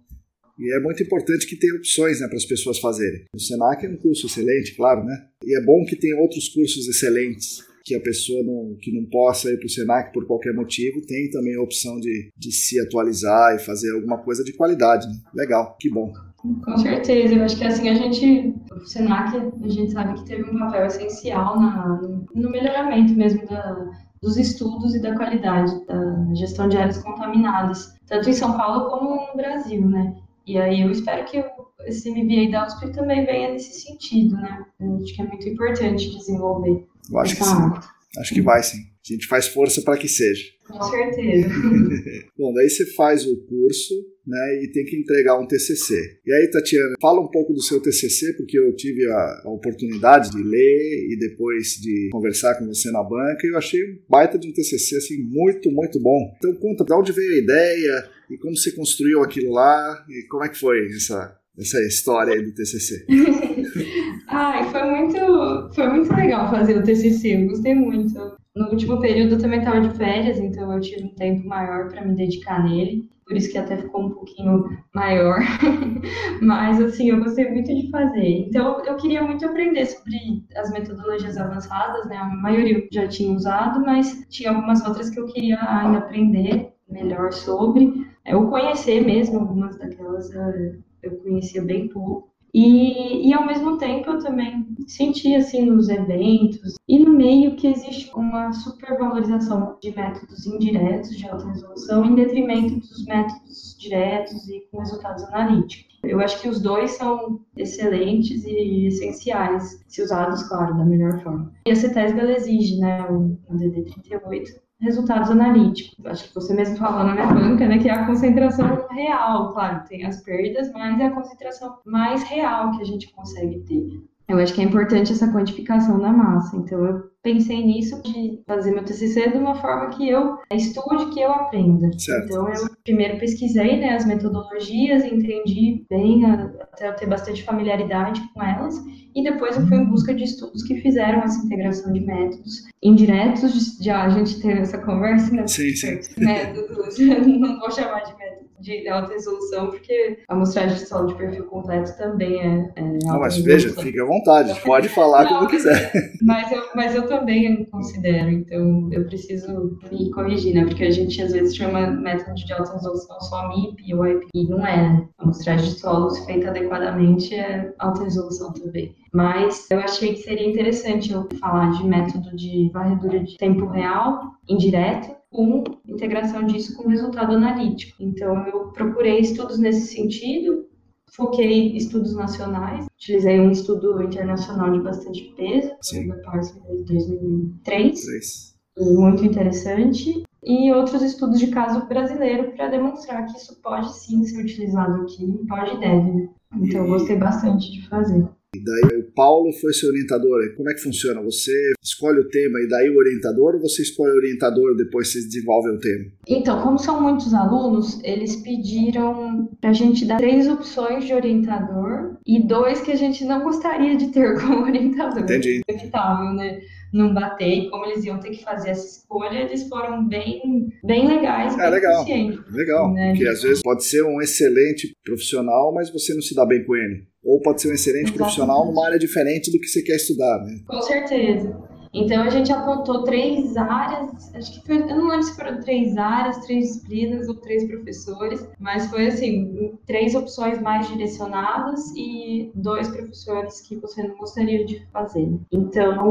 e 0.58 0.76
é 0.76 0.80
muito 0.80 1.02
importante 1.04 1.48
que 1.48 1.56
tenha 1.56 1.76
opções 1.76 2.20
né, 2.20 2.28
para 2.28 2.38
as 2.38 2.46
pessoas 2.46 2.80
fazerem. 2.80 3.26
O 3.36 3.40
Senac 3.40 3.86
é 3.86 3.90
um 3.90 3.98
curso 3.98 4.28
excelente, 4.28 4.76
claro, 4.76 5.04
né? 5.04 5.28
E 5.44 5.58
é 5.58 5.64
bom 5.64 5.84
que 5.86 5.96
tenha 5.96 6.18
outros 6.18 6.50
cursos 6.50 6.88
excelentes 6.88 7.64
que 7.84 7.96
a 7.96 8.00
pessoa 8.00 8.42
não, 8.44 8.78
que 8.82 8.94
não 8.94 9.06
possa 9.10 9.50
ir 9.50 9.58
para 9.58 9.66
o 9.66 9.70
Senac 9.70 10.14
por 10.14 10.26
qualquer 10.26 10.54
motivo 10.54 11.02
tem 11.06 11.30
também 11.30 11.56
a 11.56 11.62
opção 11.62 12.00
de, 12.00 12.32
de 12.38 12.52
se 12.52 12.80
atualizar 12.80 13.56
e 13.56 13.60
fazer 13.60 13.94
alguma 13.94 14.18
coisa 14.20 14.44
de 14.44 14.54
qualidade. 14.54 15.06
Né? 15.08 15.16
Legal, 15.36 15.76
que 15.80 15.90
bom. 15.90 16.14
Com 16.38 16.78
certeza, 16.78 17.36
eu 17.36 17.44
acho 17.44 17.58
que 17.58 17.64
assim 17.64 17.90
a 17.90 17.94
gente, 17.94 18.54
o 18.72 18.86
Senac, 18.86 19.36
a 19.38 19.68
gente 19.68 19.92
sabe 19.92 20.20
que 20.20 20.26
teve 20.26 20.50
um 20.50 20.60
papel 20.60 20.86
essencial 20.86 21.60
na, 21.60 22.02
no 22.34 22.50
melhoramento 22.50 23.14
mesmo 23.14 23.46
da, 23.48 23.92
dos 24.22 24.38
estudos 24.38 24.96
e 24.96 25.02
da 25.02 25.16
qualidade 25.16 25.86
da 25.86 26.34
gestão 26.36 26.68
de 26.68 26.78
áreas 26.78 26.98
contaminadas, 26.98 27.94
tanto 28.08 28.30
em 28.30 28.34
São 28.34 28.58
Paulo 28.58 28.90
como 28.90 29.28
no 29.28 29.38
Brasil, 29.38 29.88
né? 29.88 30.16
E 30.46 30.58
aí 30.58 30.82
eu 30.82 30.92
espero 30.92 31.26
que 31.26 31.44
esse 31.86 32.10
MBA 32.12 32.52
da 32.52 32.66
USP 32.66 32.92
também 32.92 33.26
venha 33.26 33.52
nesse 33.52 33.80
sentido, 33.80 34.36
né? 34.36 34.66
Acho 35.02 35.16
que 35.16 35.22
é 35.22 35.26
muito 35.26 35.48
importante 35.48 36.18
desenvolver. 36.18 36.86
Eu 37.10 37.20
acho 37.20 37.36
que 37.36 37.44
sim. 37.44 38.20
Acho 38.20 38.34
que 38.34 38.42
vai 38.42 38.62
sim. 38.62 38.93
A 39.06 39.14
gente 39.14 39.28
faz 39.28 39.48
força 39.48 39.82
para 39.82 39.98
que 39.98 40.08
seja. 40.08 40.44
Com 40.68 40.82
certeza. 40.84 41.50
Bom, 42.38 42.54
daí 42.54 42.70
você 42.70 42.86
faz 42.94 43.26
o 43.26 43.36
curso, 43.46 43.94
né, 44.26 44.64
e 44.64 44.72
tem 44.72 44.86
que 44.86 44.96
entregar 44.96 45.38
um 45.38 45.46
TCC. 45.46 45.94
E 46.26 46.34
aí, 46.34 46.50
Tatiana, 46.50 46.96
fala 47.02 47.20
um 47.20 47.30
pouco 47.30 47.54
do 47.54 47.62
seu 47.62 47.82
TCC, 47.82 48.34
porque 48.38 48.58
eu 48.58 48.74
tive 48.76 49.06
a, 49.06 49.42
a 49.44 49.50
oportunidade 49.50 50.32
de 50.32 50.42
ler 50.42 51.08
e 51.12 51.18
depois 51.20 51.80
de 51.82 52.10
conversar 52.12 52.58
com 52.58 52.66
você 52.66 52.90
na 52.92 53.04
banca, 53.04 53.46
e 53.46 53.50
eu 53.50 53.58
achei 53.58 53.84
um 53.84 54.00
baita 54.10 54.40
de 54.40 54.48
um 54.48 54.54
TCC, 54.54 54.96
assim, 54.96 55.22
muito, 55.22 55.70
muito 55.70 56.00
bom. 56.00 56.34
Então, 56.38 56.56
conta 56.56 56.86
de 56.86 56.94
onde 56.94 57.12
veio 57.12 57.34
a 57.34 57.38
ideia 57.38 58.10
e 58.30 58.38
como 58.38 58.56
você 58.56 58.72
construiu 58.72 59.22
aquilo 59.22 59.52
lá 59.52 60.06
e 60.10 60.26
como 60.28 60.46
é 60.46 60.50
que 60.50 60.58
foi 60.58 60.88
essa, 60.88 61.38
essa 61.60 61.82
história 61.82 62.34
aí 62.34 62.42
do 62.42 62.54
TCC. 62.54 63.06
Ai, 64.30 64.72
foi 64.72 64.84
muito, 64.84 65.76
foi 65.76 65.90
muito 65.90 66.14
legal 66.16 66.50
fazer 66.50 66.78
o 66.78 66.84
TCC, 66.84 67.36
eu 67.36 67.48
gostei 67.48 67.76
muito. 67.76 68.42
No 68.56 68.70
último 68.70 69.00
período 69.02 69.36
eu 69.36 69.40
também 69.40 69.60
estava 69.60 69.82
de 69.82 69.98
férias, 69.98 70.40
então 70.40 70.72
eu 70.74 70.80
tive 70.80 71.06
um 71.06 71.16
tempo 71.16 71.48
maior 71.48 71.90
para 71.90 72.06
me 72.06 72.16
dedicar 72.16 72.64
nele, 72.64 73.10
por 73.26 73.36
isso 73.36 73.52
que 73.52 73.58
até 73.58 73.78
ficou 73.78 74.02
um 74.06 74.12
pouquinho 74.12 74.70
maior. 74.94 75.40
Mas, 76.42 76.80
assim, 76.82 77.10
eu 77.10 77.20
gostei 77.24 77.50
muito 77.50 77.74
de 77.74 77.90
fazer. 77.90 78.28
Então, 78.48 78.84
eu 78.86 78.96
queria 78.98 79.24
muito 79.24 79.46
aprender 79.46 79.86
sobre 79.88 80.44
as 80.56 80.72
metodologias 80.72 81.38
avançadas, 81.38 82.06
né? 82.08 82.18
A 82.18 82.26
maioria 82.26 82.78
eu 82.80 82.88
já 82.92 83.08
tinha 83.08 83.34
usado, 83.36 83.82
mas 83.86 84.26
tinha 84.30 84.52
algumas 84.52 84.86
outras 84.86 85.10
que 85.10 85.20
eu 85.20 85.26
queria 85.28 85.58
ainda 85.62 86.00
aprender 86.00 86.74
melhor 86.90 87.32
sobre. 87.32 88.06
Eu 88.26 88.48
conhecer 88.50 89.02
mesmo 89.06 89.40
algumas 89.40 89.78
daquelas, 89.78 90.32
eh, 90.34 90.76
eu 91.02 91.18
conhecia 91.18 91.64
bem 91.64 91.88
pouco. 91.88 92.33
E, 92.54 93.30
e 93.30 93.34
ao 93.34 93.48
mesmo 93.48 93.78
tempo 93.78 94.12
eu 94.12 94.20
também 94.20 94.68
senti 94.88 95.34
assim 95.34 95.66
nos 95.66 95.90
eventos 95.90 96.76
e 96.88 97.00
no 97.00 97.12
meio 97.12 97.56
que 97.56 97.68
existe 97.68 98.12
uma 98.14 98.54
supervalorização 98.54 99.78
de 99.82 99.96
métodos 99.96 100.46
indiretos 100.46 101.18
de 101.18 101.28
alta 101.28 101.48
resolução 101.48 102.06
em 102.06 102.14
detrimento 102.14 102.76
dos 102.76 103.06
métodos 103.06 103.76
diretos 103.80 104.48
e 104.50 104.68
com 104.70 104.80
resultados 104.80 105.24
analíticos. 105.24 105.98
Eu 106.04 106.20
acho 106.20 106.40
que 106.42 106.50
os 106.50 106.62
dois 106.62 106.92
são 106.92 107.40
excelentes 107.58 108.44
e 108.46 108.88
essenciais, 108.88 109.84
se 109.88 110.04
usados, 110.04 110.44
claro, 110.44 110.78
da 110.78 110.86
melhor 110.86 111.24
forma. 111.24 111.52
E 111.66 111.72
a 111.72 111.76
CETESB 111.76 112.20
exige, 112.34 112.78
né, 112.78 113.08
o 113.10 113.38
DD38, 113.52 114.48
resultados 114.82 115.30
analíticos. 115.30 116.06
Acho 116.06 116.28
que 116.28 116.36
você 116.36 116.54
mesmo 116.54 116.78
falou 116.78 117.04
na 117.04 117.14
minha 117.14 117.28
banca, 117.28 117.68
né, 117.68 117.78
que 117.78 117.90
é 117.90 117.92
a 117.92 118.06
concentração 118.06 118.88
real, 118.90 119.54
claro, 119.54 119.84
tem 119.88 120.06
as 120.06 120.22
perdas, 120.22 120.72
mas 120.74 121.00
é 121.00 121.06
a 121.06 121.12
concentração 121.12 121.80
mais 121.86 122.24
real 122.24 122.72
que 122.72 122.82
a 122.82 122.86
gente 122.86 123.12
consegue 123.14 123.60
ter. 123.62 124.04
Eu 124.28 124.38
acho 124.38 124.54
que 124.54 124.62
é 124.62 124.64
importante 124.64 125.12
essa 125.12 125.32
quantificação 125.32 126.00
da 126.00 126.12
massa. 126.12 126.56
Então, 126.56 126.84
eu 126.86 127.04
pensei 127.22 127.64
nisso 127.64 128.02
de 128.04 128.42
fazer 128.46 128.72
meu 128.72 128.84
TCC 128.84 129.30
de 129.30 129.38
uma 129.38 129.56
forma 129.56 129.90
que 129.90 130.08
eu 130.08 130.38
estude, 130.54 131.14
que 131.14 131.20
eu 131.20 131.32
aprenda. 131.32 131.90
Certo. 131.98 132.26
Então, 132.26 132.50
eu 132.50 132.68
primeiro 132.84 133.18
pesquisei 133.18 133.80
né, 133.80 133.96
as 133.96 134.06
metodologias, 134.06 135.06
entendi 135.06 135.86
bem, 135.90 136.26
até 136.26 136.90
eu 136.90 136.96
ter 136.96 137.06
bastante 137.06 137.44
familiaridade 137.44 138.22
com 138.34 138.44
elas, 138.44 138.76
e 139.16 139.24
depois 139.24 139.56
eu 139.56 139.68
fui 139.68 139.78
em 139.78 139.86
busca 139.86 140.14
de 140.14 140.24
estudos 140.24 140.64
que 140.64 140.82
fizeram 140.82 141.22
essa 141.22 141.46
integração 141.46 141.94
de 141.94 142.02
métodos 142.02 142.64
indiretos, 142.82 143.78
já 143.80 144.04
a 144.04 144.10
gente 144.10 144.42
teve 144.42 144.60
essa 144.60 144.78
conversa, 144.80 145.34
né? 145.34 145.48
Sim, 145.48 145.70
sim. 145.76 146.00
Métodos, 146.18 146.98
não 147.00 147.60
vou 147.60 147.72
chamar 147.72 148.02
de 148.02 148.18
métodos 148.18 148.43
de 148.64 148.88
alta 148.88 149.12
resolução, 149.12 149.70
porque 149.70 150.20
a 150.28 150.34
amostragem 150.34 150.78
de 150.78 150.88
solo 150.88 151.08
de 151.08 151.16
perfil 151.16 151.46
completo 151.46 151.96
também 151.98 152.40
é, 152.40 152.72
é 152.78 152.98
Não, 153.04 153.20
mas 153.20 153.38
veja, 153.38 153.70
fique 153.74 154.00
à 154.00 154.06
vontade, 154.06 154.58
pode 154.62 154.88
falar 154.90 155.26
não, 155.26 155.40
como 155.40 155.50
quiser. 155.50 155.92
Mas 156.24 156.50
eu, 156.52 156.64
mas 156.74 156.96
eu 156.96 157.06
também 157.06 157.66
considero, 157.66 158.30
então 158.30 158.88
eu 158.94 159.06
preciso 159.06 159.78
me 159.92 160.10
corrigir, 160.12 160.56
né? 160.56 160.64
Porque 160.64 160.86
a 160.86 160.92
gente 160.92 161.22
às 161.22 161.34
vezes 161.34 161.56
chama 161.56 161.88
método 161.88 162.34
de 162.34 162.54
alta 162.54 162.74
resolução 162.74 163.20
só 163.20 163.50
MIP 163.50 163.94
ou 163.94 164.08
IP, 164.08 164.28
e 164.34 164.48
não 164.48 164.66
é? 164.66 165.06
A 165.18 165.24
amostragem 165.24 165.66
de 165.70 165.80
solo, 165.80 166.10
se 166.12 166.26
feita 166.26 166.50
adequadamente, 166.50 167.36
é 167.36 167.74
alta 167.78 168.04
resolução 168.04 168.54
também. 168.54 168.96
Mas 169.14 169.70
eu 169.70 169.80
achei 169.80 170.14
que 170.14 170.22
seria 170.22 170.50
interessante 170.50 171.12
eu 171.12 171.28
falar 171.40 171.72
de 171.72 171.86
método 171.86 172.36
de 172.36 172.70
varredura 172.74 173.20
de 173.20 173.38
tempo 173.38 173.66
real, 173.66 174.22
indireto, 174.48 175.14
com 175.34 175.64
integração 175.88 176.46
disso 176.46 176.78
com 176.78 176.88
resultado 176.88 177.34
analítico. 177.34 178.02
Então, 178.02 178.48
eu 178.48 178.68
procurei 178.68 179.20
estudos 179.20 179.60
nesse 179.60 179.94
sentido, 179.94 180.68
foquei 181.12 181.76
estudos 181.76 182.16
nacionais, 182.16 182.86
utilizei 182.96 183.40
um 183.40 183.52
estudo 183.52 184.02
internacional 184.02 184.72
de 184.72 184.80
bastante 184.80 185.34
peso, 185.36 185.72
Sim. 185.82 186.08
da 186.08 186.16
Parsons 186.18 186.86
de 186.86 186.94
2003, 186.94 188.06
3. 188.06 188.56
muito 188.78 189.26
interessante, 189.26 190.24
e 190.46 190.72
outros 190.72 191.02
estudos 191.02 191.40
de 191.40 191.48
caso 191.48 191.88
brasileiro 191.88 192.52
para 192.52 192.70
demonstrar 192.70 193.26
que 193.26 193.38
isso 193.38 193.60
pode 193.62 193.94
sim 193.98 194.24
ser 194.24 194.44
utilizado 194.44 195.02
aqui, 195.02 195.26
pode 195.48 195.76
e 195.76 195.80
deve. 195.80 196.12
Né? 196.12 196.30
Então, 196.56 196.82
eu 196.82 196.88
gostei 196.88 197.18
bastante 197.18 197.72
de 197.72 197.88
fazer. 197.88 198.28
E 198.56 198.64
daí 198.64 199.00
o 199.00 199.12
Paulo 199.14 199.52
foi 199.54 199.74
seu 199.74 199.90
orientador. 199.90 200.56
Como 200.56 200.70
é 200.70 200.74
que 200.74 200.82
funciona? 200.82 201.22
Você 201.22 201.74
escolhe 201.82 202.20
o 202.20 202.30
tema 202.30 202.60
e 202.60 202.68
daí 202.68 202.90
o 202.90 202.98
orientador 202.98 203.56
ou 203.56 203.62
você 203.62 203.82
escolhe 203.82 204.12
o 204.12 204.18
orientador 204.18 204.76
depois 204.76 205.12
você 205.12 205.20
desenvolve 205.20 205.70
o 205.72 205.80
tema? 205.80 206.06
Então, 206.28 206.62
como 206.62 206.78
são 206.78 207.02
muitos 207.02 207.34
alunos, 207.34 208.00
eles 208.04 208.36
pediram 208.38 209.50
para 209.60 209.72
a 209.72 209.74
gente 209.74 210.06
dar 210.06 210.18
três 210.18 210.48
opções 210.48 211.06
de 211.06 211.14
orientador 211.14 212.18
e 212.26 212.46
dois 212.46 212.82
que 212.82 212.92
a 212.92 212.96
gente 212.96 213.26
não 213.26 213.44
gostaria 213.44 213.98
de 213.98 214.08
ter 214.10 214.38
como 214.40 214.64
orientador. 214.64 215.24
Entendi. 215.24 215.62
Inevitável, 215.68 216.34
né? 216.34 216.62
Não 216.94 217.14
bater 217.14 217.50
e 217.50 217.70
como 217.70 217.86
eles 217.88 218.06
iam 218.06 218.20
ter 218.20 218.30
que 218.30 218.44
fazer 218.44 218.70
essa 218.70 218.86
escolha, 218.86 219.40
eles 219.40 219.68
foram 219.68 220.08
bem, 220.08 220.70
bem 220.84 221.08
legais, 221.08 221.58
é, 221.58 221.70
legal, 221.70 222.06
legal, 222.52 222.94
né? 222.94 223.12
porque 223.12 223.28
às 223.28 223.42
vezes 223.42 223.62
pode 223.64 223.84
ser 223.84 224.04
um 224.04 224.22
excelente 224.22 224.96
profissional, 225.04 225.74
mas 225.74 225.92
você 225.92 226.14
não 226.14 226.22
se 226.22 226.36
dá 226.36 226.46
bem 226.46 226.64
com 226.66 226.76
ele. 226.76 227.08
Ou 227.24 227.42
pode 227.42 227.62
ser 227.62 227.70
um 227.70 227.74
excelente 227.74 228.10
Exatamente. 228.10 228.18
profissional 228.18 228.66
numa 228.66 228.86
área 228.86 229.00
diferente 229.00 229.52
do 229.52 229.60
que 229.60 229.68
você 229.68 229.82
quer 229.82 229.96
estudar, 229.96 230.40
né? 230.40 230.60
Com 230.68 230.82
certeza. 230.82 231.74
Então 231.94 232.24
a 232.24 232.30
gente 232.30 232.52
apontou 232.52 233.04
três 233.04 233.56
áreas, 233.56 234.34
acho 234.34 234.54
que 234.54 234.66
foi, 234.66 234.82
eu 234.82 234.98
não 234.98 235.10
lembro 235.10 235.24
se 235.24 235.36
foram 235.36 235.60
três 235.60 235.96
áreas, 235.96 236.40
três 236.40 236.66
disciplinas 236.66 237.28
ou 237.30 237.36
três 237.36 237.68
professores, 237.68 238.48
mas 238.60 238.90
foi 238.90 239.08
assim, 239.08 239.78
três 239.86 240.16
opções 240.16 240.60
mais 240.60 240.88
direcionadas 240.88 241.94
e 241.96 242.52
dois 242.56 242.88
professores 242.90 243.62
que 243.62 243.76
você 243.76 244.02
não 244.08 244.18
gostaria 244.18 244.66
de 244.66 244.84
fazer. 244.92 245.40
Então, 245.52 246.04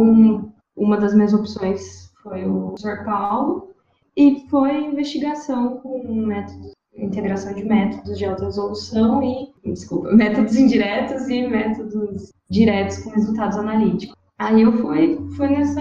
uma 0.76 0.96
das 0.96 1.14
minhas 1.14 1.32
opções 1.32 2.10
foi 2.22 2.44
o 2.44 2.68
professor 2.68 3.04
Paulo 3.04 3.74
e 4.16 4.46
foi 4.48 4.84
investigação 4.84 5.78
com 5.78 6.04
métodos 6.04 6.72
integração 6.94 7.54
de 7.54 7.64
métodos 7.64 8.18
de 8.18 8.24
alta 8.24 8.44
resolução 8.44 9.22
e, 9.22 9.72
desculpa, 9.72 10.12
métodos 10.14 10.56
indiretos 10.56 11.28
e 11.28 11.46
métodos 11.46 12.32
diretos 12.50 12.98
com 12.98 13.10
resultados 13.10 13.56
analíticos. 13.56 14.14
Aí 14.38 14.62
eu 14.62 14.72
fui, 14.78 15.18
fui 15.36 15.48
nessa 15.48 15.80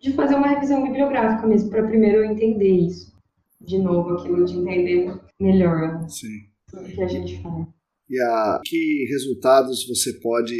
de 0.00 0.12
fazer 0.12 0.34
uma 0.34 0.48
revisão 0.48 0.82
bibliográfica 0.82 1.46
mesmo, 1.46 1.70
para 1.70 1.86
primeiro 1.86 2.18
eu 2.18 2.24
entender 2.24 2.70
isso. 2.70 3.14
De 3.60 3.78
novo, 3.78 4.14
aquilo 4.14 4.44
de 4.44 4.56
entender 4.56 5.20
melhor 5.38 6.08
Sim. 6.08 6.46
o 6.72 6.84
que 6.84 7.02
a 7.02 7.06
gente 7.06 7.40
faz. 7.42 7.66
E 8.08 8.20
a, 8.20 8.60
que 8.64 9.06
resultados 9.10 9.86
você 9.86 10.14
pode 10.14 10.56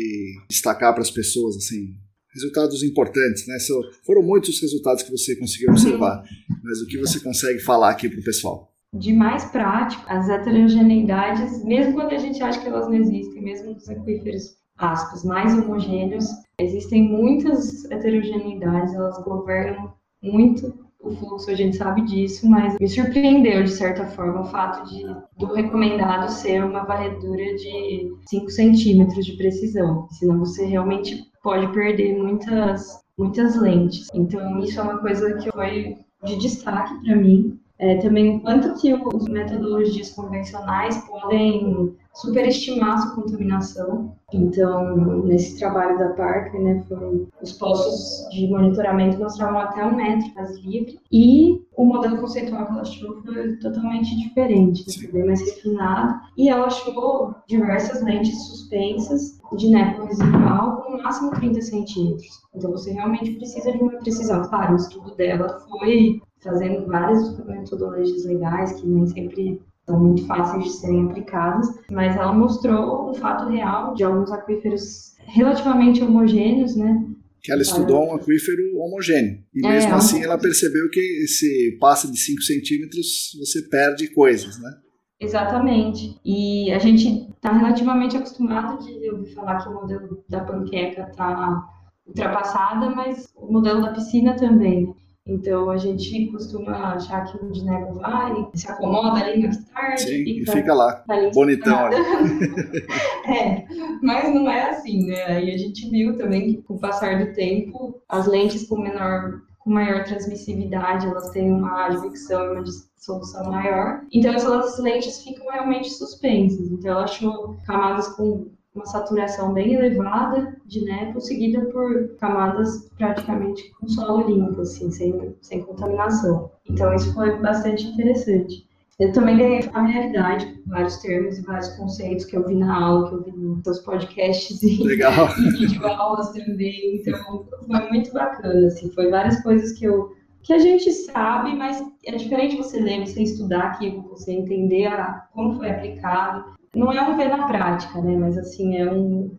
destacar 0.48 0.92
para 0.92 1.02
as 1.02 1.10
pessoas, 1.10 1.56
assim? 1.56 1.94
Resultados 2.34 2.82
importantes, 2.82 3.46
né? 3.46 3.58
So, 3.58 3.80
foram 4.04 4.22
muitos 4.22 4.50
os 4.50 4.60
resultados 4.60 5.02
que 5.02 5.10
você 5.10 5.36
conseguiu 5.36 5.70
observar, 5.70 6.22
mas 6.62 6.80
o 6.80 6.86
que 6.86 6.98
você 6.98 7.20
consegue 7.20 7.58
falar 7.58 7.90
aqui 7.90 8.08
para 8.08 8.20
o 8.20 8.24
pessoal? 8.24 8.70
de 8.92 9.12
mais 9.12 9.44
prático, 9.44 10.04
as 10.08 10.28
heterogeneidades, 10.28 11.64
mesmo 11.64 11.94
quando 11.94 12.12
a 12.12 12.18
gente 12.18 12.42
acha 12.42 12.60
que 12.60 12.66
elas 12.66 12.88
não 12.88 12.94
existem, 12.94 13.42
mesmo 13.42 13.72
nos 13.74 13.88
aquíferos, 13.88 14.56
aspas, 14.76 15.24
mais 15.24 15.52
homogêneos, 15.54 16.24
existem 16.58 17.08
muitas 17.08 17.84
heterogeneidades, 17.90 18.94
elas 18.94 19.22
governam 19.22 19.94
muito 20.22 20.74
o 21.02 21.10
fluxo, 21.12 21.50
a 21.50 21.54
gente 21.54 21.76
sabe 21.76 22.02
disso, 22.02 22.48
mas 22.48 22.76
me 22.78 22.88
surpreendeu, 22.88 23.62
de 23.64 23.70
certa 23.70 24.06
forma, 24.06 24.42
o 24.42 24.46
fato 24.46 24.88
de 24.88 25.04
do 25.38 25.52
recomendado 25.52 26.30
ser 26.30 26.62
uma 26.64 26.84
varredura 26.84 27.54
de 27.56 28.12
5 28.26 28.50
centímetros 28.50 29.24
de 29.24 29.36
precisão, 29.36 30.06
senão 30.10 30.38
você 30.38 30.64
realmente 30.64 31.24
pode 31.42 31.72
perder 31.72 32.16
muitas, 32.16 33.02
muitas 33.18 33.56
lentes. 33.60 34.08
Então, 34.14 34.60
isso 34.60 34.78
é 34.78 34.82
uma 34.82 34.98
coisa 34.98 35.34
que 35.34 35.50
foi 35.50 35.96
de 36.24 36.36
destaque 36.36 36.94
para 37.04 37.16
mim, 37.16 37.58
é, 37.80 37.96
também 37.96 38.36
o 38.36 38.40
quanto 38.40 38.74
que 38.74 38.92
os 38.92 39.26
metodologias 39.26 40.10
convencionais 40.10 40.98
podem 41.08 41.96
superestimar 42.12 43.00
sua 43.00 43.14
contaminação. 43.14 44.14
Então, 44.32 45.24
nesse 45.24 45.58
trabalho 45.58 45.98
da 45.98 46.10
Parker, 46.10 46.60
né, 46.60 46.84
foram 46.86 47.26
os 47.40 47.52
postos 47.54 48.28
de 48.30 48.48
monitoramento 48.48 49.18
mostravam 49.18 49.60
até 49.60 49.84
um 49.84 49.96
metro 49.96 50.30
quase 50.34 50.60
livre 50.60 51.00
e 51.10 51.62
o 51.74 51.84
modelo 51.84 52.18
conceitual 52.18 52.66
que 52.66 52.72
ela 52.72 52.82
achou 52.82 53.22
foi 53.22 53.56
totalmente 53.56 54.16
diferente, 54.16 54.84
foi 55.00 55.10
bem 55.10 55.26
mais 55.26 55.40
refinado 55.40 56.20
e 56.36 56.50
ela 56.50 56.66
achou 56.66 57.34
diversas 57.48 58.02
lentes 58.02 58.36
suspensas 58.46 59.40
de 59.56 59.70
nepo 59.70 60.04
residual 60.04 60.82
com 60.82 60.92
no 60.92 61.02
máximo 61.02 61.30
30 61.30 61.60
centímetros. 61.62 62.40
Então, 62.54 62.70
você 62.70 62.92
realmente 62.92 63.32
precisa 63.32 63.72
de 63.72 63.78
uma 63.78 63.92
precisão. 63.92 64.42
Claro, 64.42 64.74
o 64.74 64.76
estudo 64.76 65.14
dela 65.16 65.58
foi 65.68 66.20
fazendo 66.42 66.86
várias 66.86 67.38
metodologias 67.46 68.24
legais 68.24 68.80
que 68.80 68.86
nem 68.86 69.06
sempre 69.06 69.62
são 69.86 69.98
muito 69.98 70.26
fáceis 70.26 70.64
de 70.64 70.70
serem 70.70 71.06
aplicadas, 71.06 71.66
mas 71.90 72.16
ela 72.16 72.32
mostrou 72.32 73.10
um 73.10 73.14
fato 73.14 73.48
real 73.50 73.94
de 73.94 74.04
alguns 74.04 74.30
aquíferos 74.30 75.16
relativamente 75.26 76.02
homogêneos, 76.02 76.76
né? 76.76 77.06
Que 77.42 77.52
ela 77.52 77.62
estudou 77.62 78.06
um 78.06 78.14
aquífero 78.14 78.62
homogêneo. 78.78 79.42
E 79.54 79.66
é, 79.66 79.70
mesmo 79.70 79.94
assim 79.94 80.22
ela 80.22 80.38
percebeu 80.38 80.90
que 80.90 81.26
se 81.26 81.78
passa 81.80 82.10
de 82.10 82.18
5 82.18 82.42
centímetros, 82.42 83.30
você 83.38 83.62
perde 83.68 84.12
coisas, 84.12 84.60
né? 84.60 84.70
Exatamente. 85.18 86.18
E 86.24 86.70
a 86.72 86.78
gente 86.78 87.30
está 87.30 87.52
relativamente 87.52 88.16
acostumado 88.16 88.82
de 88.84 89.10
ouvir 89.10 89.34
falar 89.34 89.62
que 89.62 89.68
o 89.68 89.74
modelo 89.74 90.24
da 90.28 90.40
panqueca 90.40 91.02
está 91.02 91.62
ultrapassada, 92.06 92.90
mas 92.90 93.28
o 93.36 93.52
modelo 93.52 93.82
da 93.82 93.92
piscina 93.92 94.34
também. 94.36 94.94
Então 95.26 95.70
a 95.70 95.76
gente 95.76 96.26
costuma 96.32 96.94
achar 96.94 97.24
que 97.24 97.36
o 97.44 97.52
Dinego 97.52 97.94
vai, 97.94 98.48
se 98.54 98.70
acomoda 98.70 99.20
ali 99.20 99.42
mais 99.42 99.64
tarde. 99.66 100.00
Sim, 100.00 100.24
fica, 100.24 100.50
e 100.50 100.56
fica 100.56 100.74
lá, 100.74 101.04
bonitão. 101.32 101.88
é, 103.28 103.64
mas 104.02 104.34
não 104.34 104.50
é 104.50 104.70
assim, 104.70 105.06
né? 105.06 105.24
Aí 105.24 105.54
a 105.54 105.58
gente 105.58 105.88
viu 105.90 106.16
também 106.16 106.46
que 106.46 106.62
com 106.62 106.74
o 106.74 106.80
passar 106.80 107.24
do 107.24 107.32
tempo, 107.34 108.00
as 108.08 108.26
lentes 108.26 108.66
com 108.66 108.80
menor 108.80 109.42
com 109.60 109.70
maior 109.70 110.04
transmissividade, 110.04 111.06
elas 111.06 111.30
têm 111.30 111.52
uma 111.52 111.86
advecção 111.86 112.44
e 112.44 112.48
uma 112.52 112.62
dissolução 112.62 113.44
maior. 113.50 114.02
Então, 114.10 114.32
essas 114.32 114.78
lentes 114.78 115.22
ficam 115.22 115.46
realmente 115.50 115.90
suspensas. 115.90 116.70
Então, 116.72 116.92
ela 116.92 117.04
achou 117.04 117.56
camadas 117.66 118.08
com 118.08 118.48
uma 118.74 118.86
saturação 118.86 119.52
bem 119.52 119.74
elevada 119.74 120.56
de 120.64 120.84
nepo, 120.84 121.20
seguida 121.20 121.60
por 121.66 122.16
camadas 122.16 122.88
praticamente 122.96 123.70
com 123.72 123.88
solo 123.88 124.28
limpo, 124.28 124.60
assim, 124.60 124.90
sem, 124.90 125.34
sem 125.40 125.62
contaminação. 125.62 126.50
Então, 126.68 126.94
isso 126.94 127.12
foi 127.12 127.36
bastante 127.38 127.86
interessante. 127.86 128.68
Eu 129.00 129.12
também 129.12 129.38
ganhei 129.38 129.62
familiaridade 129.62 130.46
com 130.46 130.70
vários 130.70 130.98
termos 130.98 131.38
e 131.38 131.42
vários 131.42 131.68
conceitos 131.70 132.26
que 132.26 132.36
eu 132.36 132.46
vi 132.46 132.54
na 132.54 132.84
aula, 132.84 133.08
que 133.08 133.14
eu 133.14 133.22
vi 133.22 133.32
nos 133.32 133.78
podcasts 133.80 134.62
e, 134.62 134.82
Legal. 134.84 135.28
e 135.40 135.66
videoaulas 135.66 136.30
também. 136.32 136.96
Então, 136.96 137.46
foi 137.66 137.88
muito 137.88 138.12
bacana, 138.12 138.66
assim, 138.66 138.90
foi 138.92 139.10
várias 139.10 139.42
coisas 139.42 139.72
que 139.72 139.86
eu 139.86 140.14
que 140.42 140.54
a 140.54 140.58
gente 140.58 140.90
sabe, 140.90 141.54
mas 141.54 141.82
é 142.06 142.16
diferente 142.16 142.56
você 142.56 142.80
ler, 142.80 143.06
você 143.06 143.22
estudar 143.22 143.60
aquilo, 143.60 144.08
você 144.08 144.32
entender 144.32 144.86
a, 144.86 145.26
como 145.32 145.56
foi 145.56 145.70
aplicado. 145.70 146.58
Não 146.74 146.92
é 146.92 147.02
um 147.02 147.16
ver 147.16 147.28
na 147.28 147.46
prática, 147.46 148.00
né? 148.00 148.16
Mas 148.16 148.38
assim, 148.38 148.76
é 148.76 148.92
um. 148.92 149.36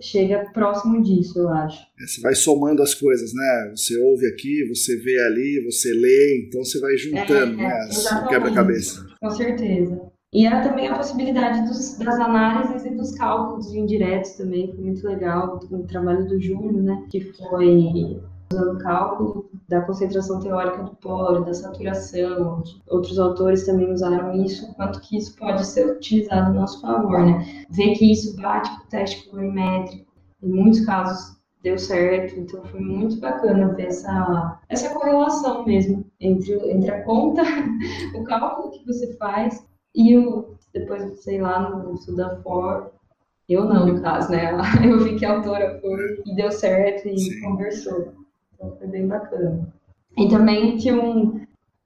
Chega 0.00 0.50
próximo 0.52 1.00
disso, 1.02 1.38
eu 1.38 1.48
acho. 1.48 1.80
É, 2.00 2.06
você 2.06 2.20
vai 2.20 2.34
somando 2.34 2.82
as 2.82 2.94
coisas, 2.94 3.32
né? 3.32 3.72
Você 3.76 3.96
ouve 3.96 4.26
aqui, 4.26 4.66
você 4.68 4.96
vê 4.96 5.16
ali, 5.20 5.64
você 5.64 5.92
lê, 5.92 6.46
então 6.46 6.64
você 6.64 6.80
vai 6.80 6.96
juntando, 6.96 7.60
é, 7.60 7.68
né? 7.68 7.88
O 8.24 8.28
quebra-cabeça. 8.28 9.06
Com 9.20 9.30
certeza. 9.30 10.00
E 10.32 10.48
há 10.48 10.62
também 10.62 10.88
a 10.88 10.96
possibilidade 10.96 11.64
dos, 11.68 11.96
das 11.96 12.18
análises 12.18 12.84
e 12.84 12.90
dos 12.96 13.14
cálculos 13.14 13.72
indiretos 13.72 14.32
também, 14.32 14.66
foi 14.74 14.84
muito 14.84 15.06
legal, 15.06 15.60
o 15.70 15.86
trabalho 15.86 16.26
do 16.26 16.40
Júlio, 16.40 16.82
né? 16.82 17.06
Que 17.08 17.20
foi 17.20 17.68
usando 18.52 18.78
cálculo 18.78 19.50
da 19.68 19.80
concentração 19.82 20.40
teórica 20.40 20.82
do 20.82 20.94
polo, 20.96 21.44
da 21.44 21.54
saturação. 21.54 22.62
Outros 22.88 23.18
autores 23.18 23.64
também 23.64 23.92
usaram 23.92 24.34
isso, 24.44 24.72
quanto 24.74 25.00
que 25.00 25.16
isso 25.16 25.36
pode 25.36 25.66
ser 25.66 25.96
utilizado 25.96 26.50
a 26.50 26.60
nosso 26.60 26.80
favor, 26.80 27.24
né? 27.24 27.64
Ver 27.70 27.94
que 27.94 28.12
isso 28.12 28.36
bate 28.40 28.70
com 28.70 28.84
o 28.84 28.88
teste 28.88 29.28
colorimétrico. 29.28 30.12
Em 30.42 30.48
muitos 30.48 30.84
casos 30.84 31.36
deu 31.62 31.78
certo, 31.78 32.38
então 32.38 32.62
foi 32.64 32.80
muito 32.80 33.18
bacana 33.18 33.72
ver 33.74 33.86
essa, 33.86 34.60
essa 34.68 34.92
correlação 34.92 35.64
mesmo 35.64 36.04
entre, 36.20 36.52
entre 36.70 36.90
a 36.90 37.02
conta, 37.04 37.42
o 38.14 38.22
cálculo 38.24 38.70
que 38.70 38.84
você 38.84 39.16
faz 39.16 39.64
e 39.94 40.16
o, 40.18 40.54
depois, 40.74 41.22
sei 41.22 41.40
lá, 41.40 41.70
no 41.70 41.96
Sudanfor, 41.96 42.90
eu 43.48 43.64
não, 43.64 43.86
no 43.86 44.02
caso, 44.02 44.30
né? 44.30 44.52
Eu 44.84 45.00
vi 45.04 45.16
que 45.16 45.24
a 45.24 45.36
autora 45.36 45.78
foi 45.80 46.22
e 46.26 46.34
deu 46.34 46.50
certo 46.50 47.08
e 47.08 47.18
Sim. 47.18 47.40
conversou. 47.42 48.23
Então 48.54 48.76
foi 48.76 48.86
bem 48.86 49.06
bacana. 49.06 49.72
E 50.16 50.28
também 50.28 50.76
que 50.76 50.92
um 50.92 51.44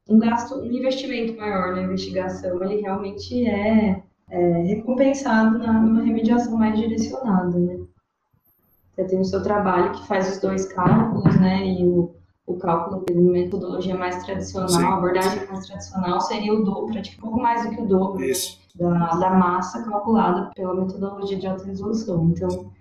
um 0.08 0.18
gasto, 0.18 0.54
um 0.54 0.64
investimento 0.64 1.38
maior 1.38 1.74
na 1.74 1.82
investigação, 1.82 2.62
ele 2.64 2.80
realmente 2.80 3.46
é, 3.46 4.02
é 4.30 4.62
recompensado 4.62 5.58
na, 5.58 5.72
numa 5.74 6.02
remediação 6.02 6.56
mais 6.56 6.78
direcionada, 6.78 7.58
né? 7.58 7.78
Você 8.94 9.04
tem 9.04 9.20
o 9.20 9.24
seu 9.24 9.42
trabalho 9.42 9.92
que 9.92 10.06
faz 10.08 10.32
os 10.32 10.40
dois 10.40 10.66
cálculos, 10.72 11.38
né? 11.38 11.64
E 11.64 11.84
o, 11.84 12.14
o 12.46 12.54
cálculo 12.56 13.04
de 13.06 13.14
metodologia 13.14 13.96
mais 13.96 14.24
tradicional, 14.24 14.68
Sim. 14.68 14.82
a 14.82 14.94
abordagem 14.94 15.46
mais 15.46 15.66
tradicional 15.66 16.20
seria 16.22 16.54
o 16.54 16.64
dobro, 16.64 16.92
praticamente 16.92 17.18
um 17.18 17.20
pouco 17.20 17.40
mais 17.40 17.64
do 17.64 17.76
que 17.76 17.82
o 17.82 17.86
dobro 17.86 18.26
da, 18.74 19.10
da 19.16 19.30
massa 19.30 19.84
calculada 19.84 20.50
pela 20.54 20.74
metodologia 20.74 21.38
de 21.38 21.46
alta 21.46 21.64
resolução. 21.64 22.32
Então, 22.34 22.72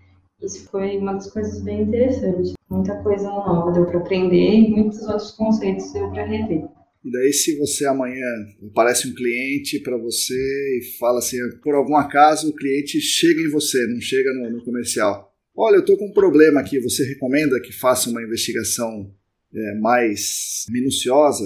isso 0.42 0.70
foi 0.70 0.98
uma 0.98 1.14
das 1.14 1.32
coisas 1.32 1.62
bem 1.64 1.84
interessantes. 1.84 2.54
Muita 2.70 2.96
coisa 3.02 3.30
nova 3.30 3.72
deu 3.72 3.86
para 3.86 4.00
aprender 4.00 4.52
e 4.54 4.70
muitos 4.70 5.02
outros 5.02 5.32
conceitos 5.32 5.92
deu 5.94 6.10
para 6.12 6.26
rever. 6.26 6.66
E 7.04 7.12
daí, 7.12 7.32
se 7.32 7.58
você 7.58 7.86
amanhã 7.86 8.26
aparece 8.70 9.08
um 9.08 9.16
cliente 9.16 9.80
para 9.80 9.98
você 9.98 10.34
e 10.34 10.98
fala 11.00 11.20
assim, 11.20 11.38
por 11.64 11.74
algum 11.74 11.96
acaso 11.96 12.50
o 12.50 12.56
cliente 12.56 13.00
chega 13.00 13.40
em 13.42 13.50
você, 13.50 13.86
não 13.88 14.02
chega 14.02 14.34
no, 14.34 14.50
no 14.50 14.64
comercial. 14.64 15.34
Olha, 15.56 15.76
eu 15.76 15.80
estou 15.80 15.98
com 15.98 16.08
um 16.08 16.14
problema 16.14 16.60
aqui, 16.60 16.80
você 16.80 17.06
recomenda 17.06 17.60
que 17.62 17.72
faça 17.72 18.10
uma 18.10 18.22
investigação 18.22 19.10
é, 19.56 19.80
mais 19.80 20.66
minuciosa, 20.70 21.46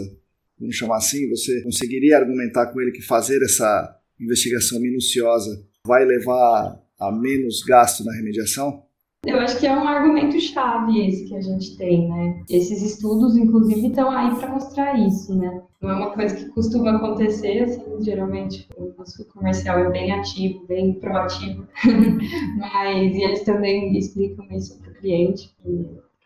vamos 0.59 0.75
chamar 0.75 0.97
assim, 0.97 1.29
você 1.29 1.61
conseguiria 1.61 2.17
argumentar 2.17 2.67
com 2.67 2.81
ele 2.81 2.91
que 2.91 3.01
fazer 3.01 3.41
essa 3.43 3.97
investigação 4.19 4.81
minuciosa 4.81 5.63
vai 5.85 6.05
levar 6.05 6.80
a 7.01 7.11
menos 7.11 7.63
gasto 7.63 8.05
na 8.05 8.13
remediação? 8.13 8.83
Eu 9.25 9.39
acho 9.39 9.59
que 9.59 9.67
é 9.67 9.71
um 9.71 9.87
argumento 9.87 10.39
chave 10.39 11.07
esse 11.07 11.25
que 11.25 11.35
a 11.35 11.41
gente 11.41 11.77
tem, 11.77 12.09
né? 12.09 12.43
Esses 12.49 12.81
estudos, 12.81 13.37
inclusive, 13.37 13.87
estão 13.87 14.09
aí 14.09 14.35
para 14.35 14.49
mostrar 14.49 14.97
isso, 14.99 15.37
né? 15.37 15.61
Não 15.79 15.91
é 15.91 15.93
uma 15.93 16.11
coisa 16.11 16.35
que 16.35 16.45
costuma 16.49 16.95
acontecer, 16.95 17.63
assim, 17.63 17.83
geralmente 18.01 18.67
o 18.75 18.93
nosso 18.97 19.23
comercial 19.29 19.77
é 19.77 19.91
bem 19.91 20.11
ativo, 20.11 20.65
bem 20.65 20.93
proativo, 20.93 21.67
mas 22.57 23.15
e 23.15 23.21
eles 23.21 23.43
também 23.43 23.95
explicam 23.95 24.47
isso 24.51 24.79
para 24.79 24.91
o 24.91 24.95
cliente, 24.95 25.53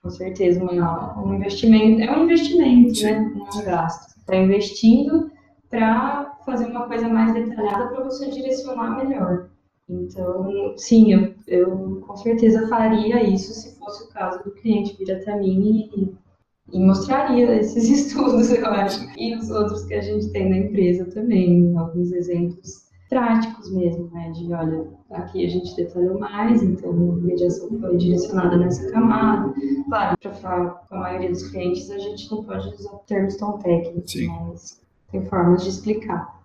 com 0.01 0.09
certeza 0.09 0.63
uma, 0.63 1.21
um 1.21 1.33
investimento, 1.33 2.01
é 2.01 2.17
um 2.17 2.23
investimento, 2.23 3.01
né? 3.01 3.31
Não 3.35 3.45
é 3.45 3.61
um 3.61 3.65
gasto. 3.65 4.17
Está 4.19 4.37
investindo 4.37 5.29
para 5.69 6.37
fazer 6.45 6.65
uma 6.67 6.87
coisa 6.87 7.09
mais 7.09 7.33
detalhada 7.33 7.87
para 7.89 8.05
você 8.05 8.29
direcionar 8.29 9.03
melhor. 9.03 9.49
Então, 9.87 10.73
sim, 10.77 11.13
eu, 11.13 11.33
eu 11.47 12.01
com 12.07 12.15
certeza 12.15 12.67
faria 12.67 13.23
isso 13.23 13.53
se 13.53 13.77
fosse 13.77 14.03
o 14.03 14.09
caso 14.09 14.43
do 14.43 14.51
cliente 14.51 14.95
vir 14.97 15.11
até 15.11 15.37
mim 15.37 15.89
e, 15.95 16.75
e 16.75 16.79
mostraria 16.79 17.55
esses 17.55 17.87
estudos, 17.89 18.51
eu 18.51 18.65
acho, 18.65 19.07
e 19.17 19.35
os 19.35 19.49
outros 19.51 19.85
que 19.85 19.93
a 19.93 20.01
gente 20.01 20.31
tem 20.31 20.49
na 20.49 20.57
empresa 20.57 21.05
também, 21.05 21.77
alguns 21.77 22.11
exemplos 22.11 22.85
práticos 23.09 23.71
mesmo, 23.71 24.09
né? 24.11 24.31
De 24.31 24.51
olha, 24.51 24.87
aqui 25.11 25.45
a 25.45 25.49
gente 25.49 25.75
detalhou 25.75 26.19
mais, 26.19 26.63
então 26.63 26.89
a 26.89 27.15
mediação 27.17 27.69
foi 27.79 27.95
direcionada 27.97 28.57
nessa 28.57 28.91
camada. 28.91 29.53
Claro, 29.87 30.17
para 30.19 30.33
falar 30.33 30.69
com 30.89 30.95
a 30.95 30.99
maioria 30.99 31.29
dos 31.29 31.49
clientes, 31.49 31.89
a 31.91 31.99
gente 31.99 32.29
não 32.31 32.43
pode 32.43 32.67
usar 32.69 32.97
termos 33.07 33.35
tão 33.37 33.57
técnicos, 33.59 34.11
Sim. 34.11 34.27
mas 34.27 34.81
tem 35.11 35.23
formas 35.25 35.63
de 35.63 35.69
explicar. 35.69 36.43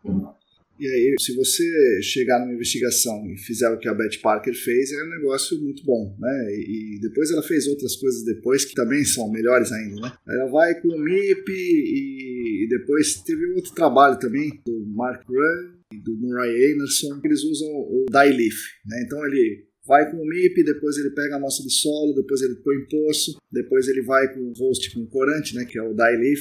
E 0.81 0.89
aí, 0.89 1.15
se 1.21 1.35
você 1.35 1.63
chegar 2.01 2.41
numa 2.41 2.55
investigação 2.55 3.31
e 3.31 3.37
fizer 3.37 3.69
o 3.69 3.79
que 3.79 3.87
a 3.87 3.93
Beth 3.93 4.19
Parker 4.23 4.55
fez, 4.55 4.91
é 4.93 5.05
um 5.05 5.11
negócio 5.11 5.61
muito 5.61 5.85
bom, 5.85 6.17
né? 6.19 6.55
E 6.55 6.99
depois 7.03 7.31
ela 7.31 7.43
fez 7.43 7.67
outras 7.67 7.97
coisas 7.97 8.25
depois 8.25 8.65
que 8.65 8.75
também 8.75 9.05
são 9.05 9.31
melhores 9.31 9.71
ainda, 9.73 10.01
né? 10.01 10.13
Ela 10.27 10.51
vai 10.51 10.81
com 10.81 10.89
o 10.89 10.99
MIP 10.99 11.53
e 11.53 12.67
depois 12.71 13.17
teve 13.17 13.45
outro 13.53 13.75
trabalho 13.75 14.19
também 14.19 14.59
do 14.65 14.87
Mark 14.95 15.23
Run 15.29 15.81
e 15.93 16.01
do 16.03 16.17
Murray 16.17 16.73
Anderson, 16.73 17.21
que 17.21 17.29
eles 17.29 17.45
usam 17.45 17.69
o 17.69 18.07
dye 18.11 18.49
né? 18.87 19.03
Então 19.05 19.23
ele 19.27 19.67
vai 19.87 20.11
com 20.11 20.17
o 20.17 20.27
MIP, 20.27 20.65
depois 20.65 20.97
ele 20.97 21.11
pega 21.11 21.35
a 21.35 21.37
amostra 21.37 21.67
de 21.67 21.75
solo, 21.75 22.15
depois 22.15 22.41
ele 22.41 22.55
põe 22.55 22.77
em 22.77 22.87
poço, 22.87 23.37
depois 23.53 23.87
ele 23.87 24.01
vai 24.01 24.33
com 24.33 24.41
o 24.41 24.53
host 24.55 24.95
com 24.95 25.05
corante, 25.09 25.55
né? 25.55 25.67
Que 25.67 25.79
é 25.79 25.83
o 25.83 25.93
dye. 25.93 26.35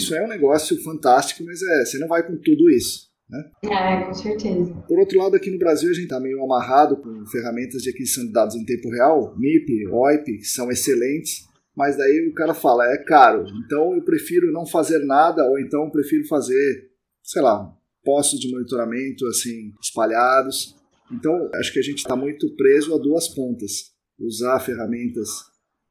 Isso 0.00 0.12
é 0.12 0.24
um 0.24 0.28
negócio 0.28 0.76
fantástico, 0.82 1.44
mas 1.44 1.62
é, 1.62 1.84
você 1.84 1.98
não 1.98 2.08
vai 2.08 2.26
com 2.26 2.36
tudo 2.36 2.68
isso. 2.68 3.06
Né? 3.28 3.50
É, 3.64 4.04
com 4.04 4.14
certeza. 4.14 4.74
Por 4.86 4.98
outro 4.98 5.18
lado, 5.18 5.34
aqui 5.34 5.50
no 5.50 5.58
Brasil 5.58 5.90
a 5.90 5.92
gente 5.92 6.04
está 6.04 6.20
meio 6.20 6.42
amarrado 6.42 6.96
com 6.96 7.26
ferramentas 7.26 7.82
de 7.82 7.90
aquisição 7.90 8.24
de 8.24 8.32
dados 8.32 8.54
em 8.54 8.64
tempo 8.64 8.88
real, 8.90 9.34
MIP, 9.36 9.88
OIP, 9.88 10.38
que 10.38 10.44
são 10.44 10.70
excelentes, 10.70 11.44
mas 11.76 11.96
daí 11.96 12.28
o 12.30 12.34
cara 12.34 12.54
fala, 12.54 12.86
é 12.92 12.98
caro, 12.98 13.44
então 13.64 13.94
eu 13.94 14.02
prefiro 14.04 14.52
não 14.52 14.64
fazer 14.64 15.04
nada, 15.04 15.44
ou 15.44 15.58
então 15.58 15.84
eu 15.84 15.90
prefiro 15.90 16.26
fazer, 16.26 16.90
sei 17.22 17.42
lá, 17.42 17.76
postos 18.04 18.38
de 18.38 18.50
monitoramento 18.50 19.26
assim 19.26 19.72
espalhados. 19.82 20.76
Então, 21.12 21.50
acho 21.54 21.72
que 21.72 21.80
a 21.80 21.82
gente 21.82 21.98
está 21.98 22.16
muito 22.16 22.54
preso 22.56 22.94
a 22.94 22.98
duas 22.98 23.28
pontas. 23.28 23.92
Usar 24.18 24.60
ferramentas 24.60 25.28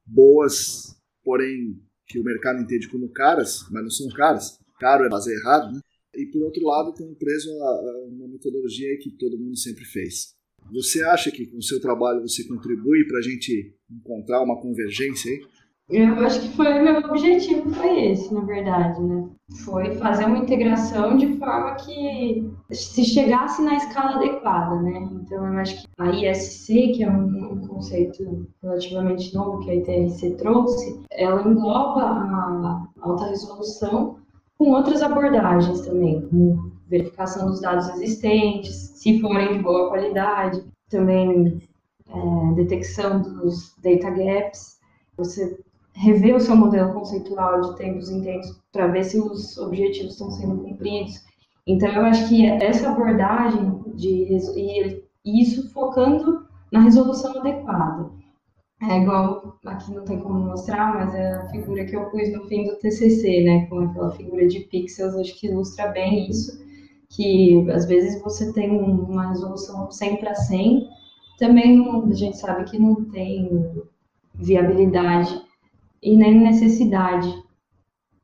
boas, 0.05 0.95
porém 1.23 1.79
que 2.07 2.19
o 2.19 2.23
mercado 2.23 2.61
entende 2.61 2.87
como 2.87 3.11
caras, 3.11 3.65
mas 3.71 3.83
não 3.83 3.89
são 3.89 4.07
caras. 4.09 4.57
Caro 4.79 5.05
é 5.05 5.09
fazer 5.09 5.35
errado, 5.35 5.73
né? 5.73 5.79
E 6.17 6.25
por 6.31 6.43
outro 6.43 6.63
lado 6.65 6.93
tem 6.93 7.13
preso 7.15 7.49
a, 7.61 7.67
a 7.67 8.07
uma 8.09 8.27
metodologia 8.27 8.97
que 8.99 9.11
todo 9.11 9.37
mundo 9.37 9.57
sempre 9.57 9.85
fez. 9.85 10.35
Você 10.71 11.03
acha 11.03 11.31
que 11.31 11.45
com 11.45 11.57
o 11.57 11.63
seu 11.63 11.79
trabalho 11.79 12.21
você 12.21 12.43
contribui 12.47 13.05
para 13.07 13.19
a 13.19 13.21
gente 13.21 13.75
encontrar 13.89 14.41
uma 14.41 14.59
convergência 14.59 15.31
aí? 15.31 15.41
Eu 15.87 16.15
acho 16.15 16.41
que 16.41 16.55
foi 16.55 16.79
meu 16.79 16.97
objetivo 16.97 17.69
foi 17.69 18.09
esse, 18.09 18.33
na 18.33 18.41
verdade, 18.41 18.99
né? 19.03 19.29
Foi 19.63 19.93
fazer 19.97 20.25
uma 20.25 20.39
integração 20.39 21.15
de 21.15 21.37
forma 21.37 21.75
que 21.75 22.51
se 22.71 23.05
chegasse 23.05 23.61
na 23.61 23.75
escala 23.75 24.15
adequada, 24.15 24.81
né? 24.81 25.07
Então 25.11 25.45
eu 25.45 25.59
acho 25.59 25.83
que 25.83 25.87
a 25.99 26.09
ISC, 26.09 26.93
que 26.93 27.03
é 27.03 27.11
um, 27.11 27.53
um 27.53 27.67
conceito 27.67 28.47
relativamente 28.63 29.31
novo 29.35 29.59
que 29.59 29.69
a 29.69 29.75
ITRC 29.75 30.31
trouxe, 30.37 31.01
ela 31.11 31.47
engloba 31.47 32.01
a 32.01 32.87
alta 33.01 33.27
resolução 33.27 34.24
com 34.57 34.71
outras 34.71 35.01
abordagens 35.01 35.81
também, 35.81 36.21
como 36.27 36.71
verificação 36.87 37.47
dos 37.47 37.61
dados 37.61 37.89
existentes, 37.89 38.75
se 38.95 39.19
forem 39.19 39.53
de 39.53 39.59
boa 39.59 39.89
qualidade, 39.89 40.63
também 40.89 41.61
é, 42.07 42.53
detecção 42.55 43.21
dos 43.21 43.75
data 43.83 44.09
gaps, 44.11 44.79
você 45.17 45.59
rever 45.93 46.35
o 46.35 46.39
seu 46.39 46.55
modelo 46.55 46.93
conceitual 46.93 47.61
de 47.61 47.75
tempos 47.77 48.09
em 48.09 48.21
tempos 48.21 48.61
para 48.71 48.87
ver 48.87 49.03
se 49.03 49.19
os 49.19 49.57
objetivos 49.57 50.13
estão 50.13 50.29
sendo 50.31 50.57
cumpridos. 50.57 51.23
Então, 51.65 51.89
eu 51.89 52.05
acho 52.05 52.27
que 52.27 52.45
essa 52.45 52.91
abordagem 52.91 53.83
de 53.95 54.27
e 55.25 55.41
isso 55.41 55.71
focando 55.73 56.45
na 56.71 56.81
resolução 56.81 57.39
adequada. 57.39 58.11
É 58.81 58.99
igual, 59.01 59.57
aqui 59.65 59.93
não 59.93 60.03
tem 60.03 60.19
como 60.19 60.37
mostrar, 60.37 60.93
mas 60.93 61.15
é 61.15 61.33
a 61.33 61.49
figura 61.49 61.85
que 61.85 61.95
eu 61.95 62.09
pus 62.09 62.31
no 62.33 62.45
fim 62.45 62.65
do 62.65 62.75
TCC, 62.75 63.43
né, 63.43 63.65
com 63.67 63.79
aquela 63.79 64.11
figura 64.11 64.45
de 64.47 64.59
pixels, 64.61 65.15
acho 65.15 65.39
que 65.39 65.47
ilustra 65.47 65.87
bem 65.87 66.29
isso, 66.29 66.61
que 67.09 67.65
às 67.71 67.85
vezes 67.85 68.21
você 68.21 68.51
tem 68.51 68.77
uma 68.77 69.29
resolução 69.29 69.89
100 69.89 70.17
para 70.17 70.35
100, 70.35 70.89
também 71.39 71.87
a 71.87 72.13
gente 72.13 72.37
sabe 72.37 72.65
que 72.65 72.77
não 72.77 73.05
tem 73.05 73.81
viabilidade 74.33 75.41
e 76.03 76.17
nem 76.17 76.39
necessidade, 76.41 77.33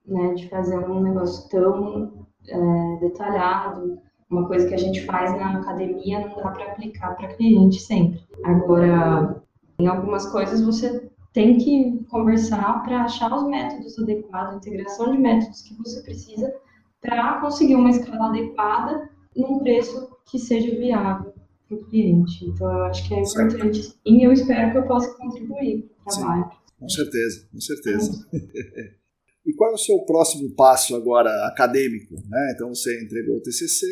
né, 0.05 0.33
de 0.33 0.49
fazer 0.49 0.77
um 0.77 1.01
negócio 1.01 1.49
tão 1.49 2.27
é, 2.47 2.97
detalhado, 2.99 3.99
uma 4.29 4.47
coisa 4.47 4.67
que 4.67 4.73
a 4.73 4.77
gente 4.77 5.05
faz 5.05 5.31
na 5.31 5.59
academia 5.59 6.19
não 6.19 6.35
dá 6.35 6.51
para 6.51 6.71
aplicar 6.71 7.15
para 7.15 7.35
cliente 7.35 7.79
sempre. 7.79 8.21
Agora, 8.43 9.41
em 9.79 9.87
algumas 9.87 10.25
coisas 10.31 10.61
você 10.61 11.09
tem 11.33 11.57
que 11.57 12.03
conversar 12.09 12.83
para 12.83 13.03
achar 13.03 13.33
os 13.33 13.47
métodos 13.47 13.97
adequados, 13.97 14.53
a 14.53 14.57
integração 14.57 15.11
de 15.11 15.17
métodos 15.17 15.61
que 15.61 15.75
você 15.75 16.01
precisa 16.01 16.53
para 17.01 17.39
conseguir 17.41 17.75
uma 17.75 17.89
escala 17.89 18.29
adequada 18.29 19.09
num 19.35 19.59
preço 19.59 20.09
que 20.29 20.37
seja 20.37 20.75
viável 20.75 21.33
para 21.67 21.77
o 21.77 21.85
cliente. 21.85 22.45
Então, 22.45 22.71
eu 22.71 22.83
acho 22.85 23.07
que 23.07 23.13
é 23.13 23.21
importante 23.21 23.81
certo. 23.81 23.99
e 24.05 24.23
eu 24.23 24.31
espero 24.31 24.71
que 24.71 24.77
eu 24.77 24.87
possa 24.87 25.13
contribuir 25.17 25.89
para 26.03 26.13
o 26.13 26.17
trabalho. 26.17 26.51
Com 26.77 26.89
certeza, 26.89 27.47
com 27.51 27.61
certeza. 27.61 28.27
e 29.45 29.53
qual 29.53 29.71
é 29.71 29.73
o 29.73 29.77
seu 29.77 29.99
próximo 29.99 30.53
passo 30.55 30.95
agora 30.95 31.29
acadêmico? 31.47 32.15
Né? 32.27 32.53
Então, 32.55 32.69
você 32.69 33.03
entregou 33.03 33.37
o 33.37 33.41
TCC, 33.41 33.87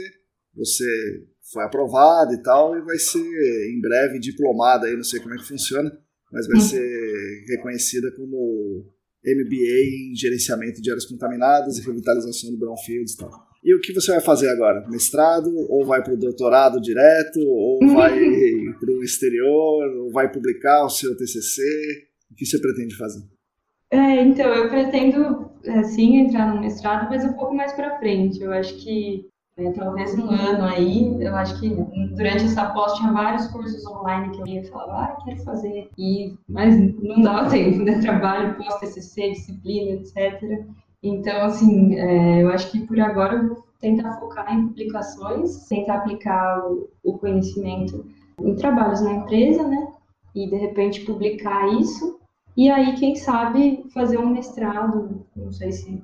você 0.55 1.27
foi 1.51 1.63
aprovado 1.63 2.33
e 2.33 2.41
tal, 2.41 2.77
e 2.77 2.81
vai 2.81 2.97
ser 2.97 3.19
em 3.19 3.81
breve 3.81 4.19
diplomada 4.19 4.87
aí, 4.87 4.95
não 4.95 5.03
sei 5.03 5.19
como 5.19 5.33
é 5.33 5.37
que 5.37 5.47
funciona, 5.47 5.91
mas 6.31 6.47
vai 6.47 6.57
hum. 6.57 6.61
ser 6.61 7.45
reconhecida 7.49 8.11
como 8.15 8.85
MBA 9.25 10.11
em 10.11 10.15
gerenciamento 10.15 10.81
de 10.81 10.89
áreas 10.89 11.05
contaminadas 11.05 11.77
e 11.77 11.85
revitalização 11.85 12.51
de 12.51 12.57
brownfields 12.57 13.13
e 13.13 13.17
tal. 13.17 13.49
E 13.63 13.75
o 13.75 13.81
que 13.81 13.93
você 13.93 14.11
vai 14.11 14.21
fazer 14.21 14.49
agora? 14.49 14.87
Mestrado? 14.87 15.53
Ou 15.69 15.85
vai 15.85 16.01
para 16.01 16.13
o 16.13 16.17
doutorado 16.17 16.79
direto? 16.79 17.39
Ou 17.41 17.79
vai 17.93 18.17
para 18.79 18.91
o 18.91 19.03
exterior? 19.03 19.97
Ou 19.97 20.11
vai 20.11 20.31
publicar 20.31 20.85
o 20.85 20.89
seu 20.89 21.15
TCC? 21.17 21.61
O 22.31 22.35
que 22.35 22.45
você 22.45 22.57
pretende 22.59 22.95
fazer? 22.95 23.21
É, 23.91 24.21
então, 24.21 24.47
eu 24.53 24.69
pretendo 24.69 25.51
sim 25.93 26.21
entrar 26.21 26.53
no 26.53 26.61
mestrado, 26.61 27.09
mas 27.09 27.25
um 27.25 27.33
pouco 27.33 27.53
mais 27.53 27.73
para 27.73 27.99
frente. 27.99 28.41
Eu 28.41 28.53
acho 28.53 28.77
que 28.77 29.28
é, 29.59 29.71
talvez 29.71 30.17
um 30.17 30.29
ano 30.29 30.63
aí, 30.63 31.21
eu 31.21 31.35
acho 31.35 31.59
que 31.59 31.69
durante 31.69 32.45
essa 32.45 32.69
pós 32.69 32.93
tinha 32.93 33.11
vários 33.11 33.47
cursos 33.47 33.85
online 33.85 34.29
que 34.29 34.41
eu 34.41 34.47
ia 34.47 34.63
falar, 34.65 35.03
ah, 35.03 35.17
quero 35.23 35.43
fazer, 35.43 35.89
e, 35.97 36.33
mas 36.47 36.77
não 36.77 37.21
dava 37.21 37.49
tempo, 37.51 37.83
né? 37.83 37.99
Trabalho, 37.99 38.55
pós-TCC, 38.55 39.31
disciplina, 39.31 39.91
etc. 39.91 40.65
Então, 41.03 41.41
assim, 41.43 41.95
é, 41.95 42.43
eu 42.43 42.49
acho 42.49 42.71
que 42.71 42.79
por 42.87 42.99
agora 42.99 43.35
eu 43.35 43.47
vou 43.49 43.63
tentar 43.79 44.13
focar 44.19 44.53
em 44.53 44.67
publicações, 44.67 45.67
tentar 45.67 45.95
aplicar 45.95 46.65
o, 46.65 46.89
o 47.03 47.17
conhecimento 47.17 48.05
em 48.41 48.55
trabalhos 48.55 49.01
na 49.01 49.13
empresa, 49.13 49.67
né? 49.67 49.87
E 50.33 50.49
de 50.49 50.55
repente 50.55 51.05
publicar 51.05 51.67
isso. 51.79 52.17
E 52.55 52.69
aí, 52.69 52.95
quem 52.95 53.15
sabe, 53.15 53.85
fazer 53.93 54.17
um 54.17 54.29
mestrado, 54.29 55.25
não 55.35 55.51
sei 55.51 55.71
se 55.71 56.03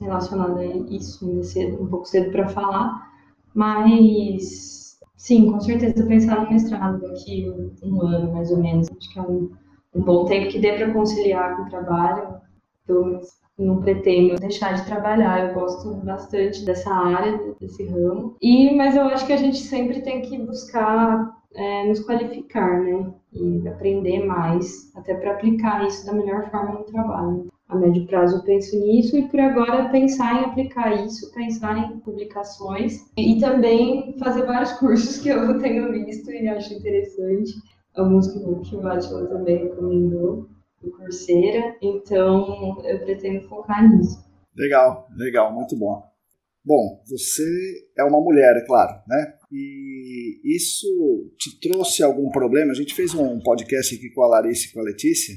relacionado 0.00 0.58
a 0.58 0.64
isso, 0.64 1.26
ainda 1.26 1.42
cedo, 1.42 1.82
um 1.82 1.86
pouco 1.86 2.06
cedo 2.06 2.30
para 2.30 2.48
falar, 2.48 3.10
mas 3.54 4.98
sim, 5.16 5.50
com 5.50 5.60
certeza 5.60 6.06
pensar 6.06 6.44
no 6.44 6.50
mestrado 6.50 7.00
daqui 7.00 7.50
um 7.82 8.02
ano, 8.02 8.32
mais 8.32 8.50
ou 8.50 8.58
menos. 8.58 8.88
Acho 8.90 9.12
que 9.12 9.18
é 9.18 9.22
um, 9.22 9.50
um 9.94 10.02
bom 10.02 10.24
tempo 10.26 10.50
que 10.50 10.58
dê 10.58 10.72
para 10.72 10.92
conciliar 10.92 11.56
com 11.56 11.62
o 11.62 11.70
trabalho, 11.70 12.40
pelo 12.86 13.06
menos 13.06 13.28
não 13.58 13.80
pretendo 13.80 14.36
deixar 14.36 14.74
de 14.74 14.84
trabalhar. 14.84 15.48
Eu 15.48 15.54
gosto 15.54 15.94
bastante 16.04 16.64
dessa 16.64 16.90
área, 16.92 17.54
desse 17.58 17.86
ramo. 17.86 18.36
E 18.42 18.74
mas 18.76 18.94
eu 18.94 19.04
acho 19.04 19.26
que 19.26 19.32
a 19.32 19.38
gente 19.38 19.56
sempre 19.56 20.02
tem 20.02 20.20
que 20.20 20.38
buscar 20.38 21.34
é, 21.54 21.88
nos 21.88 22.00
qualificar, 22.00 22.82
né? 22.82 23.10
E 23.32 23.66
aprender 23.66 24.26
mais, 24.26 24.94
até 24.94 25.14
para 25.14 25.32
aplicar 25.32 25.86
isso 25.86 26.04
da 26.04 26.12
melhor 26.12 26.50
forma 26.50 26.72
no 26.72 26.84
trabalho 26.84 27.48
a 27.68 27.76
médio 27.76 28.06
prazo 28.06 28.36
eu 28.36 28.42
penso 28.44 28.78
nisso 28.78 29.16
e 29.16 29.28
por 29.28 29.40
agora 29.40 29.90
pensar 29.90 30.40
em 30.40 30.44
aplicar 30.44 31.04
isso, 31.04 31.32
pensar 31.32 31.76
em 31.78 31.98
publicações 32.00 33.00
e 33.16 33.38
também 33.40 34.16
fazer 34.18 34.46
vários 34.46 34.72
cursos 34.74 35.18
que 35.18 35.28
eu 35.28 35.58
tenho 35.58 35.90
visto 35.92 36.30
e 36.30 36.48
acho 36.48 36.74
interessante, 36.74 37.52
alguns 37.94 38.28
que, 38.28 38.38
o 38.38 38.86
Atila 38.86 39.26
também 39.26 39.64
recomendou, 39.64 40.48
o 40.82 40.90
Coursera, 40.90 41.76
então 41.82 42.82
eu 42.84 43.00
pretendo 43.00 43.48
focar 43.48 43.88
nisso. 43.90 44.24
Legal, 44.54 45.08
legal, 45.16 45.52
muito 45.52 45.76
bom. 45.76 46.02
Bom, 46.64 47.00
você 47.08 47.44
é 47.96 48.04
uma 48.04 48.20
mulher, 48.20 48.56
é 48.56 48.66
claro, 48.66 48.92
né? 49.06 49.34
E 49.52 50.40
isso 50.44 50.88
te 51.38 51.60
trouxe 51.60 52.02
algum 52.02 52.28
problema? 52.30 52.72
A 52.72 52.74
gente 52.74 52.94
fez 52.94 53.14
um 53.14 53.38
podcast 53.40 53.94
aqui 53.94 54.10
com 54.10 54.22
a 54.22 54.28
Larissa 54.28 54.68
e 54.68 54.72
com 54.72 54.80
a 54.80 54.82
Letícia, 54.82 55.36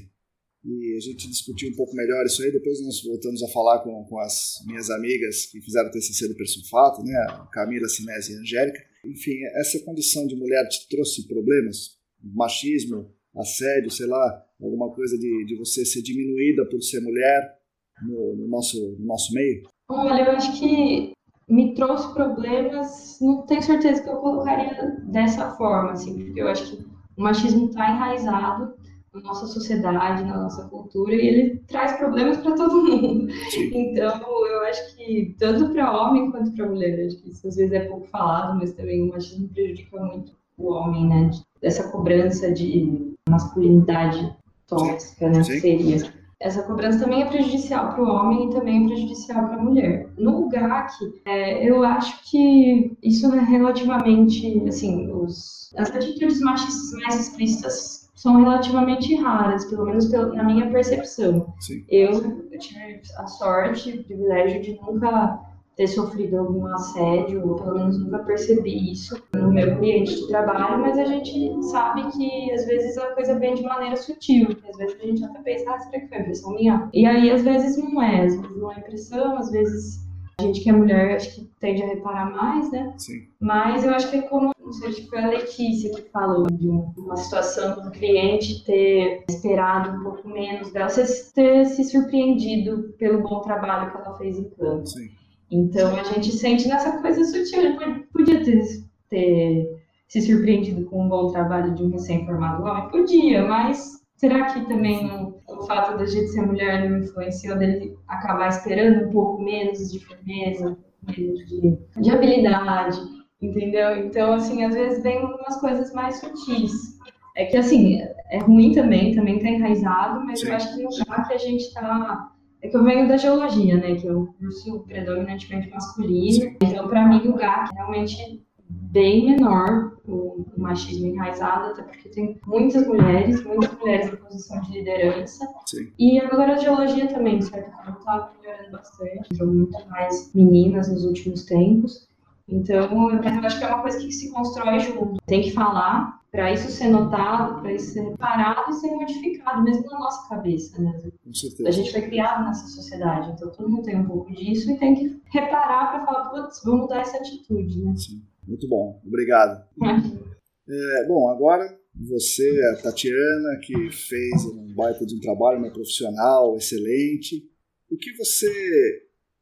e 0.69 0.95
a 0.95 0.99
gente 0.99 1.27
discutiu 1.27 1.69
um 1.69 1.75
pouco 1.75 1.95
melhor 1.95 2.23
isso 2.25 2.43
aí. 2.43 2.51
Depois 2.51 2.79
nós 2.83 3.03
voltamos 3.03 3.41
a 3.41 3.47
falar 3.47 3.79
com, 3.79 4.03
com 4.05 4.19
as 4.19 4.63
minhas 4.67 4.89
amigas 4.89 5.47
que 5.47 5.59
fizeram 5.61 5.89
TCC 5.89 6.27
do 6.27 6.35
Persulfato, 6.35 7.03
né, 7.03 7.47
Camila, 7.51 7.87
Sinese 7.87 8.33
e 8.33 8.35
Angélica. 8.37 8.79
Enfim, 9.05 9.43
essa 9.55 9.79
condição 9.83 10.27
de 10.27 10.35
mulher 10.35 10.67
te 10.67 10.87
trouxe 10.89 11.27
problemas? 11.27 11.97
Machismo, 12.21 13.11
assédio, 13.35 13.89
sei 13.89 14.07
lá, 14.07 14.45
alguma 14.61 14.91
coisa 14.93 15.17
de, 15.17 15.45
de 15.45 15.55
você 15.57 15.83
ser 15.85 16.01
diminuída 16.01 16.65
por 16.69 16.81
ser 16.81 16.99
mulher 16.99 17.57
no, 18.05 18.35
no 18.35 18.47
nosso, 18.47 18.95
no 18.99 19.05
nosso 19.05 19.33
meio? 19.33 19.63
Olha, 19.89 20.23
eu 20.23 20.31
acho 20.31 20.59
que 20.59 21.13
me 21.49 21.73
trouxe 21.73 22.13
problemas, 22.13 23.17
não 23.19 23.45
tenho 23.45 23.61
certeza 23.63 24.03
que 24.03 24.09
eu 24.09 24.17
colocaria 24.17 24.97
dessa 25.11 25.55
forma, 25.55 25.93
assim, 25.93 26.25
porque 26.25 26.41
eu 26.41 26.47
acho 26.47 26.77
que 26.77 26.83
o 27.17 27.23
machismo 27.23 27.69
está 27.69 27.91
enraizado 27.91 28.78
na 29.13 29.21
nossa 29.21 29.47
sociedade, 29.47 30.23
na 30.23 30.43
nossa 30.43 30.67
cultura, 30.67 31.15
e 31.15 31.27
ele 31.27 31.63
traz 31.67 31.93
problemas 31.97 32.37
para 32.37 32.55
todo 32.55 32.83
mundo. 32.83 33.27
Então, 33.57 34.47
eu 34.47 34.61
acho 34.63 34.95
que 34.95 35.35
tanto 35.37 35.69
para 35.73 35.91
homem 35.91 36.31
quanto 36.31 36.51
para 36.51 36.69
mulher, 36.69 37.05
acho 37.05 37.17
que 37.17 37.29
isso 37.29 37.47
às 37.47 37.55
vezes 37.55 37.71
é 37.73 37.81
pouco 37.81 38.07
falado, 38.07 38.57
mas 38.57 38.73
também 38.73 39.03
o 39.03 39.09
machismo 39.09 39.47
prejudica 39.49 39.99
muito 39.99 40.33
o 40.57 40.73
homem, 40.73 41.07
né? 41.07 41.31
Dessa 41.61 41.89
cobrança 41.89 42.51
de 42.51 43.13
masculinidade 43.29 44.35
tóxica, 44.67 45.29
né? 45.29 45.43
Sim. 45.43 45.59
Seria. 45.59 46.19
Essa 46.41 46.63
cobrança 46.63 46.99
também 46.99 47.21
é 47.21 47.25
prejudicial 47.25 47.93
para 47.93 48.01
o 48.01 48.07
homem 48.07 48.47
e 48.47 48.53
também 48.53 48.83
é 48.83 48.87
prejudicial 48.87 49.47
para 49.47 49.57
a 49.57 49.61
mulher. 49.61 50.09
No 50.17 50.47
GAC, 50.47 50.93
é, 51.25 51.69
eu 51.69 51.83
acho 51.83 52.31
que 52.31 52.97
isso 53.03 53.33
é 53.33 53.41
relativamente, 53.41 54.63
assim, 54.65 55.11
os, 55.11 55.73
as 55.75 55.89
atitudes 55.93 56.39
machistas 56.39 56.91
mais 57.01 57.19
explícitas 57.19 58.08
são 58.19 58.35
relativamente 58.35 59.15
raras, 59.15 59.63
pelo 59.63 59.85
menos 59.85 60.11
na 60.11 60.43
minha 60.43 60.69
percepção. 60.69 61.53
Sim. 61.61 61.85
Eu, 61.87 62.11
eu 62.51 62.59
tive 62.59 63.01
a 63.17 63.25
sorte, 63.27 63.93
o 63.93 64.03
privilégio 64.03 64.61
de 64.61 64.77
nunca 64.81 65.39
ter 65.77 65.87
sofrido 65.87 66.37
algum 66.37 66.65
assédio, 66.65 67.47
ou 67.47 67.55
pelo 67.55 67.75
menos 67.75 67.97
nunca 67.97 68.19
percebi 68.19 68.91
isso 68.91 69.23
no 69.33 69.53
meu 69.53 69.73
ambiente 69.73 70.13
de 70.13 70.27
trabalho, 70.27 70.81
mas 70.81 70.97
a 70.97 71.05
gente 71.05 71.63
sabe 71.71 72.11
que 72.11 72.51
às 72.51 72.65
vezes 72.65 72.97
a 72.97 73.15
coisa 73.15 73.39
vem 73.39 73.53
de 73.53 73.63
maneira 73.63 73.95
sutil, 73.95 74.49
às 74.69 74.75
vezes 74.75 74.99
a 75.01 75.05
gente 75.05 75.23
até 75.23 75.41
pensa, 75.41 75.71
ah, 75.73 75.79
será 75.79 76.01
que 76.01 76.09
foi 76.09 76.19
impressão 76.19 76.55
minha? 76.55 76.89
E 76.93 77.05
aí 77.05 77.31
às 77.31 77.41
vezes 77.41 77.77
não 77.77 78.01
é, 78.01 78.25
às 78.25 78.35
vezes 78.35 78.57
não 78.57 78.69
é 78.69 78.79
impressão, 78.79 79.37
às 79.37 79.49
vezes 79.49 80.08
a 80.39 80.41
gente 80.41 80.61
que 80.61 80.69
é 80.69 80.73
mulher, 80.73 81.15
acho 81.15 81.35
que 81.35 81.49
tende 81.59 81.83
a 81.83 81.87
reparar 81.87 82.31
mais, 82.31 82.71
né? 82.71 82.93
Sim. 82.97 83.27
Mas 83.39 83.83
eu 83.83 83.93
acho 83.93 84.09
que 84.09 84.17
é 84.17 84.21
como, 84.21 84.51
não 84.59 84.71
sei, 84.71 84.93
foi 85.07 85.19
a 85.19 85.27
Letícia 85.27 85.93
que 85.93 86.09
falou 86.09 86.47
de 86.47 86.67
uma 86.67 87.17
situação 87.17 87.83
do 87.83 87.91
cliente 87.91 88.63
ter 88.63 89.25
esperado 89.29 89.99
um 89.99 90.03
pouco 90.03 90.27
menos 90.29 90.71
dela, 90.71 90.89
você 90.89 91.05
ter 91.33 91.65
se 91.65 91.83
surpreendido 91.83 92.93
pelo 92.97 93.21
bom 93.21 93.41
trabalho 93.41 93.91
que 93.91 93.97
ela 93.97 94.17
fez 94.17 94.37
em 94.37 94.49
campo. 94.49 94.87
Sim. 94.87 95.09
Então 95.51 95.95
a 95.95 96.03
gente 96.03 96.31
sente 96.31 96.67
nessa 96.67 97.01
coisa 97.01 97.23
sutil, 97.25 97.61
ele 97.61 98.05
podia 98.13 98.43
ter, 98.43 98.63
ter 99.09 99.79
se 100.07 100.21
surpreendido 100.21 100.85
com 100.85 101.05
um 101.05 101.09
bom 101.09 101.31
trabalho 101.31 101.73
de 101.75 101.83
um 101.83 101.89
recém-formado 101.89 102.63
homem? 102.63 102.89
Podia, 102.89 103.45
mas 103.45 103.98
será 104.19 104.45
que 104.53 104.65
também 104.67 105.07
não 105.07 105.39
o 105.47 105.65
fato 105.65 105.97
da 105.97 106.05
gente 106.05 106.27
ser 106.27 106.41
mulher 106.41 106.89
não 106.89 106.99
influenciou 106.99 107.57
dele 107.57 107.97
acabar 108.07 108.49
esperando 108.49 109.07
um 109.07 109.11
pouco 109.11 109.41
menos 109.41 109.91
de 109.91 109.99
firmeza, 109.99 110.77
menos 111.07 111.47
de, 111.47 111.77
de 111.97 112.11
habilidade, 112.11 112.99
entendeu? 113.41 113.97
Então, 113.97 114.33
assim, 114.33 114.63
às 114.63 114.73
vezes 114.73 115.01
vem 115.01 115.23
umas 115.23 115.59
coisas 115.59 115.93
mais 115.93 116.19
sutis. 116.19 116.99
É 117.35 117.45
que, 117.45 117.55
assim, 117.55 118.01
é 118.29 118.39
ruim 118.39 118.73
também, 118.73 119.15
também 119.15 119.39
tá 119.39 119.47
enraizado, 119.47 120.25
mas 120.25 120.41
Sim. 120.41 120.49
eu 120.49 120.55
acho 120.55 120.75
que 120.75 120.83
no 120.83 120.89
lugar 120.89 121.27
que 121.27 121.33
a 121.33 121.37
gente 121.37 121.73
tá 121.73 122.31
é 122.61 122.67
que 122.67 122.75
eu 122.75 122.83
venho 122.83 123.07
da 123.07 123.15
geologia, 123.15 123.77
né? 123.77 123.95
Que 123.95 124.07
é 124.07 124.11
um 124.11 124.25
curso 124.25 124.81
predominantemente 124.81 125.69
masculino. 125.69 126.57
Então, 126.61 126.89
para 126.89 127.07
mim, 127.07 127.29
o 127.29 127.35
GAC 127.35 127.73
realmente 127.73 128.43
bem 128.89 129.25
menor 129.25 129.93
o, 130.05 130.45
o, 130.55 130.61
machismo 130.61 131.07
enraizado, 131.07 131.67
até 131.67 131.83
porque 131.83 132.09
tem 132.09 132.39
muitas 132.45 132.87
mulheres, 132.87 133.43
muitas 133.43 133.77
mulheres 133.77 134.11
em 134.11 134.15
posição 134.15 134.61
de 134.61 134.71
liderança. 134.71 135.47
Sim. 135.65 135.91
E 135.97 136.19
agora 136.19 136.53
a 136.53 136.57
geologia 136.57 137.07
também, 137.07 137.39
de 137.39 137.45
certa 137.45 137.71
forma, 137.71 137.97
está 137.99 138.33
melhorando 138.41 138.71
bastante. 138.71 139.35
São 139.35 139.47
muito 139.47 139.89
mais 139.89 140.33
meninas 140.33 140.91
nos 140.91 141.05
últimos 141.05 141.45
tempos. 141.45 142.09
Então, 142.47 143.11
eu 143.11 143.19
acho 143.45 143.59
que 143.59 143.63
é 143.63 143.67
uma 143.67 143.81
coisa 143.81 143.99
que 143.99 144.11
se 144.11 144.31
constrói 144.31 144.79
junto. 144.79 145.21
Tem 145.27 145.41
que 145.41 145.51
falar 145.51 146.19
para 146.31 146.51
isso 146.51 146.69
ser 146.69 146.89
notado, 146.89 147.61
para 147.61 147.73
isso 147.73 147.93
ser 147.93 148.01
reparado 148.01 148.69
e 148.69 148.73
ser 148.73 148.91
modificado, 148.91 149.63
mesmo 149.63 149.85
na 149.89 149.99
nossa 149.99 150.27
cabeça, 150.29 150.81
né? 150.81 150.99
Com 151.23 151.33
certeza. 151.33 151.69
A 151.69 151.71
gente 151.71 151.91
foi 151.91 152.01
criado 152.03 152.45
nessa 152.45 152.67
sociedade, 152.67 153.31
então 153.31 153.51
todo 153.51 153.69
mundo 153.69 153.83
tem 153.83 153.97
um 153.97 154.05
pouco 154.05 154.31
disso 154.33 154.71
e 154.71 154.77
tem 154.77 154.95
que 154.95 155.21
reparar 155.25 155.91
para 155.91 156.05
falar, 156.05 156.29
putz, 156.29 156.61
vamos 156.63 156.81
mudar 156.81 157.01
essa 157.01 157.17
atitude, 157.17 157.83
né? 157.83 157.95
Sim. 157.95 158.21
Muito 158.49 158.67
bom, 158.67 159.01
obrigado. 159.05 159.63
É, 160.71 161.07
bom, 161.07 161.27
agora 161.27 161.67
você, 161.95 162.47
a 162.71 162.83
Tatiana, 162.83 163.59
que 163.63 163.73
fez 163.89 164.45
um 164.45 164.71
baita 164.75 165.03
de 165.03 165.15
um 165.15 165.19
trabalho, 165.19 165.57
uma 165.57 165.73
profissional 165.73 166.55
excelente. 166.57 167.43
O 167.89 167.97
que 167.97 168.15
você 168.15 168.47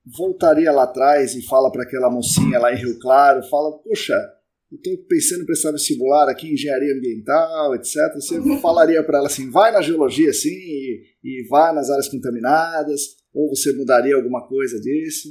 voltaria 0.06 0.72
lá 0.72 0.84
atrás 0.84 1.36
e 1.36 1.46
fala 1.46 1.70
para 1.70 1.84
aquela 1.84 2.10
mocinha 2.10 2.58
lá 2.60 2.74
em 2.74 2.78
Rio 2.78 2.98
Claro, 2.98 3.44
fala, 3.50 3.78
poxa, 3.80 4.16
eu 4.72 4.78
estou 4.78 4.98
pensando 5.06 5.44
em 5.44 5.46
prestar 5.46 5.72
vestibular 5.72 6.30
aqui 6.30 6.48
em 6.48 6.54
engenharia 6.54 6.94
ambiental, 6.94 7.76
etc. 7.76 7.96
Você 8.16 8.42
falaria 8.62 9.04
para 9.04 9.18
ela 9.18 9.28
assim, 9.28 9.52
vai 9.52 9.72
na 9.72 9.82
geologia 9.82 10.32
sim 10.32 10.50
e, 10.50 11.04
e 11.24 11.48
vai 11.50 11.76
nas 11.76 11.90
áreas 11.90 12.08
contaminadas, 12.08 13.18
ou 13.34 13.50
você 13.50 13.74
mudaria 13.74 14.16
alguma 14.16 14.48
coisa 14.48 14.80
disso? 14.80 15.30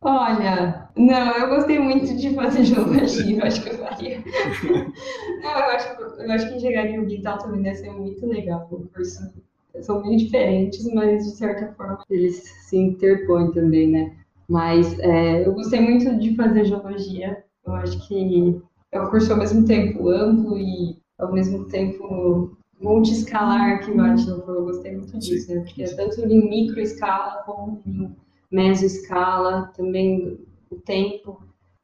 Olha, 0.00 0.88
não, 0.96 1.38
eu 1.38 1.48
gostei 1.48 1.78
muito 1.78 2.16
de 2.16 2.34
fazer 2.34 2.64
geologia, 2.64 3.38
eu 3.38 3.44
acho 3.44 3.62
que 3.62 3.70
eu 3.70 3.78
faria. 3.78 4.18
não, 5.42 5.50
eu 5.50 5.70
acho, 5.70 6.02
eu 6.20 6.32
acho 6.32 6.48
que 6.48 6.56
engenharia 6.56 7.00
ambiental 7.00 7.38
também 7.38 7.62
deve 7.62 7.76
ser 7.76 7.90
muito 7.90 8.26
legal, 8.26 8.68
o 8.70 8.86
curso. 8.88 9.32
São 9.80 10.02
bem 10.02 10.16
diferentes, 10.16 10.90
mas 10.94 11.24
de 11.24 11.36
certa 11.36 11.72
forma 11.74 12.02
eles 12.08 12.42
se 12.68 12.76
interpõem 12.76 13.52
também, 13.52 13.90
né? 13.90 14.16
Mas 14.48 14.98
é, 15.00 15.46
eu 15.46 15.52
gostei 15.52 15.80
muito 15.80 16.18
de 16.18 16.34
fazer 16.34 16.64
geologia. 16.64 17.44
Eu 17.66 17.74
acho 17.74 18.06
que 18.06 18.58
é 18.92 19.00
um 19.00 19.10
curso 19.10 19.32
ao 19.32 19.38
mesmo 19.38 19.66
tempo 19.66 20.08
amplo 20.08 20.56
e 20.56 20.96
ao 21.18 21.32
mesmo 21.32 21.66
tempo 21.66 22.56
multi-escalar 22.80 23.84
que 23.84 23.90
o 23.90 24.00
Atila 24.00 24.40
falou, 24.40 24.60
eu 24.60 24.64
gostei 24.66 24.96
muito 24.96 25.18
disso, 25.18 25.52
né? 25.52 25.60
Porque 25.60 25.82
é 25.82 25.94
tanto 25.94 26.20
em 26.20 26.48
micro 26.48 26.80
escala 26.80 27.42
como 27.44 27.82
em 27.86 28.14
meso 28.50 28.84
escala, 28.84 29.72
também 29.76 30.38
o 30.70 30.76
tempo. 30.76 31.42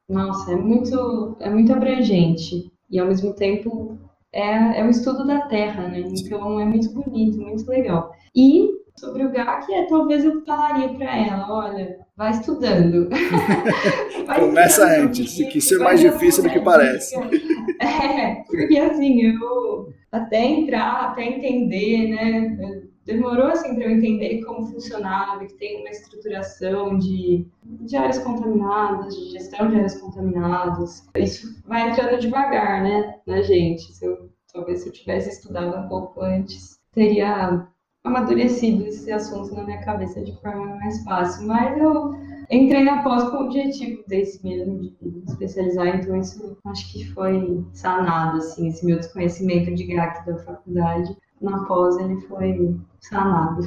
Nossa, 0.08 0.52
é 0.52 0.56
muito, 0.56 1.36
é 1.40 1.48
muito 1.48 1.72
abrangente. 1.72 2.70
E 2.90 2.98
ao 2.98 3.06
mesmo 3.06 3.34
tempo 3.34 3.98
é, 4.32 4.80
é 4.80 4.84
um 4.84 4.90
estudo 4.90 5.26
da 5.26 5.42
Terra, 5.42 5.88
né? 5.88 6.00
Então 6.00 6.58
é 6.60 6.64
muito 6.64 6.92
bonito, 6.92 7.40
muito 7.40 7.68
legal. 7.68 8.12
E 8.34 8.82
sobre 8.96 9.24
o 9.24 9.30
GAC, 9.30 9.72
é, 9.72 9.86
talvez 9.86 10.24
eu 10.24 10.44
falaria 10.44 10.88
para 10.90 11.16
ela, 11.16 11.46
olha, 11.50 11.98
vai 12.16 12.30
estudando. 12.30 13.08
vai 14.26 14.40
Começa 14.40 14.82
estudando, 14.82 15.08
antes, 15.08 15.34
que 15.34 15.58
isso 15.58 15.74
é 15.74 15.78
mais 15.78 16.00
difícil 16.00 16.42
do 16.42 16.50
que 16.50 16.60
parece. 16.60 17.14
É, 17.82 18.36
porque 18.46 18.78
assim, 18.78 19.22
eu 19.22 19.92
até 20.12 20.44
entrar, 20.44 21.10
até 21.10 21.24
entender, 21.24 22.10
né? 22.10 22.82
Demorou 23.04 23.46
assim 23.46 23.74
para 23.74 23.84
eu 23.84 23.90
entender 23.90 24.44
como 24.44 24.66
funcionava, 24.66 25.44
que 25.44 25.54
tem 25.54 25.80
uma 25.80 25.90
estruturação 25.90 26.96
de, 26.98 27.46
de 27.64 27.96
áreas 27.96 28.18
contaminadas, 28.18 29.16
de 29.16 29.30
gestão 29.32 29.68
de 29.68 29.76
áreas 29.76 30.00
contaminadas. 30.00 31.08
Isso 31.16 31.60
vai 31.66 31.90
entrando 31.90 32.20
devagar, 32.20 32.82
né, 32.82 33.18
na 33.26 33.42
gente. 33.42 33.92
Se 33.92 34.04
eu, 34.06 34.30
talvez 34.52 34.80
se 34.80 34.88
eu 34.88 34.92
tivesse 34.92 35.30
estudado 35.30 35.76
um 35.76 35.88
pouco 35.88 36.20
antes, 36.20 36.78
teria 36.92 37.66
amadurecido 38.04 38.86
esse 38.86 39.10
assunto 39.10 39.54
na 39.54 39.64
minha 39.64 39.84
cabeça 39.84 40.20
de 40.22 40.32
forma 40.40 40.76
mais 40.76 41.02
fácil. 41.04 41.46
Mas 41.46 41.76
eu 41.78 42.14
entrei 42.50 42.84
na 42.84 43.02
pós 43.02 43.28
com 43.30 43.36
o 43.36 43.46
objetivo 43.46 44.04
desse 44.06 44.44
mesmo, 44.44 44.78
de 44.78 44.94
especializar, 45.26 45.88
então 45.88 46.16
isso 46.16 46.56
acho 46.66 46.92
que 46.92 47.08
foi 47.12 47.64
sanado, 47.72 48.38
assim, 48.38 48.68
esse 48.68 48.84
meu 48.84 48.98
desconhecimento 48.98 49.74
de 49.74 49.84
GAC 49.86 50.26
da 50.26 50.38
faculdade. 50.38 51.16
Na 51.42 51.64
pós 51.66 51.98
ele 51.98 52.20
foi 52.20 52.76
sanado. 53.00 53.60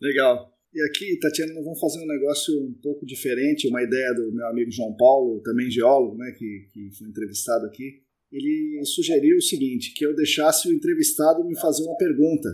Legal. 0.00 0.54
E 0.74 0.82
aqui, 0.88 1.18
Tatiana, 1.20 1.54
nós 1.54 1.64
vamos 1.64 1.78
fazer 1.78 2.02
um 2.02 2.06
negócio 2.06 2.52
um 2.60 2.74
pouco 2.82 3.06
diferente, 3.06 3.68
uma 3.68 3.82
ideia 3.82 4.12
do 4.14 4.32
meu 4.32 4.46
amigo 4.48 4.72
João 4.72 4.96
Paulo, 4.96 5.40
também 5.42 5.70
geólogo, 5.70 6.16
né, 6.16 6.32
que, 6.36 6.68
que 6.72 6.90
foi 6.98 7.06
entrevistado 7.06 7.64
aqui. 7.66 8.02
Ele 8.32 8.82
sugeriu 8.84 9.36
o 9.36 9.42
seguinte, 9.42 9.94
que 9.94 10.04
eu 10.04 10.16
deixasse 10.16 10.68
o 10.68 10.72
entrevistado 10.72 11.44
me 11.44 11.56
fazer 11.60 11.84
uma 11.84 11.96
pergunta. 11.96 12.48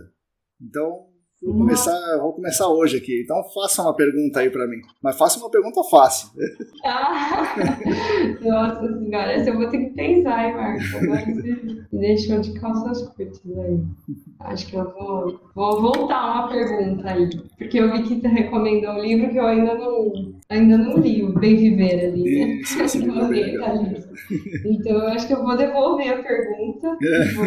Então, 0.60 1.09
vou 1.42 1.54
começar, 1.54 2.18
vou 2.20 2.32
começar 2.32 2.68
hoje 2.68 2.98
aqui. 2.98 3.22
Então, 3.24 3.42
faça 3.54 3.82
uma 3.82 3.94
pergunta 3.94 4.40
aí 4.40 4.50
para 4.50 4.66
mim. 4.66 4.78
Mas 5.02 5.16
faça 5.16 5.38
uma 5.38 5.50
pergunta 5.50 5.82
fácil. 5.84 6.30
Ah, 6.82 7.54
nossa 8.40 8.98
senhora, 8.98 9.32
essa 9.32 9.50
eu 9.50 9.58
vou 9.58 9.68
ter 9.68 9.78
que 9.78 9.90
pensar, 9.90 10.48
hein, 10.48 10.56
Marcos? 10.56 10.94
me 11.92 12.00
deixou 12.00 12.40
de 12.40 12.58
calças 12.58 13.02
curtas 13.08 13.38
aí. 13.46 13.80
Acho 14.40 14.66
que 14.66 14.76
eu 14.76 14.90
vou, 14.90 15.40
vou 15.54 15.82
voltar 15.82 16.24
uma 16.24 16.48
pergunta 16.48 17.10
aí. 17.10 17.28
Porque 17.58 17.78
eu 17.78 17.92
vi 17.92 18.02
que 18.04 18.20
você 18.20 18.28
recomendou 18.28 18.92
um 18.92 19.00
livro 19.00 19.30
que 19.30 19.38
eu 19.38 19.46
ainda 19.46 19.74
não, 19.74 20.10
ainda 20.48 20.78
não 20.78 20.96
li, 20.96 21.22
o 21.22 21.38
Bem 21.38 21.56
Viver 21.56 22.06
ali, 22.06 22.22
né? 22.22 22.54
Isso, 22.60 22.82
isso, 22.82 22.98
então, 24.64 24.92
eu 24.92 25.08
acho 25.08 25.26
que 25.26 25.34
eu 25.34 25.42
vou 25.42 25.56
devolver 25.56 26.14
a 26.14 26.22
pergunta 26.22 26.96
é. 27.02 27.24
e, 27.24 27.34
vou, 27.34 27.46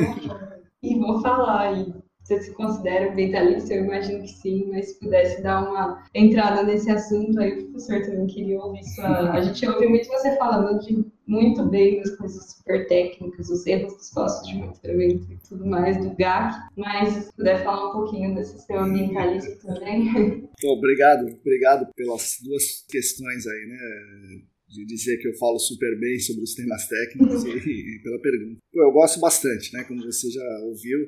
e 0.83 0.99
vou 0.99 1.21
falar 1.21 1.69
aí. 1.69 2.02
Você 2.23 2.41
se 2.41 2.53
considera 2.53 3.11
ambientalista? 3.11 3.73
Eu 3.73 3.83
imagino 3.83 4.21
que 4.21 4.29
sim, 4.29 4.69
mas 4.71 4.89
se 4.89 4.99
pudesse 4.99 5.41
dar 5.41 5.69
uma 5.69 6.03
entrada 6.15 6.63
nesse 6.63 6.89
assunto, 6.89 7.39
aí 7.39 7.51
o 7.51 7.65
professor 7.65 8.01
também 8.01 8.27
queria 8.27 8.59
ouvir 8.59 8.83
sua. 8.83 9.31
A 9.31 9.41
gente 9.41 9.67
ouviu 9.67 9.89
muito 9.89 10.07
você 10.07 10.35
falando 10.37 10.79
de 10.79 11.05
muito 11.27 11.65
bem 11.69 11.99
das 11.99 12.15
coisas 12.15 12.51
super 12.51 12.87
técnicas, 12.87 13.49
os 13.49 13.65
erros 13.65 13.93
dos 13.95 14.09
postos 14.11 14.47
de 14.47 14.57
monitoramento 14.57 15.31
e 15.31 15.37
tudo 15.47 15.65
mais 15.65 15.97
do 15.97 16.15
GAC, 16.15 16.55
mas 16.77 17.13
se 17.13 17.33
puder 17.33 17.63
falar 17.63 17.89
um 17.89 17.93
pouquinho 17.93 18.35
desse 18.35 18.59
seu 18.65 18.79
ambientalismo 18.79 19.55
também. 19.61 20.09
obrigado, 20.65 21.25
obrigado 21.41 21.87
pelas 21.95 22.37
duas 22.43 22.85
questões 22.89 23.47
aí, 23.47 23.67
né? 23.67 24.43
de 24.73 24.85
dizer 24.85 25.17
que 25.17 25.27
eu 25.27 25.35
falo 25.35 25.59
super 25.59 25.99
bem 25.99 26.17
sobre 26.19 26.43
os 26.43 26.55
temas 26.55 26.87
técnicos 26.87 27.43
e, 27.45 27.49
e, 27.49 27.99
pela 28.01 28.19
pergunta. 28.19 28.59
eu 28.73 28.91
gosto 28.91 29.19
bastante, 29.19 29.71
né? 29.71 29.83
Como 29.83 30.03
você 30.03 30.31
já 30.31 30.59
ouviu, 30.63 30.99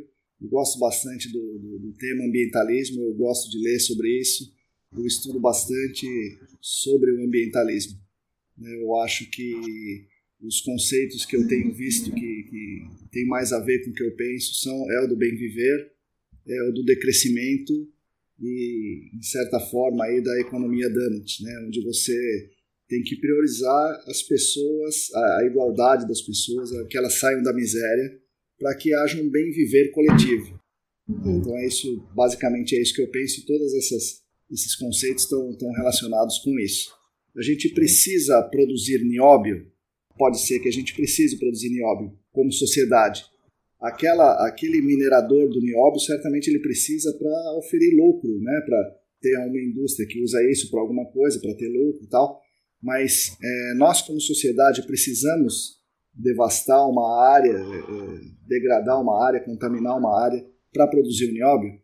eu 0.42 0.50
gosto 0.50 0.80
bastante 0.80 1.32
do, 1.32 1.60
do, 1.60 1.80
do, 1.80 1.94
tema 1.94 2.26
ambientalismo, 2.26 3.02
eu 3.02 3.14
gosto 3.14 3.50
de 3.50 3.58
ler 3.58 3.80
sobre 3.80 4.20
isso, 4.20 4.54
eu 4.96 5.06
estudo 5.06 5.40
bastante 5.40 6.08
sobre 6.62 7.12
o 7.12 7.26
ambientalismo. 7.26 7.98
Né? 8.58 8.76
Eu 8.82 8.96
acho 8.98 9.30
que 9.30 10.08
os 10.42 10.62
conceitos 10.62 11.26
que 11.26 11.36
eu 11.36 11.48
tenho 11.48 11.74
visto 11.74 12.14
que, 12.14 12.44
que 12.44 12.88
tem 13.12 13.26
mais 13.26 13.54
a 13.54 13.60
ver 13.60 13.84
com 13.84 13.92
o 13.92 13.94
que 13.94 14.04
eu 14.04 14.16
penso 14.16 14.56
são 14.56 14.92
é 14.92 15.06
o 15.06 15.08
do 15.08 15.16
bem 15.16 15.36
viver, 15.36 15.92
é 16.48 16.64
o 16.70 16.72
do 16.74 16.84
decrescimento 16.84 17.74
e, 18.40 19.10
de 19.14 19.26
certa 19.26 19.60
forma, 19.60 20.04
aí 20.04 20.22
da 20.22 20.40
economia 20.42 20.90
Donut, 20.90 21.44
né? 21.44 21.66
onde 21.66 21.82
você 21.82 22.52
tem 22.88 23.02
que 23.02 23.16
priorizar 23.16 24.04
as 24.08 24.22
pessoas, 24.22 25.14
a 25.14 25.46
igualdade 25.46 26.08
das 26.08 26.22
pessoas, 26.22 26.70
que 26.88 26.98
elas 26.98 27.16
saiam 27.16 27.42
da 27.42 27.54
miséria 27.54 28.25
para 28.58 28.76
que 28.76 28.94
haja 28.94 29.22
um 29.22 29.30
bem 29.30 29.52
viver 29.52 29.92
coletivo. 29.92 30.60
Uhum. 31.08 31.38
Então 31.38 31.58
é 31.58 31.68
isso, 31.68 32.08
basicamente 32.16 32.76
é 32.76 32.82
isso 32.82 32.94
que 32.94 33.02
eu 33.02 33.10
penso 33.10 33.42
e 33.42 33.46
todos 33.46 33.74
essas, 33.76 34.22
esses 34.52 34.76
conceitos 34.76 35.24
estão, 35.24 35.52
estão 35.52 35.72
relacionados 35.72 36.40
com 36.40 36.60
isso. 36.60 36.92
A 37.38 37.42
gente 37.42 37.70
precisa 37.70 38.42
produzir 38.44 39.04
nióbio, 39.04 39.72
pode 40.18 40.40
ser 40.40 40.60
que 40.60 40.70
a 40.70 40.72
gente 40.72 40.96
precise 40.96 41.38
produzir 41.38 41.70
nióbio 41.70 42.18
como 42.32 42.52
sociedade. 42.52 43.26
Aquela, 43.80 44.48
aquele 44.48 44.82
minerador 44.82 45.50
do 45.50 45.62
nióbio 45.62 46.00
certamente 46.00 46.50
ele 46.50 46.60
precisa 46.60 47.14
para 47.14 47.58
oferir 47.58 47.94
lucro, 47.96 48.40
né? 48.40 48.62
para 48.66 48.96
ter 49.22 49.38
uma 49.38 49.60
indústria 49.60 50.08
que 50.08 50.24
usa 50.24 50.40
isso 50.50 50.72
para 50.72 50.80
alguma 50.80 51.06
coisa, 51.12 51.40
para 51.40 51.54
ter 51.56 51.68
lucro 51.68 52.04
e 52.04 52.08
tal. 52.08 52.42
Mas 52.82 53.36
é, 53.42 53.74
nós 53.76 54.02
como 54.02 54.20
sociedade 54.22 54.86
precisamos 54.88 55.75
devastar 56.16 56.90
uma 56.90 57.30
área, 57.30 57.52
é, 57.52 57.56
é, 57.56 58.20
degradar 58.48 59.02
uma 59.02 59.26
área, 59.26 59.44
contaminar 59.44 59.98
uma 59.98 60.24
área 60.24 60.46
para 60.72 60.88
produzir 60.88 61.30
o 61.30 61.34
nióbio, 61.34 61.80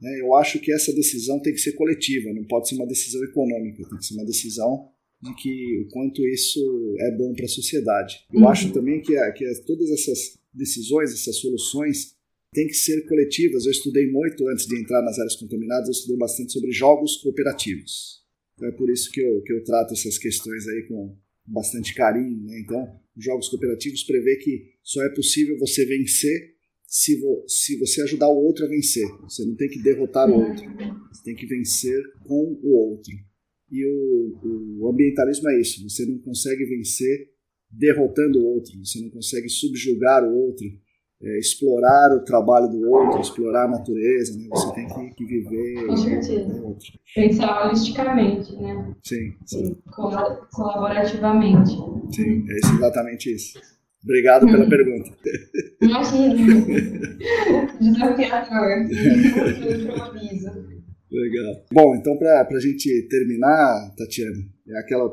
né, 0.00 0.20
eu 0.20 0.34
acho 0.34 0.60
que 0.60 0.72
essa 0.72 0.92
decisão 0.92 1.40
tem 1.40 1.52
que 1.52 1.60
ser 1.60 1.72
coletiva, 1.72 2.32
não 2.32 2.44
pode 2.44 2.68
ser 2.68 2.76
uma 2.76 2.86
decisão 2.86 3.22
econômica, 3.24 3.88
tem 3.88 3.98
que 3.98 4.06
ser 4.06 4.14
uma 4.14 4.24
decisão 4.24 4.88
de 5.22 5.34
que 5.34 5.84
o 5.84 5.88
quanto 5.90 6.26
isso 6.26 6.60
é 7.00 7.16
bom 7.16 7.34
para 7.34 7.44
a 7.44 7.48
sociedade. 7.48 8.24
Eu 8.32 8.40
uhum. 8.40 8.48
acho 8.48 8.72
também 8.72 9.00
que, 9.02 9.14
que 9.32 9.62
todas 9.66 9.90
essas 9.90 10.38
decisões, 10.52 11.12
essas 11.12 11.36
soluções 11.36 12.14
têm 12.52 12.66
que 12.66 12.74
ser 12.74 13.06
coletivas. 13.06 13.66
Eu 13.66 13.72
estudei 13.72 14.10
muito 14.10 14.48
antes 14.48 14.66
de 14.66 14.80
entrar 14.80 15.02
nas 15.02 15.18
áreas 15.18 15.36
contaminadas, 15.36 15.88
eu 15.88 15.92
estudei 15.92 16.16
bastante 16.16 16.52
sobre 16.52 16.72
jogos 16.72 17.16
cooperativos. 17.18 18.20
Então 18.54 18.68
é 18.68 18.72
por 18.72 18.90
isso 18.90 19.10
que 19.10 19.20
eu, 19.20 19.42
que 19.42 19.52
eu 19.52 19.62
trato 19.64 19.92
essas 19.92 20.16
questões 20.16 20.66
aí 20.68 20.86
com 20.88 21.16
bastante 21.50 21.94
carinho. 21.94 22.42
Né? 22.44 22.60
Então, 22.60 23.00
jogos 23.16 23.48
cooperativos 23.48 24.04
prevê 24.04 24.36
que 24.36 24.74
só 24.82 25.02
é 25.04 25.14
possível 25.14 25.58
você 25.58 25.84
vencer 25.84 26.54
se, 26.86 27.20
vo, 27.20 27.44
se 27.46 27.78
você 27.78 28.02
ajudar 28.02 28.28
o 28.28 28.42
outro 28.44 28.64
a 28.64 28.68
vencer. 28.68 29.06
Você 29.22 29.44
não 29.44 29.54
tem 29.54 29.68
que 29.68 29.82
derrotar 29.82 30.28
o 30.28 30.34
outro, 30.34 30.64
você 31.12 31.22
tem 31.24 31.34
que 31.34 31.46
vencer 31.46 32.02
com 32.24 32.58
o 32.62 32.74
outro. 32.74 33.12
E 33.70 33.86
o, 33.86 34.80
o 34.80 34.90
ambientalismo 34.90 35.48
é 35.50 35.60
isso: 35.60 35.88
você 35.88 36.04
não 36.04 36.18
consegue 36.18 36.64
vencer 36.64 37.30
derrotando 37.70 38.40
o 38.40 38.46
outro, 38.46 38.76
você 38.84 39.00
não 39.00 39.10
consegue 39.10 39.48
subjugar 39.48 40.24
o 40.24 40.34
outro, 40.34 40.66
é, 41.22 41.38
explorar 41.38 42.16
o 42.16 42.24
trabalho 42.24 42.68
do 42.68 42.90
outro, 42.90 43.20
explorar 43.20 43.64
a 43.64 43.68
natureza, 43.68 44.38
né? 44.38 44.48
Você 44.50 44.74
tem 44.74 44.88
que, 44.88 45.14
que 45.16 45.24
viver 45.24 45.86
Com 45.86 45.96
certeza. 45.96 46.62
outro. 46.62 46.86
Pensar 47.14 47.66
holisticamente, 47.66 48.56
né? 48.56 48.94
Sim, 49.02 49.34
sim. 49.44 49.76
Colaborativamente. 50.52 51.72
Sim, 52.14 52.44
é 52.48 52.56
exatamente 52.56 53.34
isso. 53.34 53.58
Obrigado 54.02 54.46
pela 54.46 54.64
hum. 54.64 54.68
pergunta. 54.68 55.10
Imagina. 55.82 56.34
Desafiador. 57.80 58.80
Improviso. 58.80 60.50
Legal. 61.12 61.64
Bom, 61.72 61.96
então 61.96 62.16
para 62.16 62.46
a 62.48 62.60
gente 62.60 63.08
terminar, 63.08 63.92
Tatiana, 63.96 64.38
é 64.68 64.78
aquela 64.78 65.10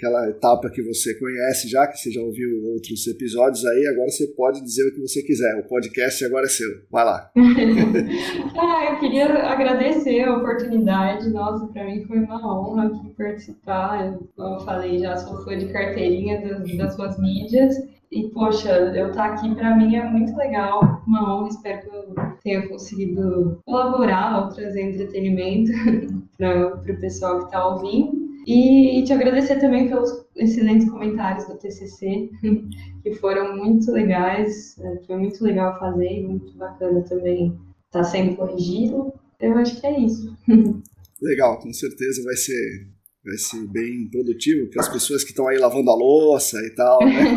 aquela 0.00 0.30
etapa 0.30 0.70
que 0.70 0.82
você 0.82 1.14
conhece 1.18 1.68
já, 1.68 1.86
que 1.86 1.98
você 1.98 2.10
já 2.10 2.22
ouviu 2.22 2.64
outros 2.72 3.06
episódios 3.06 3.64
aí, 3.66 3.86
agora 3.88 4.10
você 4.10 4.26
pode 4.28 4.62
dizer 4.62 4.88
o 4.88 4.94
que 4.94 5.00
você 5.00 5.22
quiser. 5.22 5.54
O 5.56 5.68
podcast 5.68 6.24
agora 6.24 6.46
é 6.46 6.48
seu. 6.48 6.68
Vai 6.90 7.04
lá. 7.04 7.30
ah, 8.58 8.92
eu 8.92 8.98
queria 8.98 9.26
agradecer 9.26 10.22
a 10.22 10.38
oportunidade. 10.38 11.28
Nossa, 11.28 11.66
para 11.66 11.84
mim 11.84 12.02
foi 12.04 12.18
uma 12.18 12.40
honra 12.40 12.86
aqui 12.86 13.10
participar. 13.10 14.06
Eu, 14.06 14.28
como 14.34 14.54
eu 14.54 14.60
falei, 14.60 14.98
já 14.98 15.16
sou 15.18 15.44
fã 15.44 15.56
de 15.58 15.66
carteirinha 15.66 16.40
das, 16.40 16.76
das 16.76 16.94
suas 16.94 17.18
mídias. 17.18 17.76
E, 18.10 18.28
poxa, 18.30 18.70
eu 18.70 19.10
estar 19.10 19.28
tá 19.28 19.34
aqui 19.34 19.54
para 19.54 19.76
mim 19.76 19.94
é 19.94 20.04
muito 20.04 20.34
legal, 20.36 21.02
uma 21.06 21.36
honra. 21.36 21.48
Espero 21.48 21.82
que 21.82 21.94
eu 21.94 22.14
tenha 22.42 22.68
conseguido 22.68 23.60
colaborar 23.64 24.42
ou 24.42 24.48
trazer 24.48 24.82
entretenimento 24.82 25.70
para 26.38 26.74
o 26.74 27.00
pessoal 27.00 27.38
que 27.38 27.44
está 27.44 27.68
ouvindo. 27.68 28.19
E, 28.50 29.04
te 29.04 29.12
agradecer 29.12 29.60
também 29.60 29.88
pelos 29.88 30.10
excelentes 30.34 30.90
comentários 30.90 31.46
do 31.46 31.56
TCC, 31.56 32.28
que 33.00 33.14
foram 33.14 33.56
muito 33.56 33.92
legais, 33.92 34.76
é, 34.80 34.96
foi 35.06 35.18
muito 35.18 35.44
legal 35.44 35.78
fazer, 35.78 36.26
muito 36.26 36.52
bacana 36.58 37.00
também 37.02 37.56
estar 37.86 38.00
tá 38.00 38.04
sendo 38.04 38.34
corrigido. 38.34 39.12
Eu 39.38 39.56
acho 39.56 39.80
que 39.80 39.86
é 39.86 40.00
isso. 40.00 40.36
Legal, 41.22 41.60
com 41.60 41.72
certeza 41.72 42.24
vai 42.24 42.34
ser 42.34 42.88
vai 43.22 43.36
ser 43.36 43.68
bem 43.68 44.08
produtivo 44.10 44.70
para 44.70 44.80
as 44.80 44.88
pessoas 44.88 45.22
que 45.22 45.30
estão 45.30 45.46
aí 45.46 45.58
lavando 45.58 45.90
a 45.90 45.94
louça 45.94 46.56
e 46.58 46.74
tal, 46.74 46.98
né? 47.04 47.36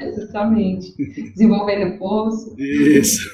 Exatamente. 0.08 0.96
Desenvolvendo 1.32 1.94
o 1.94 1.98
poço. 1.98 2.56
Isso. 2.58 3.28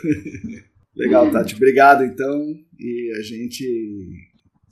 Legal, 0.94 1.30
Tati. 1.30 1.54
Obrigado, 1.54 2.04
então. 2.04 2.54
E 2.78 3.12
a 3.16 3.22
gente 3.22 3.64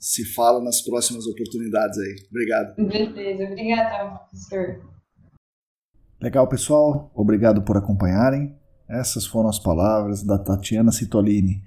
se 0.05 0.23
fala 0.23 0.63
nas 0.63 0.81
próximas 0.81 1.25
oportunidades 1.25 1.97
aí. 1.97 2.15
Obrigado. 2.29 2.75
Beleza. 2.75 3.43
Obrigada, 3.43 4.19
professor. 4.19 4.81
Legal, 6.21 6.47
pessoal. 6.47 7.11
Obrigado 7.15 7.63
por 7.63 7.75
acompanharem. 7.75 8.55
Essas 8.87 9.25
foram 9.25 9.49
as 9.49 9.57
palavras 9.57 10.21
da 10.21 10.37
Tatiana 10.37 10.91
Citolini. 10.91 11.63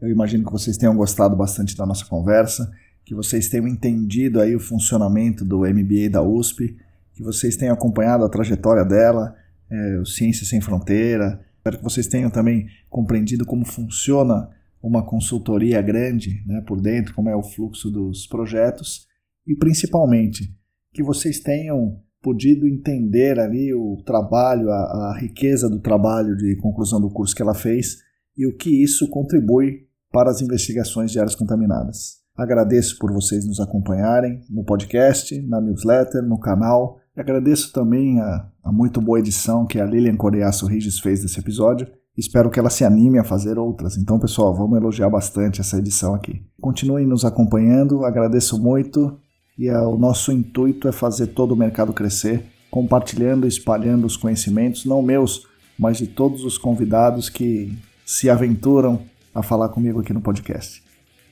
Eu 0.00 0.08
imagino 0.08 0.42
que 0.42 0.50
vocês 0.50 0.78
tenham 0.78 0.96
gostado 0.96 1.36
bastante 1.36 1.76
da 1.76 1.84
nossa 1.84 2.06
conversa 2.06 2.72
que 3.04 3.14
vocês 3.14 3.50
tenham 3.50 3.68
entendido 3.68 4.40
aí 4.40 4.56
o 4.56 4.60
funcionamento 4.60 5.44
do 5.44 5.58
MBA 5.58 6.08
da 6.10 6.22
USP, 6.22 6.74
que 7.12 7.22
vocês 7.22 7.56
tenham 7.56 7.74
acompanhado 7.74 8.24
a 8.24 8.28
trajetória 8.28 8.86
dela, 8.86 9.36
é, 9.70 9.98
o 9.98 10.06
Ciência 10.06 10.46
Sem 10.46 10.62
Fronteira. 10.62 11.44
Espero 11.58 11.76
que 11.76 11.84
vocês 11.84 12.06
tenham 12.06 12.30
também 12.30 12.68
compreendido 12.88 13.44
como 13.44 13.66
funciona 13.66 14.48
uma 14.82 15.04
consultoria 15.06 15.80
grande 15.80 16.42
né, 16.46 16.60
por 16.66 16.80
dentro, 16.80 17.14
como 17.14 17.28
é 17.28 17.36
o 17.36 17.42
fluxo 17.42 17.90
dos 17.90 18.26
projetos 18.26 19.06
e 19.46 19.54
principalmente 19.56 20.52
que 20.92 21.02
vocês 21.02 21.40
tenham 21.40 22.00
podido 22.22 22.66
entender 22.68 23.38
ali 23.38 23.72
o 23.74 24.02
trabalho, 24.04 24.70
a, 24.70 24.74
a 24.74 25.18
riqueza 25.18 25.68
do 25.68 25.80
trabalho 25.80 26.36
de 26.36 26.56
conclusão 26.56 27.00
do 27.00 27.10
curso 27.10 27.34
que 27.34 27.42
ela 27.42 27.54
fez 27.54 27.98
e 28.36 28.46
o 28.46 28.56
que 28.56 28.82
isso 28.82 29.08
contribui 29.08 29.86
para 30.10 30.30
as 30.30 30.40
investigações 30.40 31.10
de 31.10 31.18
áreas 31.18 31.34
contaminadas. 31.34 32.22
Agradeço 32.36 32.98
por 32.98 33.12
vocês 33.12 33.46
nos 33.46 33.60
acompanharem 33.60 34.40
no 34.48 34.64
podcast, 34.64 35.40
na 35.42 35.60
newsletter, 35.60 36.22
no 36.22 36.38
canal. 36.38 36.98
Agradeço 37.14 37.72
também 37.72 38.20
a, 38.20 38.48
a, 38.64 38.72
muito 38.72 39.00
boa 39.00 39.18
edição 39.18 39.66
que 39.66 39.78
a 39.78 39.84
Lilian 39.84 40.16
Coreaço 40.16 40.66
Regis 40.66 40.98
fez 40.98 41.20
desse 41.20 41.38
episódio. 41.38 41.86
Espero 42.16 42.50
que 42.50 42.58
ela 42.58 42.68
se 42.68 42.84
anime 42.84 43.18
a 43.18 43.24
fazer 43.24 43.58
outras. 43.58 43.96
Então, 43.96 44.18
pessoal, 44.18 44.54
vamos 44.54 44.76
elogiar 44.76 45.08
bastante 45.08 45.60
essa 45.60 45.78
edição 45.78 46.14
aqui. 46.14 46.44
Continuem 46.60 47.06
nos 47.06 47.24
acompanhando, 47.24 48.04
agradeço 48.04 48.62
muito. 48.62 49.18
E 49.58 49.68
a, 49.68 49.86
o 49.86 49.96
nosso 49.98 50.30
intuito 50.30 50.88
é 50.88 50.92
fazer 50.92 51.28
todo 51.28 51.52
o 51.52 51.56
mercado 51.56 51.92
crescer, 51.92 52.44
compartilhando 52.70 53.46
e 53.46 53.48
espalhando 53.48 54.06
os 54.06 54.16
conhecimentos, 54.16 54.84
não 54.84 55.00
meus, 55.00 55.46
mas 55.78 55.98
de 55.98 56.06
todos 56.06 56.44
os 56.44 56.58
convidados 56.58 57.30
que 57.30 57.76
se 58.04 58.28
aventuram 58.28 59.00
a 59.34 59.42
falar 59.42 59.70
comigo 59.70 60.00
aqui 60.00 60.12
no 60.12 60.20
podcast. 60.20 60.82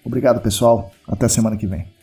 Obrigado, 0.04 0.40
pessoal. 0.40 0.90
Até 1.06 1.28
semana 1.28 1.56
que 1.56 1.66
vem. 1.66 1.99